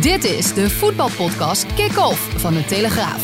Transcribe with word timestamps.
Dit 0.00 0.24
is 0.24 0.54
de 0.54 0.70
voetbalpodcast 0.70 1.74
Kick-Off 1.74 2.40
van 2.40 2.54
de 2.54 2.64
Telegraaf. 2.64 3.22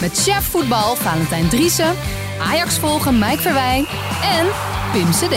Met 0.00 0.22
chef 0.22 0.44
voetbal 0.44 0.96
Valentijn 0.96 1.48
Driessen, 1.48 1.94
Ajax 2.40 2.78
volgen 2.78 3.18
Mike 3.18 3.38
Verwijn 3.38 3.84
en 4.22 4.46
Pim 4.92 5.10
CD. 5.10 5.36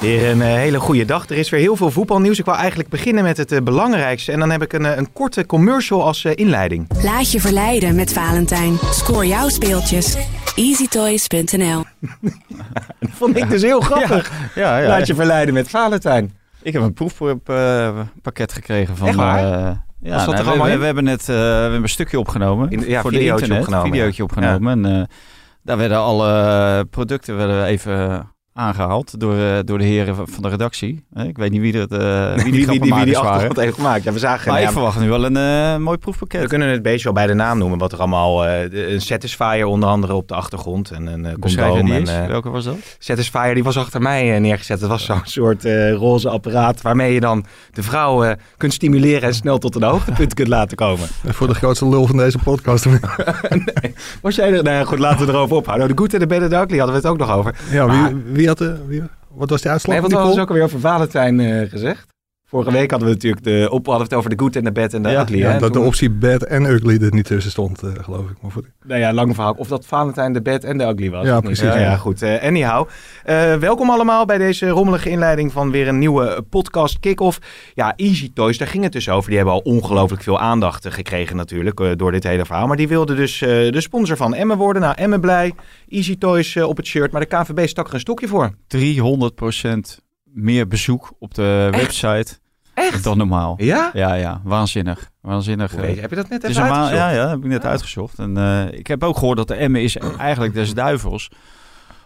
Weer 0.00 0.28
een 0.28 0.42
eh, 0.42 0.48
hele 0.48 0.80
goede 0.80 1.04
dag. 1.04 1.28
Er 1.28 1.36
is 1.36 1.50
weer 1.50 1.60
heel 1.60 1.76
veel 1.76 1.90
voetbalnieuws. 1.90 2.38
Ik 2.38 2.44
wil 2.44 2.54
eigenlijk 2.54 2.88
beginnen 2.88 3.24
met 3.24 3.36
het 3.36 3.52
eh, 3.52 3.60
belangrijkste. 3.60 4.32
En 4.32 4.38
dan 4.38 4.50
heb 4.50 4.62
ik 4.62 4.72
een, 4.72 4.86
eh, 4.86 4.96
een 4.96 5.12
korte 5.12 5.46
commercial 5.46 6.04
als 6.04 6.24
eh, 6.24 6.32
inleiding. 6.34 6.86
Laat 7.02 7.32
je 7.32 7.40
verleiden 7.40 7.94
met 7.94 8.12
Valentijn. 8.12 8.78
Scoor 8.90 9.26
jouw 9.26 9.48
speeltjes. 9.48 10.16
EasyToys.nl 10.56 11.84
Dat 13.00 13.10
vond 13.12 13.36
ik 13.36 13.50
dus 13.50 13.62
heel 13.62 13.80
grappig. 13.80 14.32
Ja, 14.54 14.78
ja. 14.78 14.88
Laat 14.88 15.06
je 15.06 15.14
verleiden 15.14 15.54
met 15.54 15.68
Valentijn. 15.68 16.39
Ik 16.62 16.72
heb 16.72 16.82
een 16.82 16.92
proefpakket 16.92 18.52
gekregen 18.52 18.96
van. 18.96 19.08
Echt 19.08 19.16
waar? 19.16 19.38
eh, 19.38 19.76
ja, 20.00 20.26
nou, 20.26 20.78
we, 20.78 20.84
hebben 20.84 21.04
net 21.04 21.20
eh, 21.20 21.26
we 21.26 21.32
hebben 21.32 21.82
een 21.82 21.88
stukje 21.88 22.18
opgenomen. 22.18 22.70
In- 22.70 22.88
ja, 22.88 23.00
voor 23.00 23.10
de 23.10 23.24
internet, 23.24 23.58
opgenomen, 23.58 23.90
videootje 23.90 24.16
ja. 24.16 24.24
opgenomen. 24.24 24.84
En 24.84 25.00
eh, 25.00 25.06
daar 25.62 25.76
werden 25.76 25.98
alle 25.98 26.84
producten 26.84 27.36
werden 27.36 27.64
even 27.64 28.28
aangehaald 28.52 29.20
door, 29.20 29.38
eh, 29.38 29.58
door 29.64 29.78
de 29.78 29.84
heren 29.84 30.14
van 30.16 30.42
de 30.42 30.48
redactie. 30.48 31.04
Ik 31.26 31.36
weet 31.36 31.50
niet 31.50 31.60
wie, 31.60 31.72
dat, 31.72 31.92
eh 31.92 32.34
wie 32.34 32.52
die 32.52 32.66
wie, 32.66 32.80
wie, 32.80 32.94
wie 32.94 33.04
die 33.04 33.14
waren. 33.14 33.30
achtergrond 33.30 33.56
heeft 33.60 33.74
gemaakt. 33.74 34.04
Ja, 34.04 34.12
we 34.12 34.18
zagen 34.18 34.50
Maar 34.50 34.60
ja, 34.60 34.66
ik 34.66 34.72
verwacht 34.72 35.00
nu 35.00 35.08
wel 35.08 35.24
een 35.24 35.36
eh, 35.36 35.76
mooi 35.76 35.98
proefpakket. 35.98 36.40
We 36.42 36.46
kunnen 36.48 36.68
het 36.68 36.82
beestje 36.82 37.04
wel 37.04 37.12
bij 37.12 37.26
de 37.26 37.34
naam 37.34 37.58
noemen. 37.58 37.78
Wat 37.78 37.92
er 37.92 37.98
allemaal... 37.98 38.46
eh, 38.46 38.92
een 38.92 39.00
Satisfyer 39.00 39.64
onder 39.66 39.88
andere 39.88 40.14
op 40.14 40.28
de 40.28 40.34
achtergrond. 40.34 40.90
En 40.90 41.06
een 41.06 41.24
uh, 41.24 41.32
condoom. 41.40 41.92
En, 41.92 42.28
Welke 42.28 42.50
was 42.50 42.64
dat? 42.64 42.76
Satisfyer 42.98 43.54
die 43.54 43.62
was 43.64 43.76
achter 43.76 44.02
mij 44.02 44.38
neergezet. 44.38 44.80
Dat 44.80 44.88
was 44.88 45.04
zo'n 45.04 45.20
soort 45.24 45.64
eh, 45.64 45.92
roze 45.92 46.28
apparaat 46.28 46.82
waarmee 46.82 47.14
je 47.14 47.20
dan 47.20 47.44
de 47.72 47.82
vrouw 47.82 48.24
eh, 48.24 48.36
kunt 48.56 48.72
stimuleren 48.72 49.22
en 49.22 49.34
snel 49.34 49.58
tot 49.58 49.74
een 49.74 49.82
hoogtepunt 49.82 50.34
kunt 50.34 50.48
laten 50.48 50.76
komen. 50.76 51.08
Voor 51.36 51.46
de 51.46 51.54
grootste 51.54 51.88
lul 51.88 52.06
van 52.06 52.16
deze 52.16 52.38
podcast. 52.38 52.86
Was 54.22 54.34
jij 54.34 54.52
er? 54.52 54.62
Nou 54.62 54.84
goed, 54.86 54.98
laten 54.98 55.26
we 55.26 55.32
erover 55.32 55.56
ophouden. 55.56 55.88
De 55.88 55.94
Good 55.96 56.12
en 56.14 56.18
de 56.18 56.26
Bad 56.26 56.40
and 56.40 56.50
the 56.50 56.56
Ugly 56.56 56.76
hadden 56.78 56.94
we 56.96 57.00
het 57.02 57.10
ook 57.10 57.18
nog 57.18 57.30
over. 57.30 57.54
ja, 57.70 57.86
Maar- 57.86 58.12
wie, 58.32 58.39
wie 58.40 58.48
had 58.48 58.58
de, 58.58 58.86
wie, 58.86 59.02
wat 59.28 59.50
was 59.50 59.62
de 59.62 59.68
uitslag 59.68 59.94
Nee, 59.94 60.02
hadden 60.02 60.22
we 60.22 60.34
dus 60.34 60.42
ook 60.42 60.48
alweer 60.48 60.64
over 60.64 60.80
Valentijn 60.80 61.40
eh, 61.40 61.70
gezegd? 61.70 62.06
Vorige 62.50 62.72
week 62.72 62.90
hadden 62.90 63.08
we 63.08 63.14
natuurlijk 63.14 63.44
de, 63.44 63.68
op, 63.70 63.86
hadden 63.86 63.96
we 63.96 64.02
het 64.02 64.14
over 64.14 64.30
de 64.30 64.38
Good 64.42 64.56
en 64.56 64.64
de 64.64 64.72
Bad 64.72 64.92
en 64.94 65.02
de 65.02 65.08
Ja, 65.08 65.22
Ugly. 65.22 65.38
Ja, 65.38 65.50
hè? 65.50 65.58
dat 65.58 65.72
de 65.72 65.80
optie 65.80 66.10
bad 66.10 66.42
en 66.42 66.64
ugly 66.64 67.02
er 67.02 67.14
niet 67.14 67.24
tussen 67.24 67.50
stond, 67.50 67.82
eh, 67.82 67.90
geloof 68.00 68.30
ik. 68.30 68.36
Maar 68.42 68.50
voor, 68.50 68.64
Nou 68.86 69.00
ja, 69.00 69.12
lang 69.12 69.34
verhaal. 69.34 69.54
Of 69.56 69.68
dat 69.68 69.86
Valentijn 69.86 70.32
de 70.32 70.40
Bad 70.42 70.64
en 70.64 70.78
de 70.78 70.84
Ugly 70.84 71.10
was. 71.10 71.26
Ja, 71.26 71.40
precies, 71.40 71.64
Ja, 71.64 71.74
ja. 71.74 71.80
ja, 71.80 71.96
goed. 71.96 72.22
Eh, 72.22 72.42
anyhow, 72.42 72.88
Eh, 73.24 73.54
welkom 73.54 73.90
allemaal 73.90 74.24
bij 74.26 74.38
deze 74.38 74.68
rommelige 74.68 75.10
inleiding 75.10 75.52
van 75.52 75.70
weer 75.70 75.88
een 75.88 75.98
nieuwe 75.98 76.44
podcast 76.50 77.00
kick-off. 77.00 77.38
Ja, 77.74 77.92
Easy 77.96 78.30
Toys, 78.34 78.58
daar 78.58 78.68
ging 78.68 78.82
het 78.84 78.92
dus 78.92 79.08
over. 79.08 79.28
Die 79.28 79.36
hebben 79.36 79.54
al 79.54 79.60
ongelooflijk 79.64 80.22
veel 80.22 80.38
aandacht 80.40 80.86
gekregen 80.92 81.36
natuurlijk 81.36 81.80
eh, 81.80 81.90
door 81.96 82.12
dit 82.12 82.24
hele 82.24 82.44
verhaal. 82.44 82.66
Maar 82.66 82.76
die 82.76 82.88
wilden 82.88 83.16
dus 83.16 83.42
eh, 83.42 83.48
de 83.48 83.80
sponsor 83.80 84.16
van 84.16 84.34
Emmen 84.34 84.56
worden. 84.56 84.82
Nou, 84.82 84.94
Emmen 84.98 85.20
blij. 85.20 85.52
Easy 85.88 86.18
Toys 86.18 86.56
op 86.56 86.76
het 86.76 86.86
shirt. 86.86 87.12
Maar 87.12 87.20
de 87.28 87.36
KVB 87.36 87.68
stak 87.68 87.88
er 87.88 87.94
een 87.94 88.00
stokje 88.00 88.28
voor. 88.28 88.50
300% 88.76 90.00
meer 90.32 90.68
bezoek 90.68 91.12
op 91.18 91.34
de 91.34 91.68
Echt? 91.72 91.82
website 91.82 92.38
Echt? 92.92 93.04
dan 93.04 93.18
normaal. 93.18 93.54
Ja? 93.58 93.90
Ja, 93.94 94.14
ja. 94.14 94.40
Waanzinnig. 94.44 95.10
Waanzinnig. 95.20 95.70
Hoe 95.70 95.80
eh, 95.80 95.86
weet 95.86 95.94
je? 95.94 96.00
Heb 96.00 96.10
je 96.10 96.16
dat 96.16 96.28
net 96.28 96.44
even 96.44 96.62
uitgezocht? 96.62 96.92
ja, 96.94 97.10
ja, 97.10 97.28
heb 97.28 97.38
ik 97.38 97.44
net 97.44 97.62
Ja. 97.62 97.68
uitgezocht. 97.68 98.18
En 98.18 98.36
eh, 98.36 98.78
ik 98.78 98.86
heb 98.86 99.02
ook 99.04 99.18
gehoord 99.18 99.36
dat 99.36 99.48
de 99.48 99.54
Emmen 99.54 99.82
is 99.82 99.96
eigenlijk 100.18 100.54
des 100.54 100.74
duivels. 100.74 101.30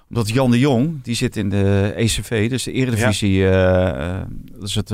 Omdat 0.09 0.28
Jan 0.28 0.50
de 0.50 0.59
Jong, 0.59 1.03
die 1.03 1.15
zit 1.15 1.37
in 1.37 1.49
de 1.49 1.93
ECV, 1.97 2.50
dus 2.50 2.62
de 2.62 2.73
Eredivisie. 2.73 3.49
eh, 3.49 3.89
eh, 3.89 4.23
dat 4.53 4.69
is 4.69 4.75
het 4.75 4.93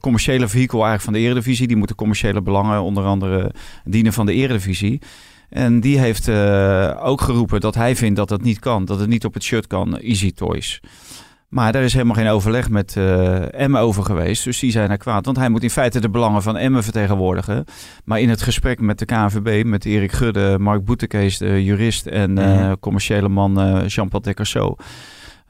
commerciële 0.00 0.48
vehikel 0.48 0.78
eigenlijk 0.84 1.02
van 1.04 1.12
de 1.12 1.18
Eredivisie. 1.18 1.66
Die 1.66 1.76
moet 1.76 1.88
de 1.88 1.94
commerciële 1.94 2.42
belangen 2.42 2.82
onder 2.82 3.04
andere 3.04 3.52
dienen 3.84 4.12
van 4.12 4.26
de 4.26 4.32
Eredivisie. 4.32 5.00
En 5.48 5.80
die 5.80 5.98
heeft 5.98 6.28
ook 7.00 7.20
geroepen 7.20 7.60
dat 7.60 7.74
hij 7.74 7.96
vindt 7.96 8.16
dat 8.16 8.28
dat 8.28 8.42
niet 8.42 8.58
kan. 8.58 8.84
Dat 8.84 8.98
het 9.00 9.08
niet 9.08 9.24
op 9.24 9.34
het 9.34 9.42
shirt 9.42 9.66
kan, 9.66 9.98
Easy 9.98 10.32
Toys. 10.32 10.80
Maar 11.50 11.72
daar 11.72 11.82
is 11.82 11.92
helemaal 11.92 12.14
geen 12.14 12.28
overleg 12.28 12.70
met 12.70 12.96
eh 12.96 13.60
Emmen 13.62 13.80
over 13.80 14.02
geweest. 14.04 14.44
Dus 14.44 14.58
die 14.58 14.70
zijn 14.70 14.88
daar 14.88 14.96
kwaad. 14.96 15.24
Want 15.24 15.36
hij 15.36 15.48
moet 15.48 15.62
in 15.62 15.70
feite 15.70 16.00
de 16.00 16.10
belangen 16.10 16.42
van 16.42 16.56
Emmen 16.56 16.82
vertegenwoordigen. 16.82 17.64
Maar 18.04 18.20
in 18.20 18.28
het 18.28 18.42
gesprek 18.42 18.80
met 18.80 18.98
de 18.98 19.04
KNVB, 19.04 19.64
met 19.66 19.84
Erik 19.84 20.12
Gudde, 20.12 20.56
Mark 20.58 20.84
Boetekees, 20.84 21.38
de 21.38 21.64
jurist 21.64 22.06
en 22.06 22.38
eh, 22.38 22.56
Mhm. 22.60 22.74
commerciële 22.80 23.28
man 23.28 23.60
eh, 23.60 23.86
Jean-Paul 23.86 24.22
Decasso. 24.22 24.76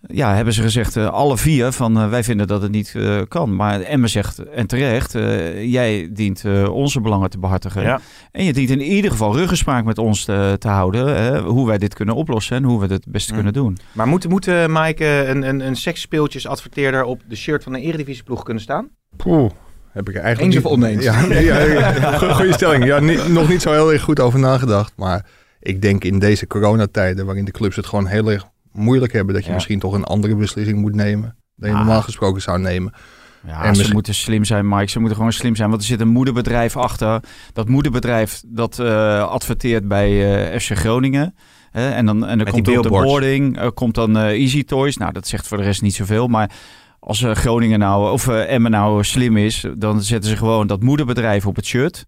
Ja, 0.07 0.35
hebben 0.35 0.55
ze 0.55 0.63
gezegd, 0.63 0.97
eh, 0.97 1.07
alle 1.09 1.37
vier, 1.37 1.73
van 1.73 1.99
eh, 1.99 2.09
wij 2.09 2.25
vinden 2.25 2.47
dat 2.47 2.63
het 2.63 2.71
niet 2.71 2.93
eh, 2.97 3.21
kan. 3.29 3.57
Maar 3.57 3.81
Emmen 3.81 4.09
zegt, 4.09 4.39
en 4.39 4.67
terecht, 4.67 5.15
eh, 5.15 5.65
jij 5.73 6.09
dient 6.13 6.45
eh, 6.45 6.69
onze 6.75 7.01
belangen 7.01 7.31
te 7.31 7.39
behartigen. 7.39 7.83
Ja. 7.83 8.01
En 8.33 8.45
je 8.45 8.53
dient 8.53 8.71
in 8.71 8.81
ieder 8.81 9.11
geval 9.11 9.37
ruggespraak 9.37 9.85
met 9.85 9.99
ons 9.99 10.25
te, 10.25 10.57
te 10.59 10.69
houden. 10.69 11.23
hè, 11.23 11.41
hoe 11.41 11.67
wij 11.67 11.79
dit 11.79 11.95
kunnen 11.95 12.15
oplossen 12.15 12.57
en 12.57 12.63
hoe 12.63 12.77
we 12.77 12.83
het 12.83 12.93
het 12.93 13.05
beste 13.09 13.33
Mhm. 13.35 13.43
kunnen 13.43 13.63
doen. 13.63 13.79
Maar 13.93 14.07
moet, 14.09 14.29
moet 14.29 14.47
Mike 14.47 15.05
eh, 15.05 15.29
een, 15.29 15.43
een, 15.49 15.61
een 15.61 15.77
seksspeeltjes 15.77 16.47
adverteerder 16.47 17.05
op 17.05 17.21
de 17.29 17.37
shirt 17.37 17.63
van 17.63 17.75
een 17.75 17.81
Eredivisieploeg 17.81 18.43
kunnen 18.43 18.63
staan? 18.63 18.89
Poeh, 19.17 19.51
heb 19.93 20.09
ik 20.09 20.15
er 20.15 20.21
eigenlijk 20.23 20.55
Eens 20.55 20.65
niet- 20.65 20.73
of 20.73 20.79
oneens? 20.79 21.05
Ja, 21.05 21.27
nee, 21.27 21.45
ja, 21.45 21.59
ja, 21.59 21.93
go- 21.93 22.33
goeie 22.33 22.53
stelling. 22.53 22.85
Ja, 22.85 23.01
niet- 23.01 23.29
nog 23.29 23.49
niet 23.49 23.63
zo 23.63 23.73
heel 23.73 23.93
erg 23.93 24.03
goed 24.03 24.21
over 24.21 24.39
nagedacht. 24.39 24.93
Maar 24.97 25.27
ik 25.61 25.83
denk 25.83 26.05
in 26.05 26.19
deze 26.19 26.47
coronatijden, 26.47 27.27
waarin 27.27 27.45
de 27.45 27.51
clubs 27.51 27.77
het 27.77 27.87
gewoon 27.87 28.07
heel 28.07 28.31
erg 28.31 28.45
moeilijk 28.73 29.13
hebben, 29.13 29.35
dat 29.35 29.43
je 29.43 29.49
Ja. 29.49 29.55
misschien 29.55 29.79
toch 29.79 29.93
een 29.93 30.05
andere 30.05 30.37
beslissing 30.37 30.79
moet 30.81 30.95
nemen. 30.95 31.37
Dan 31.57 31.69
je 31.69 31.75
Ah. 31.75 31.81
normaal 31.81 32.03
gesproken 32.03 32.43
zou 32.43 32.59
nemen. 32.59 32.93
Ja, 33.47 33.57
En 33.57 33.63
ze 33.63 33.69
misschien- 33.69 33.93
moeten 33.93 34.15
slim 34.15 34.45
zijn, 34.45 34.69
Mike. 34.69 34.91
Ze 34.91 34.99
moeten 34.99 35.17
gewoon 35.17 35.33
slim 35.33 35.57
zijn. 35.57 35.69
Want 35.71 35.81
er 35.81 35.89
zit 35.89 36.01
een 36.01 36.09
moederbedrijf 36.09 36.77
achter. 36.77 37.21
Dat 37.53 37.69
moederbedrijf 37.69 38.43
dat 38.47 38.79
eh, 38.79 39.23
adverteert 39.29 39.89
bij 39.89 40.11
eh, 40.53 40.59
FC 40.61 40.77
Groningen. 40.77 41.35
En 41.73 42.07
dan, 42.07 42.27
en 42.27 42.39
dan 42.39 42.47
komt 42.51 42.69
er 42.69 42.77
op 42.77 42.83
de 42.83 42.89
boarding 42.89 43.59
eh, 43.59 43.69
komt 43.75 43.95
dan 43.95 44.17
Easy 44.17 44.65
Toys. 44.65 44.97
Nou, 44.97 45.13
dat 45.13 45.27
zegt 45.29 45.49
voor 45.49 45.57
de 45.57 45.63
rest 45.63 45.83
niet 45.83 45.95
zoveel. 45.95 46.27
Maar 46.27 46.51
als 47.01 47.25
Groningen 47.33 47.79
nou, 47.79 48.13
of 48.13 48.29
Emmen 48.29 48.71
nou 48.71 49.05
slim 49.05 49.37
is, 49.37 49.65
dan 49.75 50.03
zetten 50.03 50.31
ze 50.31 50.37
gewoon 50.37 50.67
dat 50.67 50.83
moederbedrijf 50.83 51.47
op 51.47 51.57
het 51.57 51.67
shirt. 51.67 52.05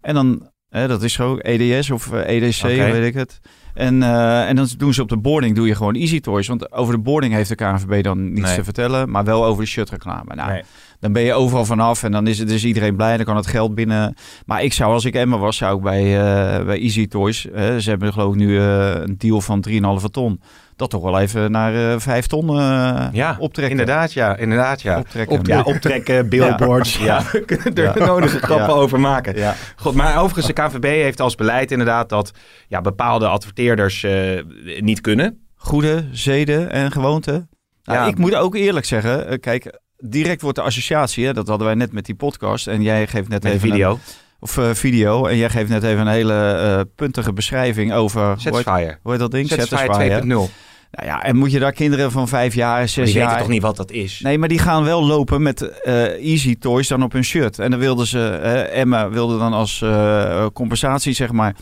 En 0.00 0.14
dan, 0.14 0.50
dat 0.68 1.02
is 1.02 1.12
zo, 1.12 1.36
EDS 1.38 1.90
of 1.90 2.12
EDC, 2.12 2.64
Oké. 2.64 2.74
weet 2.92 3.06
ik 3.06 3.14
het. 3.14 3.40
En, 3.74 4.02
eh, 4.02 4.48
en 4.48 4.56
dan 4.56 4.68
doen 4.76 4.94
ze 4.94 5.02
op 5.02 5.08
de 5.08 5.16
boarding, 5.16 5.56
doe 5.56 5.66
je 5.66 5.74
gewoon 5.74 5.94
Easy 5.94 6.20
Toys. 6.20 6.48
Want 6.48 6.72
over 6.72 6.94
de 6.94 7.00
boarding 7.00 7.34
heeft 7.34 7.48
de 7.48 7.54
KNVB 7.54 8.02
dan 8.02 8.32
niets 8.32 8.46
Nee. 8.46 8.54
te 8.56 8.64
vertellen. 8.64 9.10
Maar 9.10 9.24
wel 9.24 9.44
over 9.44 9.62
de 9.62 9.68
shirtreclame. 9.68 10.34
Nou, 10.34 10.50
Nee. 10.50 10.62
dan 11.00 11.12
ben 11.12 11.22
je 11.22 11.32
overal 11.32 11.64
vanaf 11.64 12.02
en 12.02 12.12
dan 12.12 12.26
is, 12.26 12.38
het, 12.38 12.48
dus 12.48 12.64
iedereen 12.64 12.96
blij. 12.96 13.16
Dan 13.16 13.26
kan 13.26 13.36
het 13.36 13.46
geld 13.46 13.74
binnen. 13.74 14.14
Maar 14.46 14.62
ik 14.62 14.72
zou, 14.72 14.92
als 14.92 15.04
ik 15.04 15.14
Emma 15.14 15.38
was, 15.38 15.56
zou 15.56 15.76
ik 15.76 15.82
bij, 15.82 16.02
eh, 16.02 16.64
bij 16.64 16.80
Easy 16.80 17.06
Toys... 17.06 17.46
hè, 17.52 17.80
ze 17.80 17.90
hebben 17.90 18.12
geloof 18.12 18.32
ik 18.32 18.38
nu 18.40 18.58
eh, 18.58 18.90
een 18.94 19.14
deal 19.18 19.40
van 19.40 19.60
3,5 19.60 20.08
ton. 20.10 20.40
Dat 20.76 20.90
toch 20.90 21.02
wel 21.02 21.20
even 21.20 21.50
naar 21.50 21.92
eh 21.92 22.00
5 22.00 22.26
ton 22.26 22.48
eh, 22.48 23.06
Ja, 23.12 23.36
optrekken. 23.38 23.78
Inderdaad, 23.78 24.12
ja. 24.12 24.36
Inderdaad, 24.36 24.82
ja. 24.82 24.98
Optrekken. 24.98 25.38
Op, 25.38 25.46
ja, 25.46 25.60
optrekken, 25.62 26.28
billboards. 26.28 26.96
ja. 26.98 27.22
we 27.32 27.44
kunnen 27.44 27.74
er 27.74 27.98
Ja. 27.98 28.06
nodige 28.06 28.38
grappen 28.38 28.74
Ja. 28.74 28.80
over 28.80 29.00
maken. 29.00 29.36
Ja. 29.36 29.54
God, 29.76 29.94
maar 29.94 30.16
overigens, 30.18 30.46
de 30.46 30.52
KNVB 30.52 30.84
heeft 30.84 31.20
als 31.20 31.34
beleid 31.34 31.70
inderdaad 31.70 32.08
dat 32.08 32.30
ja, 32.68 32.80
bepaalde 32.80 33.26
adverteerders 33.28 34.02
eh, 34.04 34.40
niet 34.78 35.00
kunnen. 35.00 35.38
Goede 35.54 36.04
zeden 36.12 36.70
en 36.70 36.92
gewoonten. 36.92 37.48
Nou, 37.84 37.98
Ja. 37.98 38.06
Ik 38.06 38.18
moet 38.18 38.34
ook 38.34 38.54
eerlijk 38.54 38.86
zeggen, 38.86 39.40
kijk, 39.40 39.78
direct 39.98 40.42
wordt 40.42 40.56
de 40.56 40.62
associatie, 40.64 41.26
hè, 41.26 41.32
dat 41.32 41.48
hadden 41.48 41.66
wij 41.66 41.76
net 41.76 41.92
met 41.92 42.04
die 42.06 42.14
podcast. 42.14 42.66
En 42.66 42.82
jij 42.82 43.06
geeft 43.06 43.28
net 43.28 43.42
Met 43.42 43.52
even 43.52 43.68
video. 43.70 43.90
Een, 43.90 43.98
of 44.38 44.58
video. 44.72 45.26
En 45.26 45.36
jij 45.36 45.50
geeft 45.50 45.68
net 45.68 45.82
even 45.82 46.00
een 46.00 46.12
hele 46.12 46.88
puntige 46.94 47.32
beschrijving 47.32 47.92
over. 47.92 48.34
Satisfyer. 48.40 48.98
hoe 49.02 49.10
heet 49.10 49.20
dat 49.20 49.30
ding? 49.30 49.48
Satisfyer. 49.48 50.22
2.0. 50.22 50.50
Nou 50.94 51.06
ja, 51.08 51.22
en 51.22 51.36
moet 51.36 51.52
je 51.52 51.58
daar 51.58 51.72
kinderen 51.72 52.10
van 52.10 52.28
vijf 52.28 52.54
jaar, 52.54 52.88
zes 52.88 53.04
Die 53.04 53.14
jaar... 53.14 53.24
weten 53.26 53.42
toch 53.42 53.52
niet 53.52 53.62
wat 53.62 53.76
dat 53.76 53.90
is? 53.90 54.20
Nee, 54.22 54.38
maar 54.38 54.48
die 54.48 54.58
gaan 54.58 54.84
wel 54.84 55.04
lopen 55.04 55.42
met 55.42 55.62
eh, 55.80 56.02
Easy 56.04 56.56
Toys 56.58 56.88
dan 56.88 57.02
op 57.02 57.12
hun 57.12 57.24
shirt. 57.24 57.58
En 57.58 57.70
dan 57.70 57.80
wilden 57.80 58.06
ze, 58.06 58.28
eh, 58.28 58.80
Emma 58.80 59.10
wilde 59.10 59.38
dan 59.38 59.52
als 59.52 59.82
eh, 59.82 60.46
compensatie, 60.52 61.12
zeg 61.12 61.32
maar, 61.32 61.56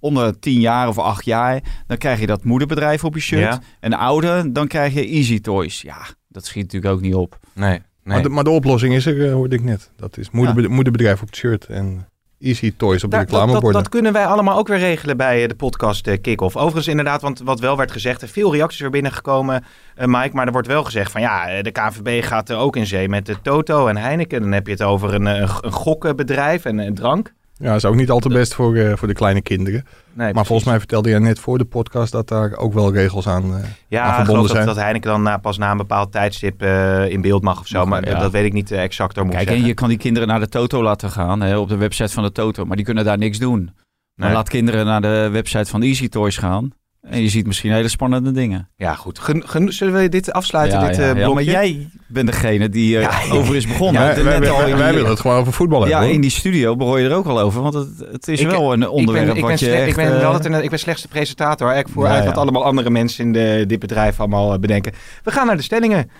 onder 0.00 0.38
tien 0.38 0.60
jaar 0.60 0.88
of 0.88 0.98
acht 0.98 1.24
jaar, 1.24 1.60
dan 1.86 1.96
krijg 1.96 2.20
je 2.20 2.26
dat 2.26 2.44
moederbedrijf 2.44 3.04
op 3.04 3.14
je 3.14 3.20
shirt. 3.20 3.40
Ja. 3.40 3.60
En 3.80 3.92
ouder, 3.92 4.52
dan 4.52 4.66
krijg 4.66 4.94
je 4.94 5.06
Easy 5.06 5.40
Toys. 5.40 5.82
Ja, 5.82 5.98
dat 6.28 6.46
schiet 6.46 6.62
natuurlijk 6.62 6.92
ook 6.94 7.00
niet 7.00 7.14
op. 7.14 7.38
Nee. 7.54 7.80
Maar, 8.02 8.22
de, 8.22 8.28
maar 8.28 8.44
de 8.44 8.50
oplossing 8.50 8.94
is 8.94 9.06
er, 9.06 9.30
hoorde 9.30 9.56
ik 9.56 9.62
net. 9.62 9.90
Dat 9.96 10.18
is 10.18 10.30
moederbe- 10.30 10.68
moederbedrijf 10.68 11.20
op 11.20 11.26
het 11.26 11.36
shirt 11.36 11.64
en 11.64 12.08
Easy 12.40 12.74
Toys 12.76 13.04
op 13.04 13.10
de 13.10 13.16
Daar- 13.16 13.24
dat, 13.24 13.34
dat, 13.34 13.40
reclameborden. 13.40 13.82
dat 13.82 13.90
kunnen 13.90 14.12
wij 14.12 14.26
allemaal 14.26 14.58
ook 14.58 14.68
weer 14.68 14.78
regelen 14.78 15.16
bij 15.16 15.42
eh, 15.42 15.48
de 15.48 15.54
podcast 15.54 16.06
eh, 16.06 16.20
Kick-Off. 16.20 16.56
Overigens 16.56 16.86
inderdaad, 16.88 17.22
want 17.22 17.40
wat 17.44 17.60
wel 17.60 17.76
werd 17.76 17.92
gezegd, 17.92 18.22
er 18.22 18.28
veel 18.28 18.52
reacties 18.52 18.80
weer 18.80 18.90
binnengekomen, 18.90 19.64
eh 19.94 20.06
Mike. 20.06 20.30
Maar 20.34 20.46
er 20.46 20.52
wordt 20.52 20.66
wel 20.68 20.84
gezegd 20.84 21.12
van 21.12 21.20
ja, 21.20 21.62
de 21.62 21.70
KNVB 21.70 22.24
gaat 22.24 22.48
er 22.48 22.56
ook 22.56 22.76
in 22.76 22.86
zee 22.86 23.08
met 23.08 23.26
de 23.26 23.40
Toto 23.42 23.86
en 23.86 23.96
Heineken. 23.96 24.40
Dan 24.40 24.52
heb 24.52 24.66
je 24.66 24.72
het 24.72 24.82
over 24.82 25.14
een, 25.14 25.26
eh, 25.26 25.56
een 25.60 25.72
gokbedrijf 25.72 26.64
en 26.64 26.78
een 26.78 26.94
drank. 26.94 27.32
Ja, 27.58 27.74
is 27.74 27.84
ook 27.84 27.94
niet 27.94 28.10
al 28.10 28.18
te 28.18 28.28
best 28.28 28.54
voor, 28.54 28.76
eh, 28.76 28.96
voor 28.96 29.08
de 29.08 29.14
kleine 29.14 29.42
kinderen. 29.42 29.86
Nee, 30.12 30.34
maar 30.34 30.46
volgens 30.46 30.68
mij 30.68 30.78
vertelde 30.78 31.08
jij 31.08 31.18
net 31.18 31.38
voor 31.38 31.58
de 31.58 31.64
podcast 31.64 32.12
dat 32.12 32.28
daar 32.28 32.56
ook 32.56 32.72
wel 32.72 32.92
regels 32.92 33.28
aan, 33.28 33.42
eh, 33.44 33.50
aan 33.50 33.62
Ja, 33.88 34.08
ik 34.08 34.14
verbonden 34.14 34.24
geloof 34.24 34.46
dat, 34.46 34.50
zijn. 34.56 34.66
dat 34.66 34.76
Heineken 34.76 35.10
dan 35.10 35.22
na, 35.22 35.36
pas 35.36 35.58
na 35.58 35.70
een 35.70 35.76
bepaald 35.76 36.12
tijdstip 36.12 36.62
eh, 36.62 37.08
in 37.08 37.20
beeld 37.20 37.42
mag 37.42 37.60
of 37.60 37.66
zo. 37.66 37.78
Mag, 37.78 37.88
Maar 37.88 38.10
ja. 38.10 38.18
dat 38.18 38.32
weet 38.32 38.44
ik 38.44 38.52
niet 38.52 38.70
exact 38.70 39.14
door 39.14 39.24
moet 39.24 39.34
Kijk, 39.34 39.48
en 39.48 39.64
je 39.64 39.74
kan 39.74 39.88
die 39.88 39.98
kinderen 39.98 40.28
naar 40.28 40.40
de 40.40 40.48
Toto 40.48 40.82
laten 40.82 41.10
gaan 41.10 41.40
hè, 41.40 41.58
op 41.58 41.68
de 41.68 41.76
website 41.76 42.12
van 42.12 42.22
de 42.22 42.32
Toto, 42.32 42.64
maar 42.64 42.76
die 42.76 42.84
kunnen 42.84 43.04
daar 43.04 43.18
niks 43.18 43.38
doen. 43.38 43.70
Nee. 44.14 44.32
laat 44.32 44.48
kinderen 44.48 44.86
naar 44.86 45.00
de 45.00 45.28
website 45.32 45.70
van 45.70 45.82
Easy 45.82 46.08
Toys 46.08 46.36
gaan 46.36 46.72
en 47.10 47.22
je 47.22 47.28
ziet 47.28 47.46
misschien 47.46 47.72
hele 47.72 47.88
spannende 47.88 48.32
dingen. 48.32 48.68
Ja, 48.76 48.94
goed. 48.94 49.18
Gen- 49.18 49.48
gen- 49.48 49.72
zullen 49.72 49.94
we 49.94 50.08
dit 50.08 50.32
afsluiten, 50.32 50.80
dit 50.80 50.98
eh 50.98 51.06
ja, 51.06 51.12
blokje? 51.12 51.34
maar 51.34 51.42
jij 51.42 51.88
bent 52.06 52.26
degene 52.26 52.68
die 52.68 52.96
eh, 52.98 53.02
Ja, 53.02 53.34
over 53.34 53.56
is 53.56 53.66
begonnen. 53.66 54.02
wij, 54.24 54.92
willen 54.94 55.10
het 55.10 55.20
gewoon 55.20 55.36
over 55.36 55.52
voetbal 55.52 55.78
Ja, 55.80 55.84
hebben. 55.86 56.04
hoor. 56.06 56.14
in 56.14 56.20
die 56.20 56.30
studio 56.30 56.76
behoor 56.76 57.00
je 57.00 57.08
er 57.08 57.14
ook 57.14 57.26
al 57.26 57.40
over, 57.40 57.62
want 57.62 57.74
het, 57.74 57.88
het 58.12 58.28
is 58.28 58.40
Ik- 58.40 58.48
wel 58.50 58.72
een 58.72 58.88
onderwerp 58.88 59.26
ik 59.28 59.32
ben, 59.34 59.36
ik 59.36 59.42
ben, 59.42 59.50
wat 59.50 59.60
je 59.60 59.70
echt... 59.72 59.88
ik 59.88 59.94
ben, 59.96 60.14
eh, 60.14 60.20
wel 60.20 60.32
het, 60.32 60.44
ik 60.64 60.70
ben 60.70 60.78
slechts 60.78 61.02
de 61.02 61.08
presentator. 61.08 61.74
Ik 61.76 61.88
voer 61.88 62.04
Ja, 62.04 62.10
uit 62.10 62.22
ja. 62.22 62.28
wat 62.28 62.38
allemaal 62.38 62.64
andere 62.64 62.90
mensen 62.90 63.24
in 63.24 63.32
de, 63.32 63.64
dit 63.66 63.78
bedrijf 63.78 64.20
allemaal 64.20 64.58
bedenken. 64.58 64.92
We 65.24 65.30
gaan 65.30 65.46
naar 65.46 65.56
de 65.56 65.62
stellingen. 65.62 66.10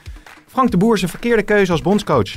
Frank 0.47 0.71
de 0.71 0.77
Boer 0.77 0.95
is 0.95 1.03
een 1.03 1.09
verkeerde 1.09 1.43
keuze 1.43 1.73
als 1.73 1.83
bondscoach. 1.83 2.31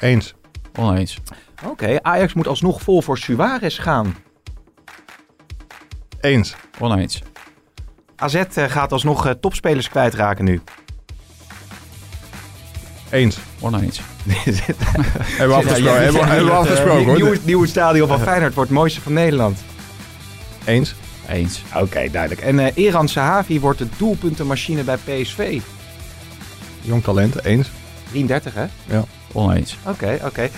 Eens. 0.00 0.34
Oneens. 0.78 1.18
Oké, 1.66 1.98
Ajax 2.02 2.34
moet 2.34 2.48
alsnog 2.48 2.82
vol 2.82 3.02
voor 3.02 3.18
Suarez 3.18 3.80
gaan. 3.82 4.14
Eens. 6.20 6.54
Oneens. 6.78 7.22
AZ 8.16 8.34
eh, 8.34 8.64
gaat 8.68 8.92
alsnog 8.92 9.26
eh, 9.26 9.32
topspelers 9.32 9.88
kwijtraken 9.88 10.44
nu. 10.44 10.60
Eens. 13.10 13.38
Oneens. 13.60 14.00
Hebben 14.26 15.48
we 15.48 15.54
afgesproken, 15.54 15.82
jij- 15.82 16.02
hebben, 16.04 16.20
we- 16.22 16.26
hebben 16.28 16.44
we 16.46 16.52
afgesproken 16.52 17.04
hoor. 17.04 17.14
Nieuwe, 17.14 17.38
nieuwe 17.42 17.66
stadion 17.66 18.08
van 18.08 18.20
Feyenoord 18.20 18.54
wordt 18.54 18.70
het 18.70 18.78
mooiste 18.78 19.00
van 19.00 19.12
Nederland. 19.12 19.58
Eens. 20.64 20.94
Eens. 21.28 21.62
Oké, 21.74 22.08
duidelijk. 22.10 22.40
En 22.46 22.58
eh 22.58 22.84
Eran 22.86 23.08
Sahavi 23.08 23.60
wordt 23.60 23.78
de 23.78 23.86
doelpuntenmachine 23.96 24.82
bij 24.84 24.96
PSV. 24.96 25.60
Jong 26.80 27.02
talent. 27.02 27.44
Eens. 27.44 27.70
33 28.10 28.54
hè? 28.54 28.66
Oneens. 29.32 29.76
Oké, 29.86 30.18
oké. 30.24 30.48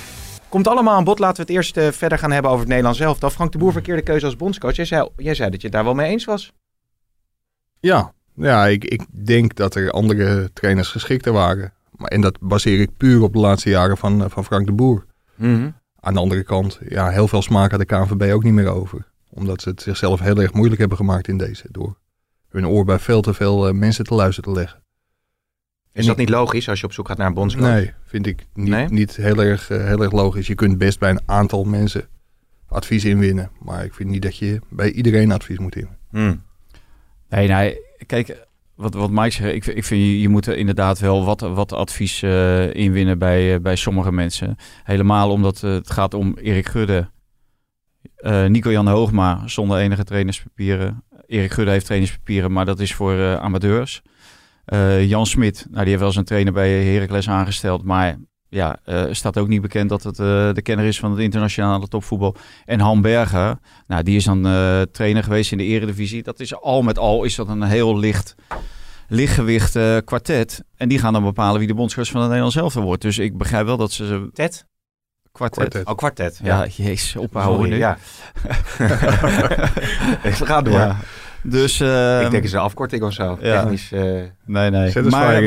Komt 0.52 0.68
allemaal 0.68 0.94
aan 0.94 1.04
bod. 1.04 1.18
Laten 1.18 1.36
we 1.36 1.42
het 1.42 1.50
eerst 1.50 1.76
eh, 1.76 1.88
verder 1.88 2.18
gaan 2.18 2.30
hebben 2.30 2.50
over 2.50 2.60
het 2.60 2.68
Nederlands 2.68 3.00
elftal. 3.00 3.30
Frank 3.30 3.52
de 3.52 3.58
Boer, 3.58 3.72
verkeerde 3.72 4.02
keuze 4.02 4.26
als 4.26 4.36
bondscoach. 4.36 4.76
Jij 4.76 4.84
zei, 4.84 5.08
jij 5.16 5.34
zei 5.34 5.50
dat 5.50 5.60
je 5.60 5.66
het 5.66 5.76
daar 5.76 5.84
wel 5.84 5.94
mee 5.94 6.10
eens 6.10 6.24
was. 6.24 6.52
Ja, 7.80 8.12
ja 8.34 8.66
ik, 8.66 8.84
ik 8.84 9.02
denk 9.26 9.54
dat 9.54 9.74
er 9.74 9.90
andere 9.90 10.50
trainers 10.52 10.88
geschikter 10.88 11.32
waren. 11.32 11.72
Maar, 11.90 12.08
en 12.08 12.20
dat 12.20 12.38
baseer 12.40 12.80
ik 12.80 12.96
puur 12.96 13.22
op 13.22 13.32
de 13.32 13.38
laatste 13.38 13.70
jaren 13.70 13.96
van, 13.96 14.24
eh, 14.24 14.30
van 14.30 14.44
Frank 14.44 14.66
de 14.66 14.72
Boer. 14.72 15.06
Aan 16.00 16.14
de 16.14 16.20
andere 16.20 16.42
kant, 16.42 16.78
ja, 16.88 17.08
heel 17.08 17.28
veel 17.28 17.42
smaak 17.42 17.70
had 17.70 17.80
de 17.80 17.86
KNVB 17.86 18.32
ook 18.32 18.42
niet 18.42 18.52
meer 18.52 18.68
over. 18.68 19.06
Omdat 19.30 19.62
ze 19.62 19.68
het 19.68 19.82
zichzelf 19.82 20.20
heel 20.20 20.40
erg 20.40 20.52
moeilijk 20.52 20.80
hebben 20.80 20.98
gemaakt 20.98 21.28
in 21.28 21.36
deze. 21.38 21.66
Door 21.70 21.98
hun 22.48 22.66
oor 22.66 22.84
bij 22.84 22.98
veel 22.98 23.20
te 23.20 23.34
veel 23.34 23.68
eh, 23.68 23.74
mensen 23.74 24.04
te 24.04 24.14
luisteren 24.14 24.52
te 24.52 24.58
leggen. 24.58 24.81
Is 25.92 26.06
dat 26.06 26.16
niet 26.16 26.28
logisch 26.28 26.68
als 26.68 26.80
je 26.80 26.86
op 26.86 26.92
zoek 26.92 27.08
gaat 27.08 27.16
naar 27.16 27.26
een 27.26 27.34
bondscoach? 27.34 27.72
Nee, 27.74 27.92
vind 28.04 28.26
ik 28.26 28.46
niet, 28.54 28.68
Nee? 28.68 28.86
niet 28.88 29.16
heel, 29.16 29.42
erg, 29.42 29.70
eh, 29.70 29.84
heel 29.84 30.02
erg 30.02 30.12
logisch. 30.12 30.46
Je 30.46 30.54
kunt 30.54 30.78
best 30.78 30.98
bij 30.98 31.10
een 31.10 31.20
aantal 31.26 31.64
mensen 31.64 32.08
advies 32.68 33.04
inwinnen. 33.04 33.50
Maar 33.60 33.84
ik 33.84 33.94
vind 33.94 34.10
niet 34.10 34.22
dat 34.22 34.36
je 34.36 34.60
bij 34.68 34.92
iedereen 34.92 35.32
advies 35.32 35.58
moet 35.58 35.76
inwinnen. 35.76 35.98
Hmm. 36.10 36.42
Nee, 37.28 37.48
nee. 37.48 37.78
Kijk, 38.06 38.46
wat, 38.74 38.94
wat 38.94 39.10
Mike 39.10 39.30
zegt, 39.30 39.54
ik, 39.54 39.66
ik 39.66 39.84
vind 39.84 40.00
je, 40.00 40.20
je 40.20 40.28
moet 40.28 40.46
er 40.46 40.56
inderdaad 40.56 40.98
wel 40.98 41.24
wat, 41.24 41.40
wat 41.40 41.72
advies 41.72 42.22
eh, 42.22 42.74
inwinnen 42.74 43.18
bij, 43.18 43.54
eh, 43.54 43.60
bij 43.60 43.76
sommige 43.76 44.12
mensen. 44.12 44.56
Helemaal 44.84 45.30
omdat 45.30 45.60
het 45.60 45.90
gaat 45.90 46.14
om 46.14 46.36
Erik 46.42 46.66
Gudde, 46.66 47.10
eh, 48.16 48.46
Nico-Jan 48.46 48.88
Hoogma 48.88 49.48
zonder 49.48 49.78
enige 49.78 50.04
trainerspapieren. 50.04 51.04
Erik 51.26 51.52
Gudde 51.52 51.70
heeft 51.70 51.84
trainerspapieren, 51.84 52.52
maar 52.52 52.64
dat 52.64 52.80
is 52.80 52.94
voor 52.94 53.12
eh, 53.12 53.34
amateurs. 53.34 54.02
Eh, 54.64 55.08
Jan 55.08 55.26
Smit, 55.26 55.66
nou, 55.70 55.80
die 55.80 55.88
heeft 55.88 56.02
wel 56.02 56.12
zijn 56.12 56.24
trainer 56.24 56.52
bij 56.52 56.84
Heracles 56.84 57.28
aangesteld, 57.28 57.84
maar 57.84 58.18
ja, 58.52 58.78
eh, 58.84 59.04
staat 59.10 59.38
ook 59.38 59.48
niet 59.48 59.60
bekend 59.60 59.88
dat 59.88 60.02
het 60.02 60.18
eh, 60.18 60.52
de 60.52 60.62
kenner 60.62 60.86
is 60.86 60.98
van 60.98 61.10
het 61.10 61.20
internationale 61.20 61.88
topvoetbal. 61.88 62.36
En 62.64 62.80
Han 62.80 63.00
Berger, 63.00 63.58
nou, 63.86 64.02
die 64.02 64.16
is 64.16 64.24
dan 64.24 64.46
eh, 64.46 64.80
trainer 64.82 65.22
geweest 65.22 65.52
in 65.52 65.58
de 65.58 65.64
eredivisie. 65.64 66.22
Dat 66.22 66.40
is 66.40 66.54
al 66.54 66.82
met 66.82 66.98
al 66.98 67.24
is 67.24 67.34
dat 67.34 67.48
een 67.48 67.62
heel 67.62 67.98
licht, 67.98 68.34
lichtgewicht 69.08 69.78
kwartet. 70.04 70.62
En 70.76 70.88
die 70.88 70.98
gaan 70.98 71.12
dan 71.12 71.22
bepalen 71.22 71.58
wie 71.58 71.68
de 71.68 71.74
bondscoach 71.74 72.08
van 72.08 72.16
het 72.16 72.26
Nederlands 72.26 72.56
elftal 72.56 72.82
wordt. 72.82 73.02
Dus 73.02 73.18
ik 73.18 73.36
begrijp 73.36 73.66
wel 73.66 73.76
dat 73.76 73.92
ze 73.92 74.06
ze 74.06 74.30
Ted? 74.32 74.66
kwartet. 75.32 75.58
Kwartet. 75.58 75.88
Oh, 75.88 75.96
kwartet. 75.96 76.40
Ja, 76.42 76.66
jezus, 76.66 77.16
ophouden 77.16 77.56
Sorry, 77.56 77.72
nu. 77.72 77.78
ja. 77.78 77.98
Gaan 80.46 80.64
door. 80.64 80.72
Ja. 80.72 80.96
Dus, 81.42 81.80
eh, 81.80 82.22
Ik 82.22 82.30
denk 82.30 82.44
is 82.44 82.52
een 82.52 82.58
afkorting 82.58 83.02
of 83.02 83.12
zo. 83.12 83.38
ja. 83.40 83.60
Technisch. 83.60 83.92
eh, 83.92 84.00
Nee, 84.46 84.70
nee. 84.70 84.92
Maar, 85.10 85.42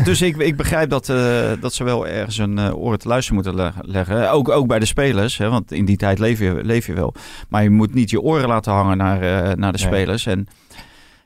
d- 0.00 0.04
dus 0.04 0.22
ik, 0.22 0.36
ik 0.36 0.56
begrijp 0.56 0.90
dat, 0.90 1.08
eh, 1.08 1.50
dat 1.60 1.72
ze 1.74 1.84
wel 1.84 2.06
ergens 2.06 2.38
een 2.38 2.58
eh, 2.58 2.76
oren 2.78 2.98
te 2.98 3.08
luisteren 3.08 3.34
moeten 3.42 3.54
leg- 3.62 3.74
leggen. 3.82 4.30
Ook, 4.30 4.48
ook 4.48 4.66
bij 4.66 4.78
de 4.78 4.84
spelers, 4.86 5.38
hè, 5.38 5.48
want 5.48 5.72
in 5.72 5.84
die 5.84 5.96
tijd 5.96 6.18
leef 6.18 6.38
je, 6.38 6.60
leef 6.62 6.86
je 6.86 6.92
wel. 6.92 7.14
Maar 7.48 7.62
je 7.62 7.70
moet 7.70 7.94
niet 7.94 8.10
je 8.10 8.20
oren 8.20 8.48
laten 8.48 8.72
hangen 8.72 8.96
naar, 8.96 9.22
eh, 9.22 9.54
naar 9.54 9.72
de 9.72 9.78
Nee. 9.78 9.86
spelers. 9.86 10.26
En 10.26 10.46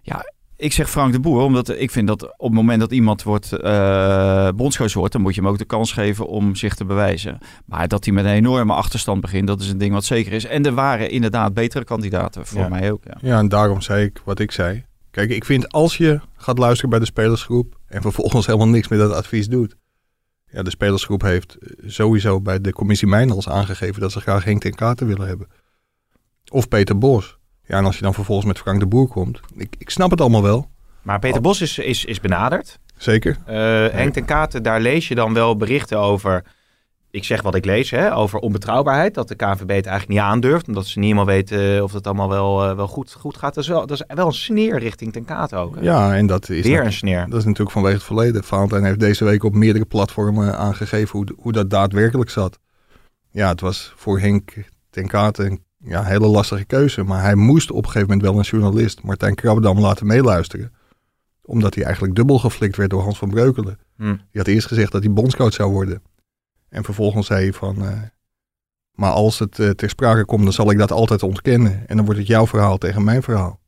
ja, 0.02 0.24
ik 0.62 0.72
zeg 0.72 0.90
Frank 0.90 1.12
de 1.12 1.20
Boer, 1.20 1.42
omdat 1.42 1.68
ik 1.68 1.90
vind 1.90 2.06
dat 2.06 2.22
op 2.22 2.32
het 2.46 2.52
moment 2.52 2.80
dat 2.80 2.92
iemand 2.92 3.22
wordt, 3.22 3.52
eh 3.52 4.48
bondscoach 4.56 4.92
wordt, 4.92 5.12
dan 5.12 5.22
moet 5.22 5.34
je 5.34 5.40
hem 5.40 5.50
ook 5.50 5.58
de 5.58 5.64
kans 5.64 5.92
geven 5.92 6.26
om 6.26 6.54
zich 6.54 6.74
te 6.74 6.84
bewijzen. 6.84 7.38
Maar 7.66 7.88
dat 7.88 8.04
hij 8.04 8.14
met 8.14 8.24
een 8.24 8.30
enorme 8.30 8.72
achterstand 8.72 9.20
begint, 9.20 9.46
dat 9.46 9.60
is 9.60 9.68
een 9.68 9.78
ding 9.78 9.92
wat 9.92 10.04
zeker 10.04 10.32
is. 10.32 10.44
En 10.44 10.66
er 10.66 10.74
waren 10.74 11.10
inderdaad 11.10 11.54
betere 11.54 11.84
kandidaten 11.84 12.46
voor 12.46 12.60
Ja. 12.60 12.68
mij 12.68 12.92
ook. 12.92 13.02
Ja. 13.04 13.16
Ja, 13.20 13.38
en 13.38 13.48
daarom 13.48 13.80
zei 13.80 14.04
ik 14.04 14.20
wat 14.24 14.38
ik 14.38 14.50
zei. 14.50 14.84
Kijk, 15.10 15.30
ik 15.30 15.44
vind 15.44 15.72
als 15.72 15.96
je 15.96 16.20
gaat 16.36 16.58
luisteren 16.58 16.90
bij 16.90 16.98
de 16.98 17.04
spelersgroep 17.04 17.78
en 17.86 18.02
vervolgens 18.02 18.46
helemaal 18.46 18.68
niks 18.68 18.88
met 18.88 18.98
dat 18.98 19.12
advies 19.12 19.48
doet. 19.48 19.76
Ja, 20.46 20.62
de 20.62 20.70
spelersgroep 20.70 21.22
heeft 21.22 21.56
sowieso 21.86 22.40
bij 22.40 22.60
de 22.60 22.72
commissie 22.72 23.08
Mijnals 23.08 23.48
aangegeven 23.48 24.00
dat 24.00 24.12
ze 24.12 24.20
graag 24.20 24.44
Henk 24.44 24.60
ten 24.60 24.74
Katen 24.74 25.06
willen 25.06 25.26
hebben. 25.26 25.46
Of 26.50 26.68
Peter 26.68 26.98
Bos. 26.98 27.38
Ja, 27.72 27.78
en 27.78 27.84
als 27.84 27.96
je 27.96 28.02
dan 28.02 28.14
vervolgens 28.14 28.46
met 28.46 28.58
Frank 28.58 28.80
de 28.80 28.86
Boer 28.86 29.08
komt. 29.08 29.40
Ik, 29.56 29.74
ik 29.78 29.90
snap 29.90 30.10
het 30.10 30.20
allemaal 30.20 30.42
wel. 30.42 30.68
Maar 31.02 31.18
Peter 31.18 31.40
Bos 31.40 31.60
is, 31.60 31.78
is, 31.78 32.04
is 32.04 32.20
benaderd. 32.20 32.78
Zeker. 32.96 33.38
Eh, 33.46 33.54
Henk 33.92 34.12
ten 34.12 34.24
Katen, 34.24 34.62
daar 34.62 34.80
lees 34.80 35.08
je 35.08 35.14
dan 35.14 35.34
wel 35.34 35.56
berichten 35.56 35.98
over. 35.98 36.44
Ik 37.10 37.24
zeg 37.24 37.42
wat 37.42 37.54
ik 37.54 37.64
lees, 37.64 37.90
hè, 37.90 38.14
over 38.16 38.38
onbetrouwbaarheid. 38.38 39.14
Dat 39.14 39.28
de 39.28 39.34
KNVB 39.34 39.58
het 39.60 39.86
eigenlijk 39.86 40.08
niet 40.08 40.18
aandurft. 40.18 40.68
Omdat 40.68 40.86
ze 40.86 40.98
niet 40.98 41.08
helemaal 41.12 41.34
weten 41.34 41.76
eh, 41.76 41.82
of 41.82 41.92
het 41.92 42.06
allemaal 42.06 42.28
wel, 42.28 42.64
eh, 42.68 42.76
wel 42.76 42.88
goed, 42.88 43.12
goed 43.12 43.36
gaat. 43.36 43.54
Dat 43.54 43.62
is, 43.64 43.68
wel, 43.70 43.86
dat 43.86 44.00
is 44.00 44.14
wel 44.16 44.26
een 44.26 44.32
sneer 44.32 44.78
richting 44.78 45.12
ten 45.12 45.24
Katen 45.24 45.58
ook. 45.58 45.74
hè. 45.74 45.80
Ja, 45.82 46.14
en 46.14 46.26
dat 46.26 46.48
is, 46.48 46.66
Weer 46.66 46.84
een 46.84 46.92
sneer. 46.92 47.26
dat 47.28 47.38
is 47.38 47.44
natuurlijk 47.44 47.70
vanwege 47.70 47.94
het 47.94 48.04
verleden. 48.04 48.44
Valentijn 48.44 48.84
heeft 48.84 49.00
deze 49.00 49.24
week 49.24 49.44
op 49.44 49.54
meerdere 49.54 49.84
platformen 49.84 50.58
aangegeven 50.58 51.18
hoe, 51.18 51.26
hoe 51.36 51.52
dat 51.52 51.70
daadwerkelijk 51.70 52.30
zat. 52.30 52.58
Ja, 53.30 53.48
het 53.48 53.60
was 53.60 53.92
voor 53.96 54.20
Henk 54.20 54.52
ten 54.90 55.06
Katen 55.06 55.46
een 55.46 55.64
ja, 55.84 56.04
hele 56.04 56.26
lastige 56.26 56.64
keuze. 56.64 57.02
Maar 57.02 57.22
hij 57.22 57.34
moest 57.34 57.70
op 57.70 57.84
een 57.84 57.90
gegeven 57.90 58.08
moment 58.08 58.26
wel 58.26 58.38
een 58.38 58.44
journalist, 58.44 59.02
Martijn 59.02 59.34
Krabbedam, 59.34 59.80
laten 59.80 60.06
meeluisteren. 60.06 60.72
Omdat 61.42 61.74
hij 61.74 61.84
eigenlijk 61.84 62.14
dubbel 62.14 62.38
geflikt 62.38 62.76
werd 62.76 62.90
door 62.90 63.02
Hans 63.02 63.18
van 63.18 63.30
Breukelen. 63.30 63.78
Hm. 63.96 64.04
Die 64.04 64.40
had 64.40 64.46
eerst 64.46 64.66
gezegd 64.66 64.92
dat 64.92 65.02
hij 65.02 65.12
bondscoach 65.12 65.52
zou 65.52 65.72
worden. 65.72 66.02
En 66.68 66.84
vervolgens 66.84 67.26
zei 67.26 67.42
hij 67.42 67.52
van... 67.52 67.84
eh, 67.84 68.02
maar 68.92 69.10
als 69.10 69.38
het 69.38 69.58
eh, 69.58 69.70
ter 69.70 69.88
sprake 69.88 70.24
komt, 70.24 70.42
dan 70.42 70.52
zal 70.52 70.70
ik 70.70 70.78
dat 70.78 70.92
altijd 70.92 71.22
ontkennen. 71.22 71.88
En 71.88 71.96
dan 71.96 72.04
wordt 72.04 72.20
het 72.20 72.28
jouw 72.28 72.46
verhaal 72.46 72.78
tegen 72.78 73.04
mijn 73.04 73.22
verhaal. 73.22 73.60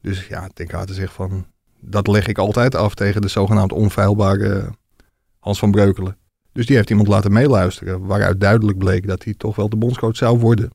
Dus 0.00 0.26
ja, 0.26 0.48
ten 0.54 0.94
zegt 0.94 1.12
van... 1.12 1.46
Dat 1.80 2.06
leg 2.06 2.26
ik 2.26 2.38
altijd 2.38 2.74
af 2.74 2.94
tegen 2.94 3.20
de 3.20 3.28
zogenaamd 3.28 3.72
onfeilbare 3.72 4.70
Hans 5.38 5.58
van 5.58 5.70
Breukelen. 5.70 6.16
Dus 6.52 6.66
die 6.66 6.76
heeft 6.76 6.90
iemand 6.90 7.08
laten 7.08 7.32
meeluisteren. 7.32 8.06
Waaruit 8.06 8.40
duidelijk 8.40 8.78
bleek 8.78 9.06
dat 9.06 9.24
hij 9.24 9.34
toch 9.34 9.56
wel 9.56 9.68
de 9.68 9.76
bondscoach 9.76 10.16
zou 10.16 10.38
worden. 10.38 10.70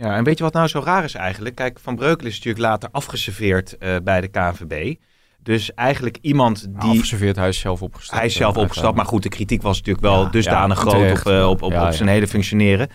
Ja, 0.00 0.16
en 0.16 0.24
weet 0.24 0.38
je 0.38 0.44
wat 0.44 0.52
nou 0.52 0.68
zo 0.68 0.80
raar 0.84 1.04
is 1.04 1.14
eigenlijk? 1.14 1.54
Kijk, 1.54 1.78
Van 1.82 1.96
Breukelen 1.96 2.30
is 2.30 2.36
natuurlijk 2.36 2.64
later 2.64 2.88
afgeserveerd 2.92 3.78
eh, 3.78 3.96
bij 4.02 4.20
de 4.20 4.28
KNVB. 4.28 4.94
Dus 5.42 5.74
eigenlijk 5.74 6.18
iemand 6.20 6.66
die... 6.80 6.90
Afgeserveerd, 6.90 7.36
hij 7.36 7.48
is 7.48 7.58
zelf 7.58 7.82
opgestapt. 7.82 8.18
Hij 8.18 8.26
is 8.26 8.34
zelf 8.34 8.56
Eh, 8.56 8.62
opgestapt, 8.62 8.96
maar 8.96 9.04
goed, 9.04 9.22
de 9.22 9.28
kritiek 9.28 9.62
was 9.62 9.76
natuurlijk 9.76 10.06
wel 10.06 10.22
Ja, 10.22 10.28
dusdanig 10.30 10.84
ja, 10.84 10.90
groot 10.90 11.20
op, 11.20 11.26
eh, 11.26 11.48
op, 11.48 11.62
op, 11.62 11.70
Ja, 11.72 11.78
op 11.78 11.84
ja. 11.84 11.92
zijn 11.92 12.08
hele 12.08 12.26
functioneren. 12.26 12.88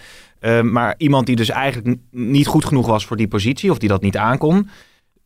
Maar 0.72 0.96
iemand 0.98 1.26
die 1.26 1.36
dus 1.36 1.50
eigenlijk 1.50 1.98
niet 2.12 2.48
goed 2.48 2.66
genoeg 2.66 2.88
was 2.88 3.06
voor 3.06 3.18
die 3.18 3.28
positie, 3.28 3.72
of 3.72 3.78
die 3.78 3.90
dat 3.90 4.02
niet 4.02 4.18
aankon, 4.18 4.70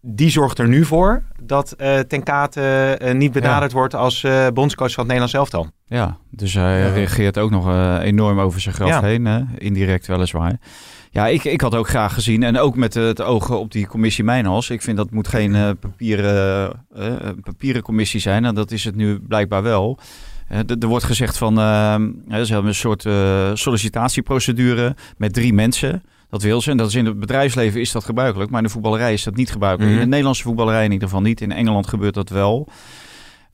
die 0.01 0.29
zorgt 0.29 0.59
er 0.59 0.67
nu 0.67 0.85
voor 0.85 1.23
dat 1.43 1.71
eh 1.71 1.99
Ten 1.99 2.23
Kate 2.23 2.61
eh, 2.61 3.13
niet 3.15 3.31
benaderd 3.31 3.71
wordt 3.71 3.95
als 3.95 4.23
eh, 4.23 4.47
bondscoach 4.53 4.91
van 4.91 5.03
het 5.03 5.13
Nederlands 5.13 5.33
elftal. 5.33 5.67
Ja, 5.85 6.17
dus 6.29 6.53
hij 6.53 6.79
Ja. 6.79 6.87
reageert 6.93 7.37
ook 7.37 7.51
nog 7.51 7.67
enorm 8.01 8.39
over 8.39 8.61
zijn 8.61 8.75
graf 8.75 8.89
Ja. 8.89 9.01
heen. 9.01 9.25
Hè? 9.25 9.41
Indirect 9.57 10.07
weliswaar. 10.07 10.59
Ja, 11.11 11.27
ik, 11.27 11.43
ik 11.43 11.61
had 11.61 11.75
ook 11.75 11.87
graag 11.89 12.13
gezien. 12.13 12.43
En 12.43 12.57
ook 12.57 12.75
met 12.75 12.93
het 12.93 13.21
oog 13.21 13.49
op 13.51 13.71
die 13.71 13.87
commissie 13.87 14.23
Mijnhals. 14.23 14.69
Ik 14.69 14.81
vind 14.81 14.97
dat 14.97 15.11
moet 15.11 15.27
geen 15.27 15.77
papieren, 15.79 16.71
papieren 17.43 17.81
commissie 17.81 18.19
zijn. 18.19 18.45
En 18.45 18.55
dat 18.55 18.71
is 18.71 18.83
het 18.83 18.95
nu 18.95 19.19
blijkbaar 19.19 19.63
wel. 19.63 19.99
Er 20.79 20.87
wordt 20.87 21.05
gezegd 21.05 21.37
van... 21.37 21.59
eh, 21.59 21.95
hè, 22.27 22.45
ze 22.45 22.53
hebben 22.53 22.69
een 22.71 22.75
soort 22.75 23.05
sollicitatieprocedure 23.59 24.95
met 25.17 25.33
drie 25.33 25.53
mensen. 25.53 26.03
Dat 26.29 26.41
wil 26.41 26.61
ze. 26.61 26.71
En 26.71 26.77
dat 26.77 26.87
is 26.87 26.95
in 26.95 27.05
het 27.05 27.19
bedrijfsleven 27.19 27.81
is 27.81 27.91
dat 27.91 28.03
gebruikelijk. 28.03 28.49
Maar 28.49 28.59
in 28.59 28.65
de 28.65 28.71
voetballerij 28.73 29.13
is 29.13 29.23
dat 29.23 29.35
niet 29.35 29.51
gebruikelijk. 29.51 29.91
Mhm. 29.91 29.99
In 29.99 30.05
de 30.05 30.09
Nederlandse 30.09 30.43
voetballerij 30.43 30.85
in 30.85 30.91
ieder 30.91 31.07
geval 31.07 31.23
niet. 31.23 31.41
In 31.41 31.51
Engeland 31.51 31.87
gebeurt 31.87 32.13
dat 32.13 32.29
wel. 32.29 32.67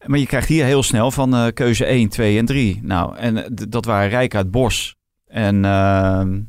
Maar 0.05 0.19
je 0.19 0.25
krijgt 0.25 0.47
hier 0.47 0.65
heel 0.65 0.83
snel 0.83 1.11
van 1.11 1.35
eh, 1.35 1.45
keuze 1.53 1.85
1, 1.85 2.09
2 2.09 2.37
en 2.37 2.45
3. 2.45 2.79
Nou, 2.83 3.15
en 3.17 3.37
eh, 3.37 3.49
dat 3.69 3.85
waren 3.85 4.09
Rijk 4.09 4.35
uit 4.35 4.51
Bos 4.51 4.95
en... 5.27 5.65
ehm, 5.65 6.39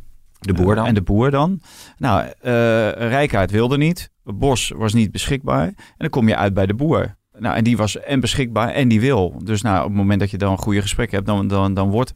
De 0.41 0.53
boer 0.53 0.75
dan. 0.75 0.87
En 0.87 0.95
de 0.95 1.03
boer 1.03 1.31
dan. 1.31 1.61
Nou, 1.99 2.25
eh 2.41 2.91
Rijkaard 2.91 3.51
wilde 3.51 3.77
niet. 3.77 4.11
Bos 4.25 4.73
was 4.77 4.93
niet 4.93 5.13
beschikbaar. 5.13 5.65
En 5.67 5.75
dan 5.97 6.09
kom 6.11 6.29
je 6.29 6.37
uit 6.37 6.55
bij 6.55 6.67
de 6.67 6.75
boer. 6.75 7.17
Nou, 7.39 7.57
en 7.57 7.65
die 7.65 7.77
was 7.77 8.01
en 8.01 8.21
beschikbaar 8.21 8.69
en 8.69 8.89
die 8.89 9.01
wil. 9.01 9.41
Dus 9.45 9.63
nou, 9.63 9.79
op 9.79 9.89
het 9.89 9.97
moment 9.97 10.21
dat 10.21 10.31
je 10.31 10.39
dan 10.39 10.53
een 10.53 10.59
goede 10.59 10.83
gesprek 10.83 11.11
hebt, 11.11 11.27
dan, 11.27 11.49
dan, 11.49 11.75
dan 11.75 11.91
wordt, 11.91 12.15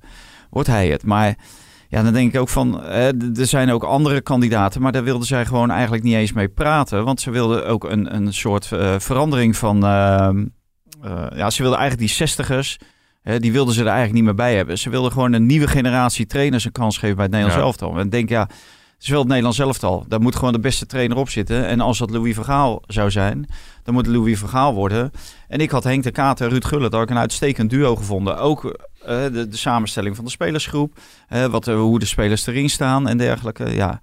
wordt 0.51 0.69
hij 0.69 0.89
het. 0.89 1.05
Maar 1.05 1.37
ja, 1.91 2.03
dan 2.03 2.13
denk 2.13 2.35
ik 2.35 2.41
ook 2.41 2.49
van, 2.49 2.83
er 2.83 3.47
zijn 3.47 3.71
ook 3.71 3.85
andere 3.85 4.21
kandidaten, 4.21 4.83
maar 4.83 4.93
daar 4.93 5.05
wilden 5.05 5.27
zij 5.27 5.47
gewoon 5.47 5.71
eigenlijk 5.71 6.03
niet 6.03 6.15
eens 6.15 6.33
mee 6.33 6.49
praten. 6.49 7.05
Want 7.05 7.21
ze 7.21 7.31
wilden 7.31 7.67
ook 7.67 7.85
een, 7.85 8.15
een 8.15 8.33
soort 8.33 8.73
eh, 8.73 8.95
verandering 8.99 9.57
van, 9.57 9.85
ehm, 9.85 10.47
eh, 11.03 11.27
ja, 11.35 11.51
ze 11.51 11.63
wilden 11.63 11.79
eigenlijk 11.81 12.09
die 12.09 12.17
zestigers, 12.17 12.79
hè, 13.23 13.41
die 13.41 13.53
wilden 13.53 13.75
ze 13.75 13.81
er 13.81 13.87
eigenlijk 13.87 14.15
niet 14.17 14.25
meer 14.25 14.35
bij 14.35 14.57
hebben. 14.57 14.79
Ze 14.79 14.91
wilden 14.91 15.13
gewoon 15.13 15.33
een 15.33 15.47
nieuwe 15.47 15.69
generatie 15.69 16.27
trainers 16.27 16.65
een 16.65 16.73
kans 16.73 16.99
geven 16.99 17.17
bij 17.17 17.25
het 17.25 17.35
Nederlands 17.35 17.61
Ja. 17.63 17.67
elftal. 17.67 17.99
En 17.99 18.05
ik 18.05 18.11
denk, 18.11 18.29
ja, 18.29 18.49
het 19.01 19.09
is 19.09 19.15
wel 19.15 19.25
het 19.25 19.29
Nederlands 19.29 19.59
elftal. 19.59 20.05
Daar 20.09 20.21
moet 20.21 20.37
gewoon 20.37 20.53
de 20.53 20.61
beste 20.61 20.87
trainer 20.87 21.17
op 21.17 21.29
zitten. 21.29 21.67
En 21.67 21.81
als 21.81 21.99
dat 21.99 22.11
Louis 22.11 22.35
Vergaal 22.35 22.83
zou 22.87 23.11
zijn, 23.11 23.47
dan 23.85 23.95
moet 23.95 24.07
Louis 24.07 24.39
Vergaal 24.39 24.75
worden. 24.75 25.11
En 25.49 25.61
ik 25.61 25.71
had 25.71 25.85
Henk 25.85 26.03
de 26.03 26.11
Kaat 26.11 26.41
en 26.41 26.49
Ruud 26.49 26.65
Gullit 26.65 26.95
ook 26.95 27.11
een 27.11 27.19
uitstekend 27.19 27.71
duo 27.71 27.97
gevonden. 27.97 28.39
Ook 28.39 28.65
eh, 29.05 29.23
de, 29.23 29.49
de 29.49 29.57
samenstelling 29.57 30.17
van 30.17 30.25
de 30.25 30.31
spelersgroep. 30.31 30.99
wat, 31.51 31.69
eh, 31.69 31.75
hoe 31.75 31.99
de 31.99 32.05
spelers 32.07 32.47
erin 32.47 32.69
staan 32.71 33.09
en 33.09 33.19
dergelijke. 33.19 33.75
Ja. 33.75 34.01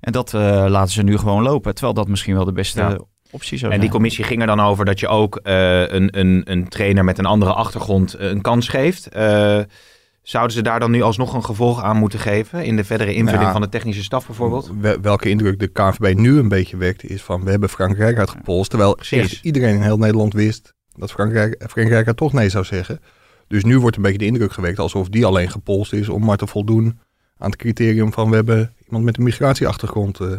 En 0.00 0.12
dat 0.12 0.34
eh, 0.34 0.64
laten 0.68 0.92
ze 0.92 1.02
nu 1.02 1.18
gewoon 1.18 1.42
lopen. 1.42 1.74
Terwijl 1.74 1.94
dat 1.94 2.08
misschien 2.08 2.34
wel 2.34 2.44
de 2.44 2.52
beste 2.52 2.80
Ja. 2.80 2.98
optie 3.30 3.58
zou 3.58 3.72
En 3.72 3.78
die 3.78 3.78
zijn. 3.80 3.90
commissie 3.90 4.24
ging 4.24 4.40
er 4.40 4.46
dan 4.46 4.60
over 4.60 4.84
dat 4.84 5.00
je 5.00 5.08
ook 5.08 5.40
een, 5.42 6.18
een, 6.18 6.42
een 6.44 6.68
trainer 6.68 7.04
met 7.04 7.18
een 7.18 7.26
andere 7.26 7.52
achtergrond 7.52 8.14
een 8.18 8.40
kans 8.40 8.68
geeft. 8.68 9.08
Zouden 10.28 10.56
ze 10.56 10.62
daar 10.62 10.80
dan 10.80 10.90
nu 10.90 11.02
alsnog 11.02 11.34
een 11.34 11.44
gevolg 11.44 11.82
aan 11.82 11.96
moeten 11.96 12.18
geven? 12.18 12.64
In 12.64 12.76
de 12.76 12.84
verdere 12.84 13.14
invulling 13.14 13.42
Ja. 13.42 13.52
van 13.52 13.60
de 13.60 13.68
technische 13.68 14.02
staf 14.02 14.26
bijvoorbeeld? 14.26 14.70
Wel- 14.80 15.00
Welke 15.00 15.28
indruk 15.28 15.58
de 15.58 15.66
KNVB 15.66 16.14
nu 16.18 16.38
een 16.38 16.48
beetje 16.48 16.76
wekt 16.76 17.04
is 17.04 17.22
van 17.22 17.44
we 17.44 17.50
hebben 17.50 17.68
Frank 17.68 17.96
Rijkaard 17.96 18.30
gepolst. 18.30 18.70
Terwijl 18.70 18.94
Precies. 18.94 19.42
iedereen 19.42 19.74
in 19.74 19.82
heel 19.82 19.98
Nederland 19.98 20.32
wist 20.32 20.74
dat 20.96 21.10
Frank, 21.12 21.32
Rijk, 21.32 21.64
Frank 21.70 21.88
Rijkaard 21.88 22.16
toch 22.16 22.32
nee 22.32 22.48
zou 22.48 22.64
zeggen. 22.64 23.00
Dus 23.46 23.64
nu 23.64 23.78
wordt 23.78 23.96
een 23.96 24.02
beetje 24.02 24.18
de 24.18 24.24
indruk 24.26 24.52
gewekt 24.52 24.78
alsof 24.78 25.08
die 25.08 25.26
alleen 25.26 25.50
gepolst 25.50 25.92
is 25.92 26.08
om 26.08 26.24
maar 26.24 26.36
te 26.36 26.46
voldoen 26.46 26.98
aan 27.38 27.50
het 27.50 27.58
criterium 27.58 28.12
van 28.12 28.28
we 28.30 28.34
hebben 28.34 28.72
iemand 28.84 29.04
met 29.04 29.16
een 29.16 29.22
migratieachtergrond. 29.24 30.20
eh. 30.20 30.32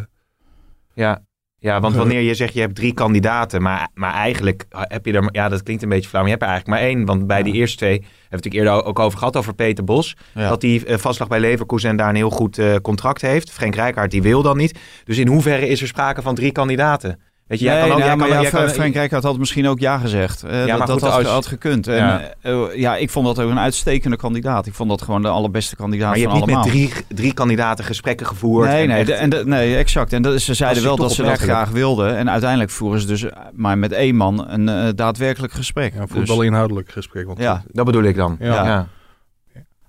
Ja. 0.93 1.24
Ja, 1.62 1.80
want 1.80 1.96
wanneer 1.96 2.22
je 2.22 2.34
zegt 2.34 2.54
je 2.54 2.60
hebt 2.60 2.75
drie 2.75 2.94
kandidaten, 2.94 3.62
maar, 3.62 3.88
maar 3.94 4.13
eigenlijk 4.13 4.66
heb 4.70 5.06
je 5.06 5.13
er, 5.13 5.30
ja 5.32 5.50
dat 5.50 5.63
klinkt 5.63 5.84
een 5.84 5.89
beetje 5.89 6.10
flauw, 6.10 6.22
maar 6.22 6.32
je 6.32 6.38
hebt 6.38 6.50
er 6.50 6.56
eigenlijk 6.56 6.82
maar 6.82 6.89
één. 6.89 7.06
Want 7.06 7.28
bij 7.28 7.44
die 7.44 7.54
eerste 7.54 7.78
twee, 7.78 7.92
hebben 7.92 8.10
we 8.10 8.36
het 8.36 8.44
natuurlijk 8.44 8.63
eerder 8.63 8.84
ook 8.84 9.00
over 9.00 9.18
gehad, 9.18 9.36
over 9.36 9.54
Peter 9.54 9.84
Bos. 9.84 10.16
Ja. 10.34 10.50
Dat 10.50 10.62
die 10.62 10.86
eh, 10.86 10.98
vastlag 10.98 11.28
bij 11.28 11.39
Leverkusen 11.39 11.89
en 11.89 11.98
daar 11.98 12.10
een 12.10 12.16
heel 12.16 12.30
goed 12.30 12.58
eh, 12.58 12.75
contract 12.75 13.22
heeft. 13.22 13.51
Frank 13.51 13.75
Rijkaard 13.75 14.12
die 14.12 14.22
wil 14.22 14.42
dan 14.42 14.58
niet. 14.58 14.80
Dus 15.04 15.18
in 15.18 15.28
hoeverre 15.28 15.68
is 15.68 15.82
er 15.82 15.88
sprake 15.88 16.22
van 16.22 16.36
drie 16.36 16.51
kandidaten? 16.51 17.20
Weet 17.50 17.60
je, 17.60 17.65
jij 17.65 17.74
Nee, 17.79 17.84
kan 17.84 17.91
ook, 17.91 17.98
jij 17.98 18.08
maar 18.15 18.27
kan, 18.27 18.36
ja, 18.36 18.41
jij 18.41 18.51
kan- 18.51 18.70
Frank 18.70 18.94
Rijkaard 18.94 19.24
had 19.24 19.38
misschien 19.38 19.68
ook 19.68 19.79
ja 19.79 19.98
gezegd. 19.98 20.44
Eh, 20.44 20.65
Ja, 20.65 20.77
maar 20.77 20.88
dat 20.88 21.01
had, 21.01 21.12
als- 21.12 21.25
had 21.27 21.46
gekund. 21.46 21.88
En, 21.88 21.96
Ja. 21.96 22.22
ja. 22.41 22.68
ja, 22.75 22.96
ik 22.96 23.10
vond 23.10 23.25
dat 23.25 23.39
ook 23.39 23.50
een 23.51 23.60
uitstekende 23.60 24.15
kandidaat. 24.18 24.65
Ik 24.65 24.74
vond 24.74 24.89
dat 24.89 25.01
gewoon 25.01 25.22
de 25.22 25.27
allerbeste 25.27 25.75
kandidaat 25.75 26.10
Maar 26.10 26.18
je 26.18 26.24
van 26.24 26.34
hebt 26.34 26.46
niet 26.46 26.56
allemaal. 26.56 26.74
met 26.74 26.91
drie, 27.08 27.18
drie 27.18 27.34
kandidaten 27.34 27.86
gesprekken 27.86 28.25
gevoerd. 28.25 28.68
Nee, 28.70 28.82
en 28.82 28.88
nee, 28.88 28.98
echt- 28.98 29.08
de- 29.08 29.13
en 29.13 29.29
de- 29.29 29.44
nee, 29.46 29.75
exact. 29.75 30.13
En 30.13 30.22
dat, 30.22 30.41
ze 30.41 30.53
zeiden 30.53 30.84
wel 30.84 30.96
dat 30.96 31.12
ze 31.12 31.24
dat 31.24 31.38
graag 31.39 31.70
wilden. 31.70 32.18
En 32.18 32.29
uiteindelijk 32.29 32.72
voeren 32.72 33.01
ze 33.01 33.08
dus 33.08 33.24
eh, 33.24 33.32
maar 33.53 33.77
met 33.77 33.91
één 33.91 34.15
man 34.15 34.46
een 34.50 34.70
eh, 34.70 34.88
daadwerkelijk 34.96 35.53
gesprek. 35.53 35.94
Ja, 35.94 36.00
Dus- 36.00 36.10
voetbal 36.12 36.41
inhoudelijk 36.41 36.91
gesprek. 36.91 37.25
Want 37.25 37.39
Ja. 37.39 37.63
Dat 37.72 37.86
bedoel 37.86 38.03
ik 38.03 38.15
dan. 38.15 38.38
Ja. 38.39 38.88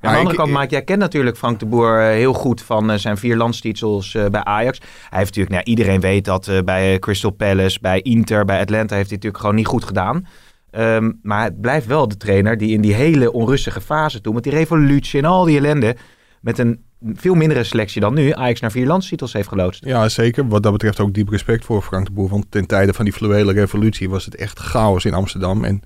Ja. 0.01 0.09
Aan 0.09 0.15
de 0.15 0.19
andere 0.21 0.37
ik- 0.37 0.45
kant, 0.45 0.59
Mike, 0.59 0.71
jij 0.75 0.83
kent 0.83 0.99
natuurlijk 0.99 1.37
Frank 1.37 1.59
de 1.59 1.67
Boer 1.67 2.01
eh, 2.01 2.07
heel 2.07 2.33
goed 2.33 2.63
van 2.63 2.91
eh, 2.91 2.99
zijn 2.99 3.17
vier 3.17 3.37
landstitels 3.37 4.15
eh, 4.15 4.27
bij 4.27 4.45
Ajax. 4.45 4.79
Hij 4.79 5.19
heeft 5.19 5.37
natuurlijk, 5.37 5.51
nou, 5.51 5.65
iedereen 5.65 6.01
weet 6.01 6.25
dat 6.25 6.51
bij 6.65 6.99
Crystal 6.99 7.31
Palace, 7.31 7.79
bij 7.81 8.01
Inter, 8.01 8.45
bij 8.45 8.61
Atlanta 8.61 8.95
heeft 8.95 9.09
hij 9.09 9.17
natuurlijk 9.17 9.41
gewoon 9.41 9.55
niet 9.55 9.67
goed 9.67 9.85
gedaan. 9.85 10.27
Ehm, 10.71 11.13
maar 11.23 11.45
het 11.45 11.61
blijft 11.61 11.87
wel 11.87 12.09
de 12.09 12.17
trainer 12.17 12.59
die 12.59 12.73
in 12.73 12.81
die 12.81 12.95
hele 12.95 13.33
onrustige 13.33 13.81
fase 13.81 14.21
toen, 14.21 14.35
met 14.35 14.43
die 14.43 14.53
revolutie 14.53 15.21
en 15.21 15.25
al 15.25 15.45
die 15.45 15.59
ellende, 15.59 15.97
met 16.41 16.59
een 16.59 16.83
veel 17.15 17.35
mindere 17.35 17.65
selectie 17.65 18.01
dan 18.01 18.15
nu, 18.15 18.33
Ajax 18.33 18.61
naar 18.61 18.71
vier 18.71 18.87
landstitels 18.87 19.33
heeft 19.33 19.49
geloodst. 19.49 19.85
Ja, 19.85 20.09
zeker. 20.09 20.49
Wat 20.49 20.63
dat 20.63 20.73
betreft 20.73 21.01
ook 21.01 21.15
diep 21.15 21.29
respect 21.29 21.65
voor 21.65 21.83
Frank 21.83 22.07
de 22.07 22.13
Boer. 22.13 22.29
Want 22.29 22.47
ten 22.49 22.67
tijde 22.67 22.93
van 22.93 23.05
die 23.05 23.15
fluwele 23.15 23.53
revolutie 23.53 24.11
was 24.11 24.25
het 24.25 24.35
echt 24.37 24.59
chaos 24.59 25.05
in 25.05 25.15
Amsterdam. 25.15 25.65
En 25.65 25.83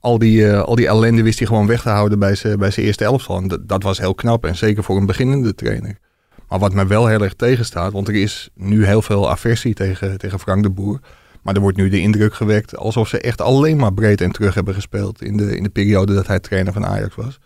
al 0.00 0.18
die, 0.18 0.50
eh, 0.50 0.62
al 0.62 0.74
die 0.74 0.86
ellende 0.86 1.22
wist 1.22 1.38
hij 1.38 1.46
gewoon 1.46 1.66
weg 1.66 1.82
te 1.82 1.88
houden 1.88 2.18
bij 2.18 2.34
zijn 2.34 2.58
bij 2.58 2.70
zijn 2.70 2.86
eerste 2.86 3.04
elftal. 3.04 3.42
Dat 3.66 3.82
was 3.82 3.98
heel 3.98 4.14
knap. 4.14 4.44
En 4.44 4.56
zeker 4.56 4.84
voor 4.84 4.96
een 4.96 5.06
beginnende 5.06 5.54
trainer. 5.54 5.98
Maar 6.48 6.58
wat 6.58 6.72
mij 6.72 6.86
wel 6.86 7.06
heel 7.06 7.22
erg 7.22 7.34
tegenstaat, 7.34 7.92
want 7.92 8.08
er 8.08 8.14
is 8.14 8.50
nu 8.54 8.84
heel 8.84 9.02
veel 9.02 9.30
aversie 9.30 9.74
tegen, 9.74 10.18
tegen 10.18 10.38
Frank 10.38 10.62
de 10.62 10.70
Boer. 10.70 11.00
Maar 11.42 11.54
er 11.54 11.60
wordt 11.60 11.76
nu 11.76 11.88
de 11.88 12.00
indruk 12.00 12.34
gewekt 12.34 12.76
alsof 12.76 13.08
ze 13.08 13.20
echt 13.20 13.40
alleen 13.40 13.76
maar 13.76 13.92
breed 13.92 14.20
en 14.20 14.32
terug 14.32 14.54
hebben 14.54 14.74
gespeeld 14.74 15.22
in 15.22 15.36
de, 15.36 15.56
in 15.56 15.62
de 15.62 15.68
periode 15.68 16.14
dat 16.14 16.26
hij 16.26 16.40
trainer 16.40 16.72
van 16.72 16.86
Ajax 16.86 17.14
was. 17.14 17.38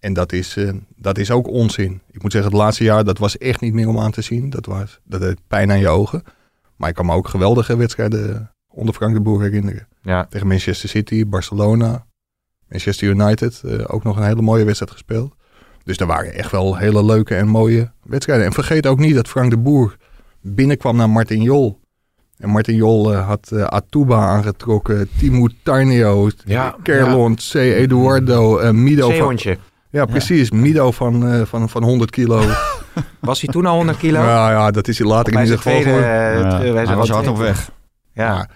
En 0.00 0.12
dat 0.12 0.32
is, 0.32 0.56
eh, 0.56 0.70
dat 0.96 1.18
is 1.18 1.30
ook 1.30 1.48
onzin. 1.48 2.00
Ik 2.10 2.22
moet 2.22 2.32
zeggen, 2.32 2.50
het 2.50 2.60
laatste 2.60 2.84
jaar, 2.84 3.04
dat 3.04 3.18
was 3.18 3.38
echt 3.38 3.60
niet 3.60 3.72
meer 3.72 3.88
om 3.88 3.98
aan 3.98 4.10
te 4.10 4.22
zien. 4.22 4.50
Dat, 4.50 4.66
was, 4.66 5.00
dat 5.04 5.20
deed 5.20 5.38
pijn 5.48 5.70
aan 5.70 5.78
je 5.78 5.88
ogen. 5.88 6.22
Maar 6.76 6.88
ik 6.88 6.94
kan 6.94 7.06
me 7.06 7.14
ook 7.14 7.28
geweldige 7.28 7.76
wedstrijden 7.76 8.50
onder 8.78 8.94
Frank 8.94 9.14
de 9.14 9.20
Boer 9.20 9.42
herinneren. 9.42 9.88
Ja, 10.02 10.26
Tegen 10.30 10.46
Manchester 10.46 10.88
City, 10.88 11.26
Barcelona, 11.26 12.06
Manchester 12.68 13.08
United. 13.08 13.60
eh, 13.64 13.84
ook 13.86 14.04
nog 14.04 14.16
een 14.16 14.22
hele 14.24 14.42
mooie 14.42 14.64
wedstrijd 14.64 14.92
gespeeld. 14.92 15.34
Dus 15.84 15.96
er 15.96 16.06
waren 16.06 16.32
echt 16.34 16.50
wel 16.50 16.76
hele 16.76 17.04
leuke 17.04 17.34
en 17.34 17.48
mooie 17.48 17.90
wedstrijden. 18.02 18.46
En 18.46 18.52
vergeet 18.52 18.86
ook 18.86 18.98
niet 18.98 19.14
dat 19.14 19.28
Frank 19.28 19.50
de 19.50 19.56
Boer 19.56 19.96
binnenkwam 20.40 20.96
naar 20.96 21.10
Martin 21.10 21.42
Jol. 21.42 21.80
En 22.38 22.48
Martin 22.48 22.74
Jol 22.74 23.12
eh, 23.12 23.26
had 23.26 23.50
eh, 23.52 23.62
Atuba 23.62 24.26
aangetrokken, 24.26 25.08
Timo 25.18 25.48
Tarnio, 25.62 26.30
Ja, 26.44 26.76
Kerlon, 26.82 27.34
C. 27.34 27.54
Eduardo, 27.54 28.58
eh, 28.58 28.70
Mido 28.70 29.02
van, 29.06 29.10
zeehondje. 29.12 29.58
ja, 29.90 30.04
precies. 30.04 30.50
Mido 30.50 30.90
van, 30.90 31.26
eh, 31.28 31.42
van, 31.44 31.68
van 31.68 31.82
100 31.82 32.10
kilo. 32.10 32.42
Was 33.20 33.40
hij 33.40 33.52
toen 33.52 33.66
al 33.66 33.76
100 33.76 33.98
kilo? 33.98 34.18
ja, 34.18 34.50
ja, 34.50 34.70
dat 34.70 34.88
is 34.88 34.98
hij 34.98 35.06
later 35.08 35.32
in 35.32 35.40
ieder 35.40 35.58
zijn 35.62 35.76
geval 35.76 35.92
tweede... 35.92 36.06
Ja, 36.66 36.84
hij 36.86 36.96
was 36.96 37.08
hard 37.10 37.26
op 37.26 37.36
weg. 37.36 37.70
Ja. 38.12 38.48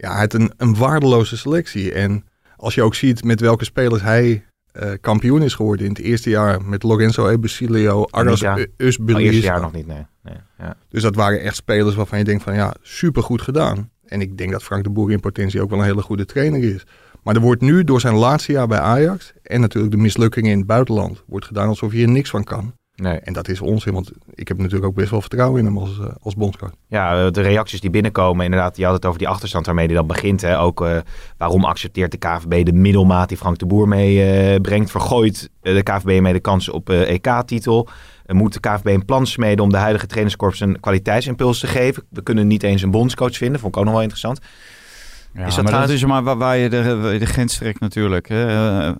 Ja, 0.00 0.10
hij 0.10 0.20
had 0.20 0.32
een, 0.32 0.52
een 0.56 0.76
waardeloze 0.76 1.36
selectie. 1.36 1.92
En 1.92 2.24
als 2.56 2.74
je 2.74 2.82
ook 2.82 2.94
ziet 2.94 3.24
met 3.24 3.40
welke 3.40 3.64
spelers 3.64 4.02
hij 4.02 4.44
eh, 4.72 4.90
kampioen 5.00 5.42
is 5.42 5.54
geworden 5.54 5.86
in 5.86 5.92
het 5.92 6.00
eerste 6.00 6.30
jaar. 6.30 6.62
Met 6.62 6.82
Lorenzo 6.82 7.28
Ebesilio, 7.28 8.04
Aras 8.10 8.40
ja. 8.40 8.58
U- 8.58 8.72
Al 9.14 9.20
eerste 9.20 9.40
jaar 9.46 9.60
nog 9.60 9.72
niet, 9.72 9.86
nee. 9.86 10.06
nee. 10.22 10.34
Ja. 10.58 10.76
Dus 10.88 11.02
dat 11.02 11.14
waren 11.14 11.40
echt 11.40 11.56
spelers 11.56 11.94
waarvan 11.94 12.18
je 12.18 12.24
denkt 12.24 12.42
van 12.42 12.54
ja, 12.54 12.74
super 12.82 13.22
goed 13.22 13.42
gedaan. 13.42 13.90
En 14.06 14.20
ik 14.20 14.38
denk 14.38 14.50
dat 14.52 14.62
Frank 14.62 14.84
de 14.84 14.90
Boer 14.90 15.10
in 15.12 15.20
potentie 15.20 15.62
ook 15.62 15.70
wel 15.70 15.78
een 15.78 15.84
hele 15.84 16.02
goede 16.02 16.24
trainer 16.24 16.62
is. 16.74 16.84
Maar 17.22 17.34
er 17.34 17.40
wordt 17.40 17.60
nu 17.62 17.84
door 17.84 18.00
zijn 18.00 18.14
laatste 18.14 18.52
jaar 18.52 18.66
bij 18.66 18.78
Ajax 18.78 19.32
en 19.42 19.60
natuurlijk 19.60 19.92
de 19.92 19.98
mislukkingen 20.00 20.50
in 20.50 20.58
het 20.58 20.66
buitenland, 20.66 21.22
wordt 21.26 21.46
gedaan 21.46 21.68
alsof 21.68 21.92
hij 21.92 22.02
er 22.02 22.08
niks 22.08 22.30
van 22.30 22.44
kan. 22.44 22.74
Nee. 23.00 23.18
En 23.18 23.32
dat 23.32 23.48
is 23.48 23.60
onzin, 23.60 23.92
want 23.92 24.10
ik 24.34 24.48
heb 24.48 24.56
natuurlijk 24.56 24.84
ook 24.84 24.94
best 24.94 25.10
wel 25.10 25.20
vertrouwen 25.20 25.58
in 25.58 25.64
hem 25.64 25.78
als, 25.78 25.98
eh, 26.00 26.06
als 26.22 26.34
bondscoach. 26.34 26.70
Ja, 26.86 27.24
eh, 27.24 27.30
de 27.30 27.40
reacties 27.40 27.80
die 27.80 27.90
binnenkomen, 27.90 28.44
inderdaad, 28.44 28.76
je 28.76 28.84
had 28.84 28.94
het 28.94 29.06
over 29.06 29.18
die 29.18 29.28
achterstand 29.28 29.66
waarmee 29.66 29.86
die 29.86 29.96
dan 29.96 30.06
begint. 30.06 30.40
Hè. 30.40 30.60
Ook 30.60 30.84
eh, 30.84 30.96
waarom 31.36 31.64
accepteert 31.64 32.10
de 32.10 32.18
KVB 32.18 32.64
de 32.64 32.72
middelmaat 32.72 33.28
die 33.28 33.36
Frank 33.36 33.58
de 33.58 33.66
Boer 33.66 33.88
meebrengt? 33.88 34.90
Vergooit 34.90 35.50
eh, 35.62 35.74
de 35.74 35.82
KVB 35.82 36.20
mee 36.20 36.32
de 36.32 36.40
kans 36.40 36.68
op 36.68 36.90
eh, 36.90 37.10
EK-titel? 37.10 37.88
Moet 38.26 38.52
de 38.52 38.60
KVB 38.60 38.86
een 38.86 39.04
plan 39.04 39.26
smeden 39.26 39.64
om 39.64 39.70
de 39.70 39.76
huidige 39.76 40.06
trainerskorps 40.06 40.60
een 40.60 40.80
kwaliteitsimpuls 40.80 41.58
te 41.58 41.66
geven? 41.66 42.02
We 42.10 42.22
kunnen 42.22 42.46
niet 42.46 42.62
eens 42.62 42.82
een 42.82 42.90
bondscoach 42.90 43.36
vinden, 43.36 43.60
vond 43.60 43.72
ik 43.72 43.78
ook 43.78 43.84
nog 43.84 43.92
wel 43.94 44.02
interessant. 44.02 44.40
Ja, 45.34 45.46
Is 45.46 45.54
dat 45.54 45.64
maar 45.64 45.80
dat 45.80 45.90
is 45.90 46.04
maar 46.04 46.22
waar, 46.22 46.36
waar 46.36 46.56
je 46.56 46.68
de, 46.68 46.96
waar 46.96 47.12
je 47.12 47.18
de 47.18 47.26
grens 47.26 47.56
trekt 47.56 47.80
natuurlijk. 47.80 48.28
Hè. 48.28 48.92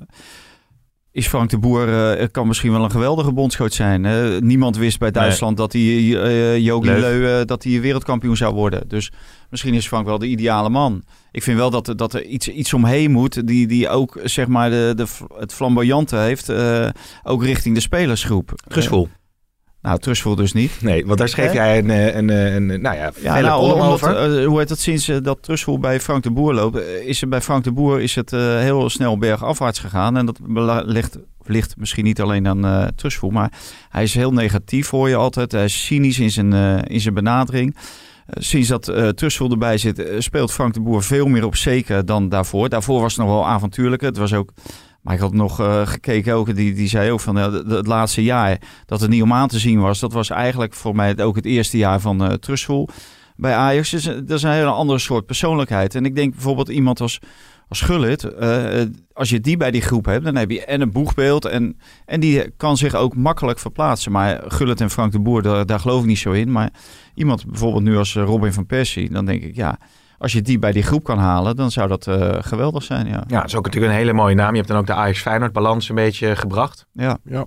Eh, 1.12 1.20
is 1.20 1.26
Frank 1.28 1.50
de 1.50 1.58
Boer 1.58 2.14
eh, 2.18 2.26
kan 2.30 2.46
misschien 2.46 2.72
wel 2.72 2.84
een 2.84 2.90
geweldige 2.90 3.32
bondscoach 3.32 3.72
zijn. 3.72 4.04
niemand 4.46 4.76
wist 4.76 4.98
bij 4.98 5.10
Duitsland 5.10 5.56
dat 5.56 5.72
hij 5.72 5.82
eh 5.82 6.58
Jogi. 6.58 6.88
Leu 7.00 7.38
eh, 7.40 7.46
dat 7.46 7.62
hij 7.64 7.80
wereldkampioen 7.80 8.36
zou 8.36 8.54
worden. 8.54 8.88
Dus 8.88 9.12
misschien 9.50 9.74
is 9.74 9.86
Frank 9.86 10.06
wel 10.06 10.18
de 10.18 10.26
ideale 10.26 10.68
man. 10.68 11.02
Ik 11.32 11.42
vind 11.42 11.56
wel 11.58 11.70
dat, 11.70 11.88
er- 11.88 11.96
dat 11.96 12.14
er 12.14 12.24
iets, 12.24 12.48
iets 12.48 12.74
omheen 12.74 13.10
moet 13.10 13.46
die, 13.46 13.66
die 13.66 13.88
ook 13.88 14.18
zeg 14.24 14.46
maar 14.46 14.70
de, 14.70 14.92
de, 14.96 15.06
het 15.38 15.54
flamboyante 15.54 16.16
heeft, 16.16 16.48
eh, 16.48 16.88
ook 17.22 17.44
richting 17.44 17.74
de 17.74 17.80
spelersgroep. 17.80 18.52
Trustful. 18.68 19.08
Eh, 19.82 19.88
nou, 19.88 19.98
Trustful 19.98 20.34
dus 20.34 20.52
niet. 20.52 20.70
Nee, 20.80 21.06
want 21.06 21.18
daar 21.18 21.28
schreef 21.28 21.52
jij 21.52 21.78
een, 21.78 21.90
eh, 21.90 22.06
een, 22.14 22.28
een, 22.28 22.70
een, 22.70 22.80
nou 22.80 22.96
ja, 22.96 23.12
Ja, 23.22 23.40
nou, 23.40 23.62
omdat, 23.72 23.86
over. 23.88 24.16
eh, 24.40 24.46
hoe 24.46 24.58
heet 24.58 24.68
dat, 24.68 24.78
sinds 24.78 25.08
eh, 25.08 25.16
dat 25.22 25.42
Trustful 25.42 25.78
bij 25.78 26.00
Frank 26.00 26.22
de 26.22 26.30
Boer 26.30 26.54
loopt, 26.54 26.76
eh, 26.76 27.06
is 27.08 27.22
er 27.22 27.28
bij 27.28 27.40
Frank 27.40 27.64
de 27.64 27.72
Boer 27.72 28.00
is 28.00 28.14
het 28.14 28.32
eh, 28.32 28.40
heel 28.58 28.90
snel 28.90 29.18
bergafwaarts 29.18 29.78
gegaan. 29.78 30.16
En 30.16 30.26
dat 30.26 30.38
ligt, 30.86 31.18
ligt 31.44 31.76
misschien 31.76 32.04
niet 32.04 32.20
alleen 32.20 32.48
aan 32.48 32.64
eh 32.64 32.86
Trustful, 32.96 33.30
maar 33.30 33.52
hij 33.88 34.02
is 34.02 34.14
heel 34.14 34.32
negatief 34.32 34.86
voor 34.86 35.08
je 35.08 35.16
altijd. 35.16 35.52
Hij 35.52 35.64
is 35.64 35.84
cynisch 35.84 36.18
in 36.18 36.30
zijn, 36.30 36.52
eh, 36.52 36.78
in 36.84 37.00
zijn 37.00 37.14
benadering. 37.14 37.76
Eh, 38.26 38.42
sinds 38.42 38.68
dat 38.68 38.88
eh 38.88 39.08
Trustful 39.08 39.50
erbij 39.50 39.78
zit, 39.78 39.98
eh, 39.98 40.14
speelt 40.20 40.52
Frank 40.52 40.74
de 40.74 40.80
Boer 40.80 41.02
veel 41.02 41.26
meer 41.26 41.44
op 41.44 41.56
zeker 41.56 42.04
dan 42.06 42.28
daarvoor. 42.28 42.68
Daarvoor 42.68 43.00
was 43.00 43.16
het 43.16 43.26
nog 43.26 43.34
wel 43.34 43.46
avontuurlijker. 43.46 44.08
Het 44.08 44.16
was 44.18 44.32
ook... 44.34 44.50
Maar 45.00 45.14
ik 45.14 45.20
had 45.20 45.32
nog 45.32 45.60
eh, 45.60 45.86
gekeken 45.86 46.34
ook, 46.34 46.54
die, 46.54 46.74
die 46.74 46.88
zei 46.88 47.10
ook 47.10 47.20
van 47.20 47.34
de- 47.34 47.64
het 47.68 47.86
laatste 47.86 48.22
jaar 48.22 48.58
dat 48.86 49.00
het 49.00 49.10
niet 49.10 49.22
om 49.22 49.32
aan 49.32 49.48
te 49.48 49.58
zien 49.58 49.80
was. 49.80 50.00
Dat 50.00 50.12
was 50.12 50.30
eigenlijk 50.30 50.74
voor 50.74 50.94
mij 50.96 51.18
ook 51.18 51.36
het 51.36 51.44
eerste 51.44 51.78
jaar 51.78 52.00
van 52.00 52.24
eh 52.24 52.32
Trustful 52.32 52.88
bij 53.36 53.54
Ajax. 53.54 53.90
Dus, 53.90 54.06
eh, 54.06 54.14
dat 54.14 54.30
is 54.30 54.42
een 54.42 54.50
hele 54.50 54.70
andere 54.70 54.98
soort 54.98 55.26
persoonlijkheid. 55.26 55.94
En 55.94 56.04
ik 56.04 56.14
denk 56.16 56.32
bijvoorbeeld 56.32 56.68
iemand 56.68 57.00
als, 57.00 57.18
als 57.68 57.80
Gullit, 57.80 58.38
als 59.12 59.30
je 59.30 59.40
die 59.40 59.56
bij 59.56 59.70
die 59.70 59.80
groep 59.80 60.04
hebt, 60.04 60.24
dan 60.24 60.36
heb 60.36 60.50
je 60.50 60.64
en 60.64 60.80
een 60.80 60.92
boegbeeld 60.92 61.44
en, 61.44 61.78
en 62.06 62.20
die 62.20 62.50
kan 62.56 62.76
zich 62.76 62.94
ook 62.94 63.16
makkelijk 63.16 63.58
verplaatsen. 63.58 64.12
Maar 64.12 64.42
Gullit 64.48 64.80
en 64.80 64.90
Frank 64.90 65.12
de 65.12 65.20
Boer, 65.20 65.42
daar, 65.42 65.66
daar 65.66 65.80
geloof 65.80 66.00
ik 66.00 66.06
niet 66.06 66.18
zo 66.18 66.32
in. 66.32 66.52
Maar 66.52 66.70
iemand 67.14 67.46
bijvoorbeeld 67.46 67.82
nu 67.84 67.96
als 67.96 68.14
Robin 68.14 68.52
van 68.52 68.66
Persie, 68.66 69.10
dan 69.10 69.24
denk 69.24 69.42
ik 69.42 69.56
ja, 69.56 69.78
als 70.20 70.32
je 70.32 70.42
die 70.42 70.58
bij 70.58 70.72
die 70.72 70.82
groep 70.82 71.04
kan 71.04 71.18
halen, 71.18 71.56
dan 71.56 71.70
zou 71.70 71.88
dat 71.88 72.06
eh, 72.06 72.28
geweldig 72.40 72.82
zijn. 72.82 73.06
Ja. 73.06 73.24
Ja, 73.26 73.36
dat 73.40 73.44
is 73.48 73.54
ook 73.56 73.64
natuurlijk 73.64 73.92
een 73.92 73.98
hele 73.98 74.12
mooie 74.12 74.34
naam. 74.34 74.50
Je 74.50 74.56
hebt 74.56 74.68
dan 74.68 74.78
ook 74.78 74.86
de 74.86 74.94
Ajax 74.94 75.20
Feyenoord 75.20 75.52
balans 75.52 75.88
een 75.88 75.94
beetje 75.94 76.36
gebracht. 76.36 76.86
Ja. 76.92 77.18
Ja. 77.24 77.44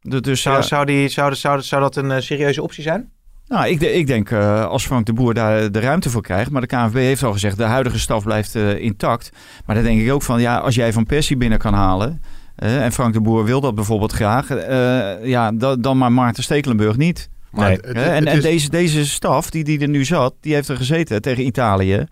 Du- 0.00 0.20
Dus 0.20 0.42
Zou, 0.42 0.56
ja, 0.56 0.62
zou, 0.62 0.84
die, 0.86 1.08
zou, 1.08 1.34
zou, 1.34 1.62
zou 1.62 1.82
dat 1.82 1.96
een 1.96 2.10
eh, 2.10 2.20
serieuze 2.20 2.62
optie 2.62 2.82
zijn? 2.82 3.10
Nou, 3.46 3.68
ik, 3.68 3.80
ik 3.80 4.06
denk 4.06 4.30
eh, 4.30 4.64
als 4.66 4.86
Frank 4.86 5.06
de 5.06 5.12
Boer 5.12 5.34
daar 5.34 5.72
de 5.72 5.80
ruimte 5.80 6.10
voor 6.10 6.22
krijgt. 6.22 6.50
Maar 6.50 6.60
de 6.60 6.66
KNVB 6.66 6.94
heeft 6.94 7.22
al 7.22 7.32
gezegd, 7.32 7.56
de 7.56 7.62
huidige 7.64 7.98
staf 7.98 8.24
blijft 8.24 8.54
eh, 8.54 8.78
intact. 8.80 9.30
Maar 9.66 9.74
dan 9.74 9.84
denk 9.84 10.00
ik 10.00 10.12
ook 10.12 10.22
van, 10.22 10.40
ja, 10.40 10.58
als 10.58 10.74
jij 10.74 10.92
Van 10.92 11.04
Persie 11.06 11.36
binnen 11.36 11.58
kan 11.58 11.74
halen... 11.74 12.22
eh, 12.56 12.84
en 12.84 12.92
Frank 12.92 13.12
de 13.12 13.20
Boer 13.20 13.44
wil 13.44 13.60
dat 13.60 13.74
bijvoorbeeld 13.74 14.12
graag... 14.12 14.50
eh, 14.50 15.26
ja, 15.26 15.52
da- 15.52 15.76
dan 15.76 15.98
maar 15.98 16.12
Maarten 16.12 16.42
Stekelenburg 16.42 16.96
niet. 16.96 17.28
Maar 17.50 17.66
Nee. 17.68 17.76
het- 17.76 17.86
het- 17.86 17.96
Hè? 17.96 18.02
en 18.02 18.14
het 18.14 18.26
en 18.28 18.36
is- 18.36 18.42
deze, 18.42 18.70
deze 18.70 19.06
staf, 19.06 19.50
die, 19.50 19.64
die 19.64 19.80
er 19.80 19.88
nu 19.88 20.04
zat, 20.04 20.34
die 20.40 20.54
heeft 20.54 20.68
er 20.68 20.76
gezeten 20.76 21.22
tegen 21.22 21.46
Italië. 21.46 22.04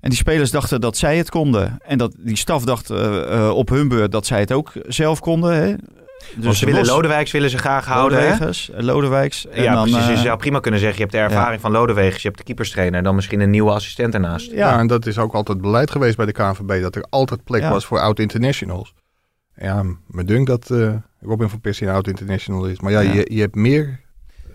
En 0.00 0.10
die 0.10 0.18
spelers 0.18 0.50
dachten 0.50 0.80
dat 0.80 0.96
zij 0.96 1.16
het 1.16 1.30
konden. 1.30 1.78
En 1.86 1.98
dat 1.98 2.14
die 2.18 2.36
staf 2.36 2.64
dacht 2.64 2.90
eh, 2.90 3.32
eh, 3.46 3.50
op 3.56 3.68
hun 3.68 3.88
beurt 3.88 4.12
dat 4.12 4.26
zij 4.26 4.40
het 4.40 4.52
ook 4.52 4.72
zelf 4.86 5.20
konden. 5.20 5.54
Hè? 5.54 5.74
Dus 6.36 6.58
ze 6.58 6.66
willen 6.66 6.86
Lodewijks 6.86 7.30
willen 7.32 7.50
ze 7.50 7.58
graag 7.58 7.84
houden. 7.86 8.18
hè? 8.18 8.24
Lodewijkers, 8.24 8.70
eh, 8.70 8.82
Lodewijks. 8.82 9.46
En 9.48 9.62
Ja, 9.62 9.74
dan, 9.74 9.90
precies. 9.90 10.08
je 10.08 10.16
zou 10.16 10.38
prima 10.38 10.60
kunnen 10.60 10.80
zeggen, 10.80 10.98
je 10.98 11.04
hebt 11.04 11.16
de 11.16 11.34
ervaring 11.34 11.60
van 11.60 11.70
Lodewijks, 11.72 12.22
je 12.22 12.26
hebt 12.28 12.38
de 12.38 12.44
keeperstrainer 12.44 12.98
en 12.98 13.04
dan 13.04 13.14
misschien 13.14 13.40
een 13.40 13.50
nieuwe 13.50 13.70
assistent 13.70 14.14
ernaast. 14.14 14.50
ja. 14.50 14.56
Ja, 14.56 14.78
en 14.78 14.86
dat 14.86 15.06
is 15.06 15.18
ook 15.18 15.34
altijd 15.34 15.60
beleid 15.60 15.90
geweest 15.90 16.16
bij 16.16 16.26
de 16.26 16.32
KNVB, 16.32 16.82
dat 16.82 16.96
er 16.96 17.04
altijd 17.10 17.44
plek 17.44 17.60
Ja. 17.60 17.70
was 17.70 17.84
voor 17.86 18.00
oud-internationals. 18.00 18.94
Ja, 19.56 19.82
me 20.06 20.24
dunkt 20.24 20.46
dat 20.46 20.70
eh, 20.70 20.92
Robin 21.20 21.48
van 21.48 21.60
Persie 21.60 21.86
een 21.86 21.92
oud-international 21.92 22.64
is. 22.66 22.80
Maar 22.80 22.92
ja, 22.92 23.00
Ja. 23.00 23.12
Je, 23.12 23.26
je 23.34 23.40
hebt 23.40 23.54
meer 23.54 24.00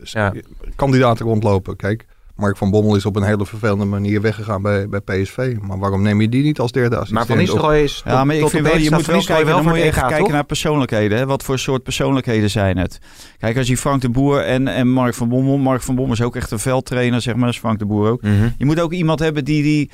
Ja. 0.03 0.33
kandidaten 0.75 1.25
rondlopen. 1.25 1.75
Kijk, 1.75 2.05
Mark 2.39 2.57
van 2.57 2.71
Bommel 2.71 2.95
is 2.95 3.05
op 3.05 3.15
een 3.15 3.23
hele 3.23 3.45
vervelende 3.45 3.85
manier 3.85 4.21
weggegaan 4.21 4.61
bij, 4.61 4.89
bij 4.89 4.99
PSV. 4.99 5.55
Maar 5.61 5.79
waarom 5.79 6.01
neem 6.01 6.21
je 6.21 6.29
die 6.29 6.43
niet 6.43 6.59
als 6.59 6.71
derde 6.71 6.95
assistent? 6.95 7.17
Maar 7.17 7.27
Van 7.27 7.37
Nistelrooy 7.37 7.83
is 7.83 8.01
Ja, 8.05 8.23
maar 8.23 8.35
ik 8.35 8.47
vind 8.47 8.67
wel, 8.67 8.77
je 8.77 8.91
moet 8.91 9.05
wel 9.05 9.23
kijken, 9.23 9.45
dan 9.45 9.63
moet 9.63 9.75
je 9.75 9.81
echt 9.81 9.99
kijken 9.99 10.17
toch? 10.17 10.31
naar 10.31 10.43
persoonlijkheden. 10.43 11.17
Hè? 11.17 11.25
Wat 11.25 11.43
voor 11.43 11.59
soort 11.59 11.83
persoonlijkheden 11.83 12.49
zijn 12.49 12.77
het? 12.77 12.99
Kijk, 13.37 13.57
als 13.57 13.67
je 13.67 13.77
Frank 13.77 14.01
de 14.01 14.09
Boer 14.09 14.43
en, 14.43 14.67
en 14.67 14.91
Mark 14.91 15.13
van 15.13 15.29
Bommel... 15.29 15.57
Mark 15.57 15.81
van 15.81 15.95
Bommel 15.95 16.13
is 16.13 16.21
ook 16.21 16.35
echt 16.35 16.51
een 16.51 16.59
veldtrainer, 16.59 17.21
zeg 17.21 17.35
maar. 17.35 17.49
Is 17.49 17.57
Frank 17.57 17.79
de 17.79 17.85
Boer 17.85 18.09
ook. 18.09 18.21
Mhm. 18.21 18.49
Je 18.57 18.65
moet 18.65 18.79
ook 18.79 18.93
iemand 18.93 19.19
hebben 19.19 19.45
die, 19.45 19.63
die 19.63 19.89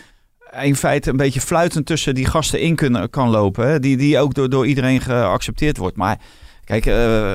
in 0.62 0.76
feite 0.76 1.10
een 1.10 1.18
beetje 1.18 1.42
fluitend 1.42 1.86
tussen 1.86 2.16
die 2.16 2.26
gasten 2.26 2.60
in 2.60 2.76
kunnen, 2.76 3.10
kan 3.10 3.30
lopen. 3.30 3.68
Hè? 3.68 3.80
Die, 3.80 3.98
die 3.98 4.20
ook 4.20 4.34
door, 4.34 4.50
door 4.50 4.68
iedereen 4.68 5.02
geaccepteerd 5.02 5.78
wordt. 5.78 5.98
Maar 5.98 6.20
kijk, 6.64 6.86
eh, 6.86 7.34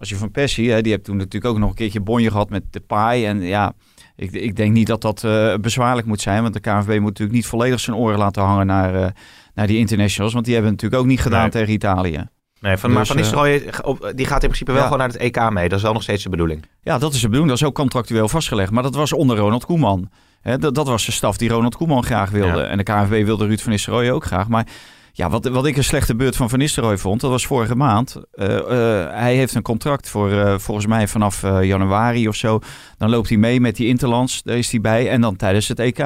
als 0.00 0.08
je 0.08 0.16
van 0.16 0.30
Persie... 0.30 0.70
Hè, 0.70 0.82
die 0.82 0.92
hebt 0.92 1.04
toen 1.04 1.16
natuurlijk 1.16 1.44
ook 1.52 1.58
nog 1.58 1.68
een 1.70 1.74
keertje 1.76 2.00
bonje 2.00 2.30
gehad 2.30 2.50
met 2.50 2.62
de 2.70 2.80
paai. 2.80 3.26
En 3.26 3.40
ja... 3.42 3.72
Ik, 4.16 4.32
ik 4.32 4.56
denk 4.56 4.72
niet 4.72 4.86
dat 4.86 5.00
dat 5.02 5.24
eh, 5.24 5.54
bezwaarlijk 5.60 6.06
moet 6.06 6.20
zijn. 6.20 6.42
Want 6.42 6.54
de 6.54 6.60
KNVB 6.60 6.88
moet 6.88 7.00
natuurlijk 7.08 7.32
niet 7.32 7.46
volledig 7.46 7.80
zijn 7.80 7.96
oren 7.96 8.18
laten 8.18 8.42
hangen 8.42 8.66
naar, 8.66 8.94
eh, 8.94 9.10
naar 9.54 9.66
die 9.66 9.78
internationals. 9.78 10.32
Want 10.32 10.44
die 10.44 10.54
hebben 10.54 10.72
het 10.72 10.82
natuurlijk 10.82 11.08
ook 11.10 11.16
niet 11.16 11.24
gedaan 11.24 11.40
Nee. 11.40 11.50
tegen 11.50 11.72
Italië. 11.72 12.24
Nee, 12.60 12.76
van, 12.76 12.90
maar 12.90 12.98
Dus, 12.98 13.08
Van 13.08 13.16
eh, 13.16 13.22
Nistelrooy 13.22 13.70
op- 13.82 14.12
die 14.14 14.26
gaat 14.26 14.42
in 14.42 14.48
principe 14.48 14.70
wel 14.72 14.80
ja. 14.80 14.86
gewoon 14.86 14.98
naar 14.98 15.08
het 15.08 15.16
EK 15.16 15.50
mee. 15.50 15.68
Dat 15.68 15.78
is 15.78 15.84
wel 15.84 15.92
nog 15.92 16.02
steeds 16.02 16.22
de 16.22 16.28
bedoeling. 16.28 16.64
Ja, 16.82 16.98
dat 16.98 17.12
is 17.12 17.20
de 17.20 17.26
bedoeling. 17.26 17.48
Dat 17.50 17.60
is 17.60 17.66
ook 17.66 17.74
contractueel 17.74 18.28
vastgelegd. 18.28 18.70
Maar 18.70 18.82
dat 18.82 18.94
was 18.94 19.12
onder 19.12 19.36
Ronald 19.36 19.64
Koeman. 19.64 20.10
Hè, 20.40 20.58
dat, 20.58 20.74
dat 20.74 20.86
was 20.86 21.06
de 21.06 21.12
staf 21.12 21.36
die 21.36 21.48
Ronald 21.48 21.76
Koeman 21.76 22.04
graag 22.04 22.30
wilde. 22.30 22.58
Ja. 22.60 22.64
En 22.66 22.76
de 22.76 22.82
KNVB 22.82 23.24
wilde 23.24 23.46
Ruud 23.46 23.60
van 23.60 23.70
Nistelrooy 23.72 24.10
ook 24.10 24.24
graag. 24.24 24.48
Maar 24.48 24.66
ja, 25.12 25.30
wat, 25.30 25.48
wat 25.48 25.66
ik 25.66 25.76
een 25.76 25.84
slechte 25.84 26.14
beurt 26.16 26.36
van 26.36 26.48
Van 26.50 26.58
Nistelrooy 26.58 26.98
vond, 26.98 27.20
dat 27.20 27.30
was 27.30 27.46
vorige 27.46 27.74
maand. 27.74 28.16
Eh, 28.32 28.56
eh, 28.56 29.10
hij 29.12 29.34
heeft 29.34 29.54
een 29.54 29.62
contract 29.62 30.08
voor 30.08 30.32
eh, 30.32 30.58
volgens 30.58 30.86
mij 30.86 31.08
vanaf 31.08 31.42
januari 31.62 32.28
of 32.28 32.34
zo. 32.34 32.58
Dan 32.98 33.10
loopt 33.10 33.28
hij 33.28 33.38
mee 33.38 33.60
met 33.60 33.76
die 33.76 33.86
Interlands. 33.86 34.42
Daar 34.42 34.56
is 34.56 34.70
hij 34.70 34.80
bij. 34.80 35.08
En 35.10 35.20
dan 35.20 35.36
tijdens 35.36 35.68
het 35.68 35.78
EK. 35.78 36.04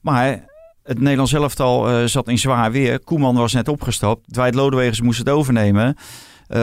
Maar 0.00 0.44
het 0.82 1.00
Nederlands 1.00 1.32
elftal 1.32 2.08
zat 2.08 2.28
in 2.28 2.38
zwaar 2.38 2.72
weer. 2.72 3.00
Koeman 3.00 3.36
was 3.36 3.52
net 3.52 3.68
opgestapt. 3.68 4.32
Dwight 4.32 4.54
Lodewegers 4.54 5.00
moest 5.00 5.18
het 5.18 5.28
overnemen. 5.28 5.96
Eh, 6.52 6.58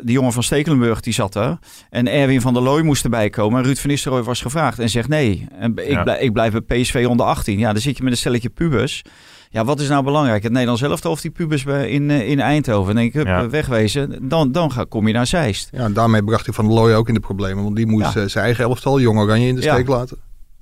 de 0.00 0.12
jongen 0.12 0.32
van 0.32 0.42
Stekelenburg 0.42 1.00
die 1.00 1.12
zat 1.12 1.34
er. 1.34 1.58
En 1.90 2.08
Erwin 2.08 2.40
van 2.40 2.52
der 2.54 2.62
Looy 2.62 2.82
moest 2.82 3.04
erbij 3.04 3.30
komen. 3.30 3.58
En 3.58 3.64
Ruud 3.64 3.78
van 3.78 3.90
Nistelrooy 3.90 4.22
was 4.22 4.40
gevraagd 4.40 4.78
en 4.78 4.88
zegt 4.88 5.08
nee. 5.08 5.46
En 5.58 5.72
ik, 5.76 5.90
Ja. 5.90 6.02
blijf, 6.02 6.20
ik 6.20 6.32
blijf 6.32 6.52
bij 6.52 6.80
PSV 6.80 7.06
onder 7.08 7.26
18. 7.26 7.58
Ja, 7.58 7.72
dan 7.72 7.82
zit 7.82 7.96
je 7.96 8.02
met 8.02 8.12
een 8.12 8.18
stelletje 8.18 8.48
pubers. 8.48 9.02
Ja, 9.50 9.64
wat 9.64 9.80
is 9.80 9.88
nou 9.88 10.04
belangrijk? 10.04 10.42
Het 10.42 10.52
Nederlands 10.52 10.82
elftal 10.82 11.10
of 11.12 11.20
die 11.20 11.30
pubers 11.30 11.64
in, 11.64 12.10
eh, 12.10 12.28
in 12.28 12.40
Eindhoven? 12.40 12.86
Dan 12.86 12.94
denk 13.02 13.08
ik, 13.08 13.12
hup, 13.14 13.26
Ja. 13.26 13.48
wegwezen. 13.48 14.28
Dan, 14.28 14.52
dan 14.52 14.72
ga, 14.72 14.84
kom 14.88 15.06
je 15.06 15.12
naar 15.12 15.26
Zeist. 15.26 15.68
Ja, 15.72 15.88
daarmee 15.88 16.24
bracht 16.24 16.44
hij 16.46 16.54
Van 16.54 16.64
der 16.66 16.74
Looy 16.74 16.92
ook 16.94 17.08
in 17.08 17.14
de 17.14 17.20
problemen. 17.20 17.64
Want 17.64 17.76
die 17.76 17.86
moest 17.86 18.14
Ja. 18.14 18.20
eh, 18.22 18.28
zijn 18.28 18.44
eigen 18.44 18.64
elftal, 18.64 19.00
Jong 19.00 19.18
Oranje, 19.18 19.46
in 19.48 19.54
de 19.54 19.62
Ja. 19.62 19.72
steek 19.74 19.88
laten. 19.88 20.16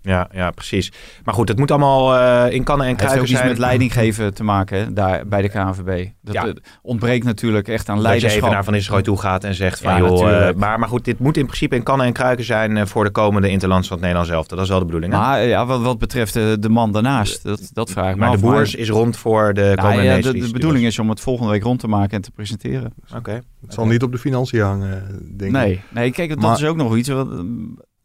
Ja, 0.07 0.29
ja, 0.33 0.51
precies. 0.51 0.93
Maar 1.25 1.35
goed, 1.35 1.49
het 1.49 1.59
moet 1.59 1.71
allemaal 1.71 2.17
eh, 2.17 2.55
in 2.55 2.65
kannen 2.65 2.87
en 2.87 2.93
Het 2.93 3.01
heeft 3.01 3.13
ook 3.13 3.19
kruiken 3.19 3.23
iets 3.31 3.39
zijn. 3.39 3.49
met 3.49 3.59
leiding 3.59 3.93
geven 3.93 4.35
te 4.35 4.45
maken 4.45 4.79
hè, 4.79 4.93
daar 4.93 5.27
bij 5.27 5.43
de 5.43 5.49
KNVB. 5.49 6.09
Dat 6.23 6.35
Ja. 6.35 6.47
eh, 6.47 6.53
ontbreekt 6.83 7.25
natuurlijk 7.25 7.69
echt 7.69 7.89
aan 7.89 7.97
Dat 7.97 8.05
je 8.05 8.11
even 8.11 8.21
leiderschap. 8.21 8.53
naar 8.53 8.65
Van 8.65 8.73
Nistelrooy 8.73 9.03
toe 9.03 9.19
gaat 9.19 9.45
en 9.45 9.55
zegt 9.55 9.81
van 9.81 9.93
Ja, 9.93 9.99
joh, 9.99 10.49
eh, 10.49 10.55
maar, 10.55 10.79
maar 10.79 10.89
goed, 10.89 11.05
dit 11.05 11.19
moet 11.19 11.37
in 11.37 11.45
principe 11.47 11.75
in 11.77 11.83
kannen 11.83 12.07
en 12.07 12.13
kruiken 12.13 12.45
zijn 12.45 12.89
voor 12.89 13.05
de 13.05 13.11
komende 13.11 13.49
Interlands 13.49 13.87
van 13.89 13.97
het 13.97 14.07
Nederlands 14.07 14.35
elftal. 14.37 14.57
Dat 14.57 14.65
is 14.67 14.71
wel 14.73 14.81
de 14.81 14.87
bedoeling. 14.87 15.13
hè? 15.13 15.19
Maar 15.19 15.43
ja, 15.45 15.67
wat, 15.67 15.81
wat 15.81 15.99
betreft 15.99 16.33
de, 16.33 16.57
de 16.61 16.69
man 16.69 16.93
daarnaast, 16.93 17.43
dat, 17.43 17.71
dat 17.73 17.91
vraag 17.91 18.09
ik 18.09 18.15
me 18.15 18.21
maar 18.21 18.29
af. 18.29 18.35
de 18.35 18.41
boers 18.41 18.75
is 18.75 18.89
rond 18.89 19.17
voor 19.17 19.55
de 19.55 19.61
Nou, 19.77 19.77
komende 19.89 20.03
ja, 20.03 20.21
de, 20.21 20.39
de 20.39 20.51
bedoeling 20.53 20.85
is 20.85 20.99
om 20.99 21.09
het 21.09 21.21
volgende 21.21 21.51
week 21.53 21.63
rond 21.63 21.81
te 21.81 21.89
maken 21.89 22.17
en 22.17 22.23
te 22.23 22.31
presenteren. 22.31 22.93
Oké. 23.17 23.41
Het 23.61 23.75
zal 23.75 23.87
niet 23.87 24.03
op 24.03 24.13
de 24.13 24.19
financiën 24.19 24.61
hangen, 24.61 25.03
denk 25.37 25.51
ik. 25.51 25.57
Nee, 25.57 25.81
nee 25.91 26.11
kijk, 26.11 26.29
dat 26.29 26.39
Maar- 26.39 26.55
is 26.57 26.65
ook 26.65 26.77
nog 26.77 26.97
iets. 26.97 27.09
Wat, 27.09 27.29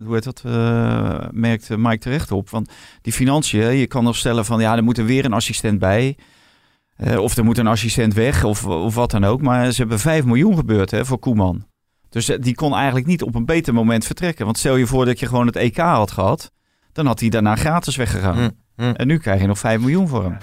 hoe 0.05 0.13
heet 0.13 0.23
dat? 0.23 0.41
eh, 0.45 1.27
merkt 1.31 1.69
eh, 1.69 1.77
Mike 1.77 1.97
terecht 1.97 2.31
op. 2.31 2.49
Want 2.49 2.71
die 3.01 3.13
financiën, 3.13 3.75
je 3.75 3.87
kan 3.87 4.03
nog 4.03 4.15
stellen 4.15 4.45
van 4.45 4.59
ja, 4.59 4.75
er 4.75 4.83
moet 4.83 4.97
er 4.97 5.05
weer 5.05 5.25
een 5.25 5.33
assistent 5.33 5.79
bij. 5.79 6.17
Eh, 6.95 7.17
of 7.17 7.37
er 7.37 7.43
moet 7.43 7.57
een 7.57 7.67
assistent 7.67 8.13
weg, 8.13 8.43
of, 8.43 8.65
of 8.65 8.95
wat 8.95 9.11
dan 9.11 9.23
ook. 9.23 9.41
Maar 9.41 9.71
ze 9.71 9.79
hebben 9.79 9.99
5 9.99 10.25
miljoen 10.25 10.55
gebeurd 10.55 10.91
hè, 10.91 11.05
voor 11.05 11.19
Koeman. 11.19 11.65
Dus 12.09 12.25
die 12.25 12.55
kon 12.55 12.75
eigenlijk 12.75 13.05
niet 13.05 13.23
op 13.23 13.35
een 13.35 13.45
beter 13.45 13.73
moment 13.73 14.05
vertrekken. 14.05 14.45
Want 14.45 14.57
stel 14.57 14.75
je 14.75 14.87
voor 14.87 15.05
dat 15.05 15.19
je 15.19 15.27
gewoon 15.27 15.45
het 15.45 15.55
EK 15.55 15.77
had 15.77 16.11
gehad, 16.11 16.51
dan 16.91 17.05
had 17.05 17.19
hij 17.19 17.29
daarna 17.29 17.55
gratis 17.55 17.95
weggegaan. 17.95 18.37
Hm, 18.37 18.49
hm. 18.75 18.91
En 18.95 19.07
nu 19.07 19.17
krijg 19.17 19.41
je 19.41 19.47
nog 19.47 19.59
5 19.59 19.79
miljoen 19.79 20.07
voor 20.07 20.23
hem. 20.23 20.37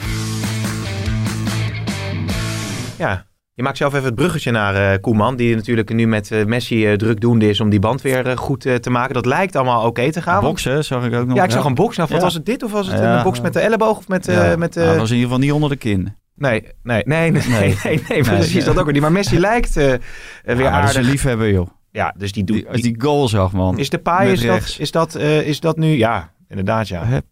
Ja, 2.99 3.28
je 3.59 3.65
maakt 3.65 3.77
zelf 3.77 3.95
even 3.95 4.05
het 4.05 4.15
bruggetje 4.15 4.51
naar 4.51 4.93
eh, 4.93 5.01
Koeman, 5.01 5.37
die 5.37 5.55
natuurlijk 5.55 5.93
nu 5.93 6.07
met 6.07 6.31
eh, 6.31 6.45
Messi 6.45 6.87
eh, 6.87 6.93
drukdoende 6.93 7.49
is 7.49 7.61
om 7.61 7.71
die 7.71 7.79
band 7.79 8.03
weer 8.03 8.39
goed 8.39 8.61
te 8.61 8.91
maken. 8.91 9.15
Dat 9.15 9.27
lijkt 9.27 9.57
allemaal 9.57 9.87
oké 9.87 10.13
te 10.13 10.23
gaan. 10.23 10.41
Boksen 10.41 10.85
zag 10.85 11.05
ik 11.05 11.15
ook 11.15 11.27
nog. 11.27 11.37
Ja, 11.37 11.45
ik 11.45 11.51
zag 11.51 11.65
een 11.65 11.75
box. 11.75 11.97
Nou, 11.97 12.09
wat 12.13 12.23
was 12.23 12.35
het 12.35 12.47
dit 12.47 12.63
of 12.63 12.73
was 12.73 12.87
het 12.87 13.01
een 13.01 13.23
box 13.23 13.41
met 13.41 13.53
de 13.53 13.61
elleboog 13.61 13.97
of 13.97 14.09
met... 14.09 14.27
met 14.59 14.75
nou, 14.75 14.89
dat 14.89 14.97
was 14.97 15.11
in 15.11 15.17
ieder 15.17 15.31
geval 15.31 15.39
niet 15.39 15.53
onder 15.53 15.69
de 15.69 15.77
kin. 15.77 16.17
Nee, 16.35 16.65
nee, 16.83 17.03
nee, 17.07 17.31
nee, 17.31 17.77
nee, 18.09 18.23
precies 18.23 18.65
dat 18.65 18.79
ook 18.79 18.93
niet. 18.93 19.01
Maar 19.01 19.13
Messi 19.13 19.41
lijkt 19.41 19.75
weer 19.75 20.01
dat 20.45 20.59
aardig. 20.61 20.95
een 20.95 21.05
liefhebber, 21.05 21.51
joh. 21.51 21.69
Ja, 21.91 22.15
dus 22.17 22.33
die 22.33 22.45
doet... 22.45 22.57
Die, 22.57 22.69
als 22.69 22.81
die 22.81 22.95
goal 22.99 23.29
zag, 23.29 23.53
man. 23.53 23.79
is 23.79 23.91
de 23.91 23.99
paai, 23.99 24.33
is 24.33 24.41
dat, 24.41 24.77
is, 24.79 24.91
dat, 24.91 25.15
is 25.15 25.61
dat 25.61 25.77
nu... 25.77 25.97
Ja, 25.97 26.31
inderdaad, 26.49 26.89
ja. 26.89 27.23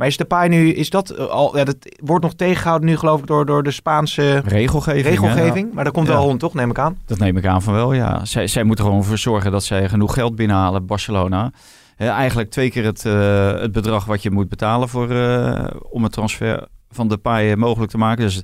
Maar 0.00 0.08
is 0.08 0.16
de 0.16 0.24
paai 0.24 0.48
nu, 0.48 0.72
is 0.72 0.90
dat 0.90 1.10
eh, 1.10 1.26
al, 1.26 1.56
ja, 1.56 1.64
dat 1.64 1.76
wordt 2.04 2.24
nog 2.24 2.34
tegengehouden 2.34 2.88
nu 2.88 2.96
geloof 2.96 3.20
ik 3.20 3.26
door, 3.26 3.46
door 3.46 3.62
de 3.62 3.70
Spaanse 3.70 4.38
Regelgeving. 4.44 5.06
regelgeving. 5.06 5.72
Maar 5.72 5.84
dat 5.84 5.92
komt 5.92 6.06
Ja. 6.06 6.12
wel 6.12 6.22
rond, 6.22 6.40
toch, 6.40 6.54
neem 6.54 6.70
ik 6.70 6.78
aan? 6.78 6.98
Dat 7.06 7.18
neem 7.18 7.36
ik 7.36 7.46
aan 7.46 7.62
van 7.62 7.74
wel, 7.74 7.92
ja. 7.92 8.24
Zij, 8.24 8.46
zij 8.46 8.62
moeten 8.64 8.84
er 8.84 8.90
gewoon 8.90 9.06
voor 9.06 9.18
zorgen 9.18 9.50
dat 9.50 9.64
zij 9.64 9.88
genoeg 9.88 10.14
geld 10.14 10.36
binnenhalen, 10.36 10.86
Barcelona. 10.86 11.52
Eigenlijk 11.96 12.50
twee 12.50 12.70
keer 12.70 12.84
het, 12.84 13.04
eh, 13.06 13.52
het 13.60 13.72
bedrag 13.72 14.04
wat 14.04 14.22
je 14.22 14.30
moet 14.30 14.48
betalen 14.48 14.88
voor, 14.88 15.10
eh, 15.10 15.64
om 15.90 16.02
het 16.02 16.12
transfer 16.12 16.66
van 16.90 17.08
de 17.08 17.16
paai 17.16 17.56
mogelijk 17.56 17.90
te 17.90 17.98
maken. 17.98 18.24
Dus 18.24 18.42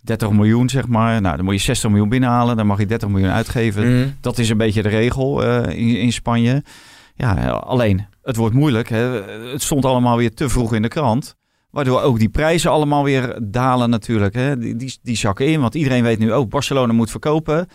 30 0.00 0.30
miljoen, 0.30 0.68
zeg 0.68 0.86
maar. 0.88 1.20
Nou, 1.20 1.36
dan 1.36 1.44
moet 1.44 1.54
je 1.54 1.60
60 1.60 1.90
miljoen 1.90 2.08
binnenhalen. 2.08 2.56
Dan 2.56 2.66
mag 2.66 2.78
je 2.78 2.86
30 2.86 3.08
miljoen 3.08 3.30
uitgeven. 3.30 3.98
Mhm. 4.00 4.08
Dat 4.20 4.38
is 4.38 4.48
een 4.50 4.56
beetje 4.56 4.82
de 4.82 4.88
regel 4.88 5.42
eh, 5.44 5.78
in, 5.78 5.96
in 6.00 6.12
Spanje. 6.12 6.62
Ja, 7.14 7.32
alleen, 7.48 8.06
het 8.26 8.36
wordt 8.36 8.54
moeilijk. 8.54 8.88
Hè. 8.88 9.22
Het 9.50 9.62
stond 9.62 9.84
allemaal 9.84 10.16
weer 10.16 10.34
te 10.34 10.48
vroeg 10.48 10.74
in 10.74 10.82
de 10.82 10.88
krant. 10.88 11.36
Waardoor 11.70 12.00
ook 12.00 12.18
die 12.18 12.28
prijzen 12.28 12.70
allemaal 12.70 13.04
weer 13.04 13.38
dalen 13.42 13.90
natuurlijk. 13.90 14.34
Hè. 14.34 14.58
Die, 14.58 14.76
die, 14.76 14.98
die 15.02 15.16
zakken 15.16 15.46
in, 15.46 15.60
want 15.60 15.74
iedereen 15.74 16.02
weet 16.02 16.18
nu 16.18 16.32
ook... 16.32 16.48
Barcelona 16.48 16.92
moet 16.92 17.10
verkopen. 17.10 17.68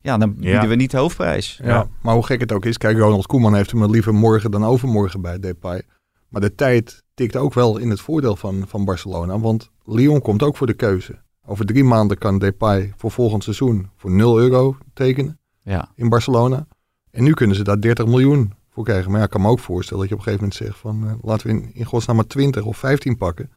Ja, 0.00 0.18
dan 0.18 0.36
Ja. 0.40 0.50
bieden 0.50 0.68
we 0.68 0.74
niet 0.74 0.90
de 0.90 0.96
hoofdprijs. 0.96 1.60
Ja. 1.62 1.88
Maar 2.02 2.14
hoe 2.14 2.26
gek 2.26 2.40
het 2.40 2.52
ook 2.52 2.64
is, 2.64 2.78
kijk, 2.78 2.98
Ronald 2.98 3.26
Koeman 3.26 3.54
heeft 3.54 3.70
hem 3.70 3.90
liever 3.90 4.14
morgen 4.14 4.50
dan 4.50 4.64
overmorgen 4.64 5.20
bij 5.20 5.38
Depay. 5.38 5.82
Maar 6.28 6.40
de 6.40 6.54
tijd 6.54 7.02
tikt 7.14 7.36
ook 7.36 7.54
wel 7.54 7.78
in 7.78 7.90
het 7.90 8.00
voordeel 8.00 8.36
van, 8.36 8.64
van 8.66 8.84
Barcelona, 8.84 9.38
want 9.38 9.70
Lyon 9.84 10.20
komt 10.20 10.42
ook 10.42 10.56
voor 10.56 10.66
de 10.66 10.74
keuze. 10.74 11.18
Over 11.46 11.66
drie 11.66 11.84
maanden 11.84 12.18
kan 12.18 12.38
Depay 12.38 12.92
voor 12.96 13.10
volgend 13.10 13.44
seizoen 13.44 13.88
voor 13.96 14.10
0 14.10 14.38
euro 14.40 14.76
tekenen 14.94 15.38
Ja, 15.62 15.88
in 15.94 16.08
Barcelona. 16.08 16.66
En 17.10 17.24
nu 17.24 17.32
kunnen 17.34 17.56
ze 17.56 17.64
daar 17.64 17.80
30 17.80 18.06
miljoen 18.06 18.52
voor 18.78 18.86
krijgen. 18.86 19.10
Maar 19.10 19.18
ja, 19.20 19.24
ik 19.26 19.30
kan 19.32 19.40
me 19.40 19.48
ook 19.48 19.58
voorstellen 19.58 20.00
dat 20.00 20.08
je 20.08 20.14
op 20.18 20.26
een 20.26 20.32
gegeven 20.32 20.48
moment 20.48 20.66
zegt 20.68 20.78
van 20.80 21.08
eh, 21.08 21.28
laten 21.28 21.46
we 21.46 21.52
in, 21.52 21.70
in 21.74 21.84
godsnaam 21.84 22.16
maar 22.16 22.26
20 22.26 22.64
of 22.64 22.76
15 22.76 23.16
pakken. 23.16 23.50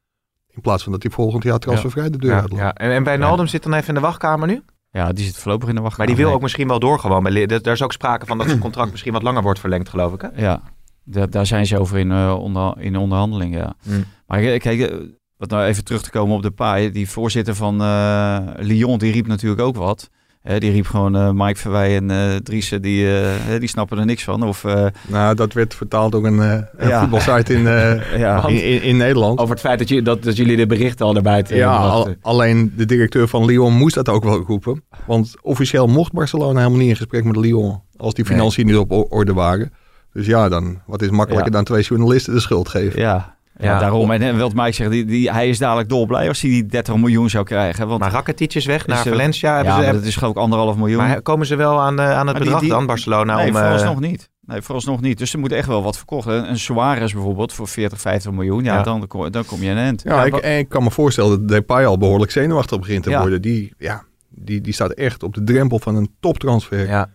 In 0.49 0.61
plaats 0.61 0.83
van 0.83 0.91
dat 0.91 1.03
hij 1.03 1.11
volgend 1.11 1.43
jaar 1.43 1.59
transfervrij 1.59 2.09
de 2.09 2.17
deur 2.17 2.29
Ja, 2.31 2.39
uitloopt. 2.39 2.61
ja. 2.61 2.73
En, 2.73 2.91
en 2.91 3.03
bij 3.03 3.17
Naldum 3.17 3.47
zit 3.47 3.63
dan 3.63 3.73
even 3.73 3.87
in 3.87 3.93
de 3.93 3.99
wachtkamer 3.99 4.47
nu? 4.47 4.61
ja, 4.91 5.13
die 5.13 5.25
zit 5.25 5.37
voorlopig 5.37 5.67
in 5.67 5.75
de 5.75 5.81
Maar 5.81 5.89
wachtkamer. 5.89 6.15
die 6.15 6.25
wil 6.25 6.33
ook 6.35 6.41
misschien 6.41 6.67
wel 6.67 6.79
door 6.79 6.99
gewoon. 6.99 7.23
Daar 7.23 7.73
is 7.73 7.81
ook 7.81 7.91
sprake 7.93 8.25
van 8.25 8.37
dat 8.37 8.47
zijn 8.47 8.59
contract 8.59 8.91
misschien 8.91 9.13
wat 9.13 9.23
langer 9.23 9.41
wordt 9.41 9.59
verlengd, 9.59 9.89
geloof 9.89 10.13
ik. 10.13 10.21
Hè? 10.21 10.27
Ja, 10.41 10.61
daar, 11.03 11.29
daar 11.29 11.45
zijn 11.45 11.65
ze 11.65 11.79
over 11.79 11.97
in, 11.97 12.11
eh, 12.11 12.35
onder, 12.39 12.73
in 12.77 12.95
onderhandeling, 12.95 13.55
ja. 13.55 13.73
Mm. 13.83 14.03
Maar 14.27 14.39
kijk, 14.41 14.65
eh, 14.65 14.97
wat 15.37 15.49
nou 15.49 15.63
even 15.63 15.83
terug 15.83 16.01
te 16.01 16.09
komen 16.09 16.35
op 16.35 16.41
de 16.41 16.51
paai. 16.51 16.91
Die 16.91 17.09
voorzitter 17.09 17.55
van 17.55 17.81
eh, 17.81 18.39
Lyon, 18.55 18.97
die 18.97 19.11
riep 19.11 19.27
natuurlijk 19.27 19.61
ook 19.61 19.75
wat. 19.75 20.09
Hè, 20.41 20.59
die 20.59 20.71
riep 20.71 20.85
gewoon 20.87 21.15
eh, 21.15 21.29
Mike 21.33 21.59
Verwij 21.59 21.95
en 21.95 22.11
eh 22.11 22.35
Driessen, 22.35 22.81
die, 22.81 23.05
eh, 23.19 23.23
hè, 23.25 23.59
die 23.59 23.69
snappen 23.69 23.97
er 23.99 24.05
niks 24.05 24.23
van. 24.23 24.43
Of, 24.43 24.63
eh, 24.63 24.85
Nou, 25.07 25.35
dat 25.35 25.53
werd 25.53 25.73
vertaald 25.75 26.11
door 26.11 26.25
een, 26.25 26.39
eh, 26.41 26.51
een 26.77 26.87
Ja. 26.87 26.99
voetbalsite 26.99 27.53
in, 27.53 27.67
eh, 27.67 28.19
ja, 28.19 28.47
in, 28.47 28.63
in, 28.63 28.81
in 28.81 28.97
Nederland. 28.97 29.39
Over 29.39 29.51
het 29.53 29.63
feit 29.63 29.79
dat, 29.79 29.89
je, 29.89 30.01
dat, 30.01 30.23
dat 30.23 30.35
jullie 30.37 30.55
de 30.57 30.65
berichten 30.67 31.05
al 31.05 31.15
erbij 31.15 31.43
te 31.43 31.55
Ja, 31.55 31.75
al- 31.77 32.15
alleen 32.21 32.73
de 32.77 32.85
directeur 32.85 33.27
van 33.27 33.45
Lyon 33.45 33.73
moest 33.73 33.95
dat 33.95 34.09
ook 34.09 34.23
wel 34.23 34.43
roepen. 34.47 34.83
Want 35.05 35.35
officieel 35.41 35.87
mocht 35.87 36.11
Barcelona 36.11 36.57
helemaal 36.59 36.79
niet 36.79 36.89
in 36.89 36.95
gesprek 36.95 37.23
met 37.23 37.35
Lyon. 37.35 37.81
Als 37.97 38.13
die 38.13 38.25
financiën 38.25 38.65
niet 38.65 38.77
op 38.77 39.07
orde 39.11 39.33
waren. 39.33 39.73
Dus 40.13 40.25
ja, 40.25 40.49
dan 40.49 40.79
wat 40.85 41.01
is 41.01 41.09
makkelijker 41.09 41.45
Ja. 41.51 41.55
dan 41.55 41.63
twee 41.63 41.83
journalisten 41.83 42.33
de 42.33 42.39
schuld 42.39 42.69
geven. 42.69 42.99
ja, 42.99 43.35
ja, 43.61 43.71
Ja. 43.73 43.79
daarom. 43.79 44.11
En, 44.11 44.21
en 44.21 44.37
wat 44.37 44.53
Mike 44.53 44.71
zegt, 44.71 44.91
die, 44.91 45.05
die, 45.05 45.31
hij 45.31 45.49
is 45.49 45.57
dadelijk 45.57 45.89
dolblij 45.89 46.27
als 46.27 46.41
hij 46.41 46.49
die 46.49 46.65
30 46.65 46.95
miljoen 46.95 47.29
zou 47.29 47.43
krijgen. 47.45 47.87
Want 47.87 47.99
Maar 47.99 48.11
Rakitic 48.11 48.53
is 48.53 48.65
weg 48.65 48.87
naar 48.87 49.05
Is, 49.05 49.11
Valencia. 49.11 49.55
Hebben 49.55 49.73
ja, 49.73 49.79
ze, 49.79 49.85
maar 49.85 49.93
dat 49.93 50.03
is 50.03 50.15
geloof 50.15 50.31
ik 50.33 50.39
anderhalf 50.39 50.75
miljoen. 50.77 50.97
maar 50.97 51.21
komen 51.21 51.45
ze 51.45 51.55
wel 51.55 51.81
aan, 51.81 51.99
eh, 51.99 52.05
aan 52.05 52.15
het 52.15 52.25
Maar 52.25 52.43
bedrag 52.43 52.59
die- 52.59 52.69
dan, 52.69 52.85
Barcelona? 52.85 53.35
nee, 53.35 53.49
om, 53.49 53.55
eh, 53.55 53.61
vooralsnog 53.61 53.99
niet. 53.99 54.29
Nee, 54.45 54.61
vooralsnog 54.61 55.01
niet. 55.01 55.17
Dus 55.17 55.33
er 55.33 55.39
moet 55.39 55.51
echt 55.51 55.67
wel 55.67 55.83
wat 55.83 55.97
verkocht. 55.97 56.25
worden. 56.25 56.49
Een 56.49 56.59
Suarez 56.59 57.13
bijvoorbeeld 57.13 57.53
voor 57.53 57.67
40, 57.67 58.01
50 58.01 58.31
miljoen. 58.31 58.63
Ja, 58.63 58.73
Ja. 58.75 58.83
Dan, 58.83 59.07
kom- 59.07 59.31
dan 59.31 59.45
kom 59.45 59.61
je 59.61 59.69
aan 59.69 59.77
een 59.77 59.83
eind. 59.83 60.01
Ja, 60.03 60.15
Ja, 60.15 60.23
ik, 60.23 60.35
en 60.35 60.57
ik 60.57 60.69
kan 60.69 60.83
me 60.83 60.91
voorstellen 60.91 61.29
dat 61.29 61.47
Depay 61.47 61.85
al 61.85 61.97
behoorlijk 61.97 62.31
zenuwachtig 62.31 62.79
begint 62.79 63.03
te 63.03 63.09
Ja. 63.09 63.21
worden. 63.21 63.41
Die, 63.41 63.73
ja, 63.77 64.03
die, 64.29 64.61
die 64.61 64.73
staat 64.73 64.91
echt 64.91 65.23
op 65.23 65.33
de 65.33 65.43
drempel 65.43 65.79
van 65.79 65.95
een 65.95 66.09
toptransfer. 66.19 66.87
ja. 66.87 67.09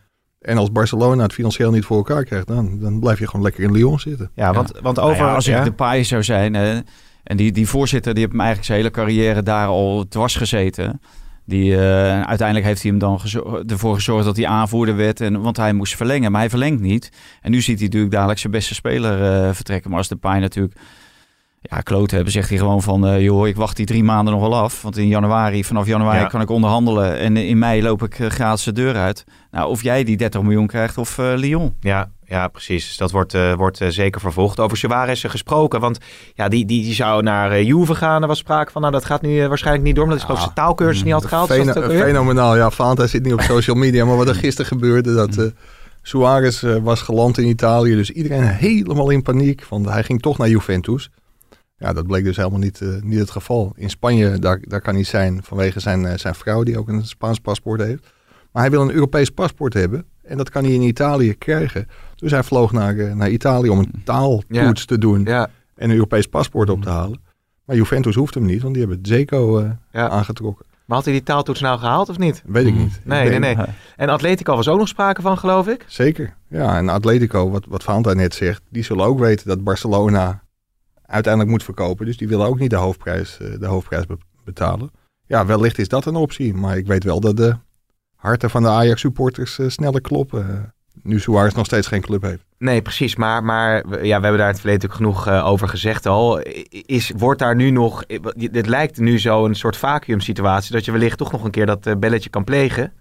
En 0.47 0.59
als 0.59 0.73
Barcelona 0.73 1.23
het 1.23 1.33
financieel 1.33 1.71
niet 1.71 1.85
voor 1.85 1.97
elkaar 1.97 2.25
krijgt, 2.25 2.47
dan, 2.47 2.79
dan 2.79 3.01
blijf 3.01 3.19
je 3.19 3.27
gewoon 3.27 3.45
lekker 3.45 3.63
in 3.63 3.73
Lyon 3.73 4.01
zitten. 4.01 4.31
Ja, 4.35 4.53
want, 4.53 4.73
want 4.83 4.97
Nou 4.97 5.11
over... 5.11 5.25
ja, 5.25 5.35
als 5.35 5.47
ik 5.49 5.65
de 5.65 5.73
paai 5.73 6.05
zou 6.05 6.23
zijn. 6.23 6.55
hè, 6.55 6.79
en 7.23 7.37
die, 7.37 7.53
die 7.53 7.69
voorzitter 7.69 8.13
die 8.13 8.21
heeft 8.21 8.33
hem 8.33 8.41
eigenlijk 8.45 8.69
zijn 8.73 8.79
hele 8.79 8.91
carrière 8.91 9.43
daar 9.43 9.67
al 9.67 10.09
dwars 10.09 10.37
gezeten. 10.37 11.01
Die, 11.45 11.77
eh, 11.77 12.15
en 12.15 12.27
uiteindelijk 12.27 12.67
heeft 12.67 12.83
hij 12.83 12.91
hem 12.91 13.01
dan 13.01 13.21
gezo- 13.21 13.63
ervoor 13.67 13.95
gezorgd 13.95 14.25
dat 14.25 14.37
hij 14.37 14.47
aanvoerder 14.47 14.97
werd. 14.97 15.21
En, 15.21 15.41
want 15.41 15.57
hij 15.57 15.73
moest 15.73 15.97
verlengen, 15.97 16.31
maar 16.33 16.41
hij 16.41 16.51
verlengt 16.51 16.81
niet. 16.81 17.11
En 17.41 17.51
nu 17.51 17.61
ziet 17.61 17.77
hij 17.77 17.85
natuurlijk 17.85 18.13
dadelijk 18.13 18.39
zijn 18.39 18.53
beste 18.53 18.75
speler 18.75 19.23
eh, 19.23 19.55
vertrekken. 19.55 19.91
Maar 19.91 19.99
als 19.99 20.09
de 20.09 20.17
paai 20.17 20.41
natuurlijk 20.41 20.75
ja, 21.71 21.81
kloot 21.81 22.11
hebben, 22.11 22.33
zegt 22.33 22.49
hij 22.49 22.59
gewoon 22.59 22.83
van... 22.83 23.07
eh, 23.07 23.21
joh, 23.23 23.47
ik 23.49 23.57
wacht 23.57 23.77
die 23.77 23.87
drie 23.87 24.05
maanden 24.05 24.33
nog 24.35 24.43
wel 24.43 24.57
af. 24.57 24.83
Want 24.83 24.97
in 24.97 25.09
januari, 25.09 25.65
vanaf 25.65 25.87
januari 25.87 26.19
Ja. 26.19 26.27
kan 26.27 26.41
ik 26.41 26.51
onderhandelen. 26.51 27.19
En 27.19 27.37
in 27.37 27.59
mei 27.59 27.83
loop 27.83 28.03
ik 28.03 28.19
eh, 28.19 28.27
gratis 28.29 28.65
de 28.65 28.73
deur 28.73 28.95
uit. 28.97 29.25
Nou, 29.51 29.69
of 29.69 29.83
jij 29.83 30.05
die 30.05 30.17
30 30.17 30.43
miljoen 30.43 30.67
krijgt 30.67 30.99
of 30.99 31.19
eh, 31.19 31.33
Lyon. 31.37 31.75
Ja, 31.81 32.11
ja, 32.25 32.49
precies. 32.49 32.87
Dus 32.87 32.97
dat 32.97 33.11
wordt, 33.11 33.35
eh, 33.35 33.53
wordt 33.55 33.81
zeker 33.89 34.21
vervolgd. 34.21 34.61
Over 34.61 34.77
Suarez 34.77 35.25
gesproken, 35.29 35.81
want 35.81 35.99
ja, 36.35 36.49
die, 36.49 36.65
die, 36.67 36.83
die 36.85 36.95
zou 36.95 37.23
naar 37.23 37.51
eh, 37.51 37.67
Juve 37.67 37.95
gaan. 37.95 38.23
Er 38.23 38.29
was 38.29 38.39
sprake 38.39 38.73
van, 38.73 38.81
nou 38.81 38.93
dat 38.93 39.05
gaat 39.05 39.23
nu 39.23 39.49
waarschijnlijk 39.49 39.85
niet 39.87 39.95
door. 39.95 40.05
Omdat 40.05 40.23
hij 40.23 40.31
ik 40.35 40.41
zijn 40.41 40.55
taalkursus 40.55 41.03
niet 41.03 41.13
had 41.13 41.25
gehaald. 41.27 41.49
Het 41.49 41.79
ook 41.79 41.87
weer? 41.87 42.05
fenomenaal. 42.05 42.57
Ja, 42.57 42.71
Valentijn 42.71 43.09
zit 43.09 43.23
niet 43.23 43.33
op 43.33 43.41
social 43.55 43.77
media. 43.77 44.05
Maar 44.05 44.17
wat 44.17 44.29
er 44.29 44.35
gisteren 44.35 44.67
gebeurde, 44.67 45.15
dat 45.15 45.37
eh 45.37 45.45
Suarez 46.03 46.63
eh, 46.63 46.77
was 46.83 47.03
geland 47.03 47.39
in 47.39 47.47
Italië. 47.47 47.95
Dus 47.95 48.11
iedereen 48.11 48.43
helemaal 48.43 49.11
in 49.11 49.23
paniek. 49.23 49.65
Want 49.69 49.89
hij 49.89 50.03
ging 50.03 50.23
toch 50.23 50.39
naar 50.39 50.49
Juventus. 50.49 51.11
Ja, 51.79 51.93
dat 51.93 52.07
bleek 52.07 52.25
dus 52.25 52.37
helemaal 52.37 52.59
niet, 52.59 52.81
eh, 52.81 52.89
niet 53.03 53.19
het 53.19 53.31
geval. 53.31 53.73
In 53.77 53.91
Spanje, 53.91 54.39
daar, 54.39 54.61
daar 54.63 54.81
kan 54.81 54.95
hij 54.95 55.05
zijn 55.05 55.43
vanwege 55.43 55.81
zijn, 55.81 56.07
eh, 56.07 56.19
zijn 56.19 56.35
vrouw, 56.35 56.63
die 56.63 56.79
ook 56.79 56.89
een 56.89 57.07
Spaans 57.07 57.39
paspoort 57.39 57.81
heeft. 57.81 58.13
Maar 58.53 58.63
hij 58.63 58.71
wil 58.71 58.83
een 58.83 58.93
Europees 58.93 59.31
paspoort 59.31 59.75
hebben. 59.75 60.05
En 60.23 60.37
dat 60.37 60.51
kan 60.51 60.65
hij 60.65 60.73
in 60.73 60.83
Italië 60.83 61.35
krijgen. 61.35 61.89
Dus 62.15 62.31
hij 62.31 62.43
vloog 62.43 62.73
naar, 62.73 62.99
eh, 62.99 63.15
naar 63.15 63.31
Italië 63.31 63.69
om 63.69 63.79
een 63.79 64.03
taaltoets 64.05 64.85
te 64.85 64.99
doen. 64.99 65.25
Ja, 65.25 65.49
En 65.75 65.89
een 65.89 65.95
Europees 65.95 66.27
paspoort 66.27 66.71
op 66.71 66.83
te 66.83 66.89
halen. 66.89 67.21
Maar 67.65 67.77
Juventus 67.77 68.15
hoeft 68.15 68.35
hem 68.35 68.45
niet, 68.45 68.63
want 68.63 68.75
die 68.75 68.87
hebben 68.87 69.07
Zeko 69.07 69.73
ja. 69.93 70.09
aangetrokken. 70.09 70.67
Maar 70.85 70.97
had 70.97 71.05
hij 71.05 71.15
die 71.15 71.23
taaltoets 71.23 71.61
nou 71.61 71.79
gehaald 71.79 72.09
of 72.09 72.19
niet? 72.19 72.43
Weet 72.47 72.67
ik 72.67 72.75
niet. 72.75 73.01
Nee, 73.05 73.25
Ik 73.31 73.39
nee, 73.39 73.55
nee. 73.55 73.67
En 73.97 74.09
Atletico 74.09 74.57
was 74.57 74.69
ook 74.69 74.79
nog 74.79 74.89
sprake 74.89 75.23
van, 75.23 75.39
geloof 75.39 75.69
ik. 75.69 75.85
Zeker. 75.87 76.35
Ja, 76.49 76.77
en 76.77 76.89
Atletico, 76.89 77.51
wat, 77.51 77.65
wat 77.69 77.83
Valentijn 77.83 78.17
net 78.17 78.35
zegt, 78.35 78.63
die 78.69 78.83
zullen 78.83 79.05
ook 79.05 79.19
weten 79.19 79.49
dat 79.49 79.65
Barcelona 79.65 80.43
uiteindelijk 81.07 81.53
moet 81.53 81.65
verkopen. 81.65 82.07
Dus 82.07 82.17
die 82.17 82.29
willen 82.29 82.47
ook 82.47 82.59
niet 82.59 82.71
de 82.71 82.77
hoofdprijs, 82.77 83.39
eh, 83.41 83.49
de 83.59 83.67
hoofdprijs 83.67 84.07
be- 84.07 84.19
betalen. 84.45 84.91
Ja, 85.27 85.47
wellicht 85.47 85.79
is 85.79 85.89
dat 85.89 86.05
een 86.07 86.15
optie. 86.17 86.55
Maar 86.55 86.77
ik 86.77 86.87
weet 86.87 87.05
wel 87.05 87.21
dat 87.21 87.37
de 87.37 87.57
harten 88.17 88.51
van 88.51 88.63
de 88.63 88.69
Ajax-supporters 88.69 89.59
eh, 89.59 89.69
sneller 89.69 90.01
kloppen. 90.01 90.49
eh, 90.49 90.61
nu 91.03 91.21
Suarez 91.21 91.55
nog 91.55 91.67
steeds 91.67 91.87
geen 91.87 92.01
club 92.01 92.23
heeft. 92.23 92.45
Nee, 92.59 92.83
precies. 92.83 93.17
Maar, 93.17 93.45
maar 93.45 93.77
ja, 94.05 94.17
we 94.17 94.23
hebben 94.23 94.37
daar 94.37 94.49
in 94.49 94.53
het 94.55 94.61
verleden 94.61 94.89
natuurlijk 94.89 95.25
genoeg 95.25 95.45
over 95.45 95.69
gezegd 95.69 96.07
al. 96.07 96.41
Is, 96.71 97.13
wordt 97.17 97.39
daar 97.41 97.55
nu 97.57 97.71
nog... 97.71 98.05
Dit 98.35 98.67
lijkt 98.67 98.99
nu 98.99 99.19
zo 99.19 99.45
een 99.45 99.55
soort 99.55 99.77
vacuüm-situatie... 99.77 100.73
dat 100.73 100.85
je 100.85 100.93
wellicht 100.93 101.19
toch 101.19 101.33
nog 101.33 101.45
een 101.45 101.51
keer 101.51 101.67
dat 101.67 102.01
belletje 102.01 102.31
kan 102.31 102.45
plegen. 102.45 102.93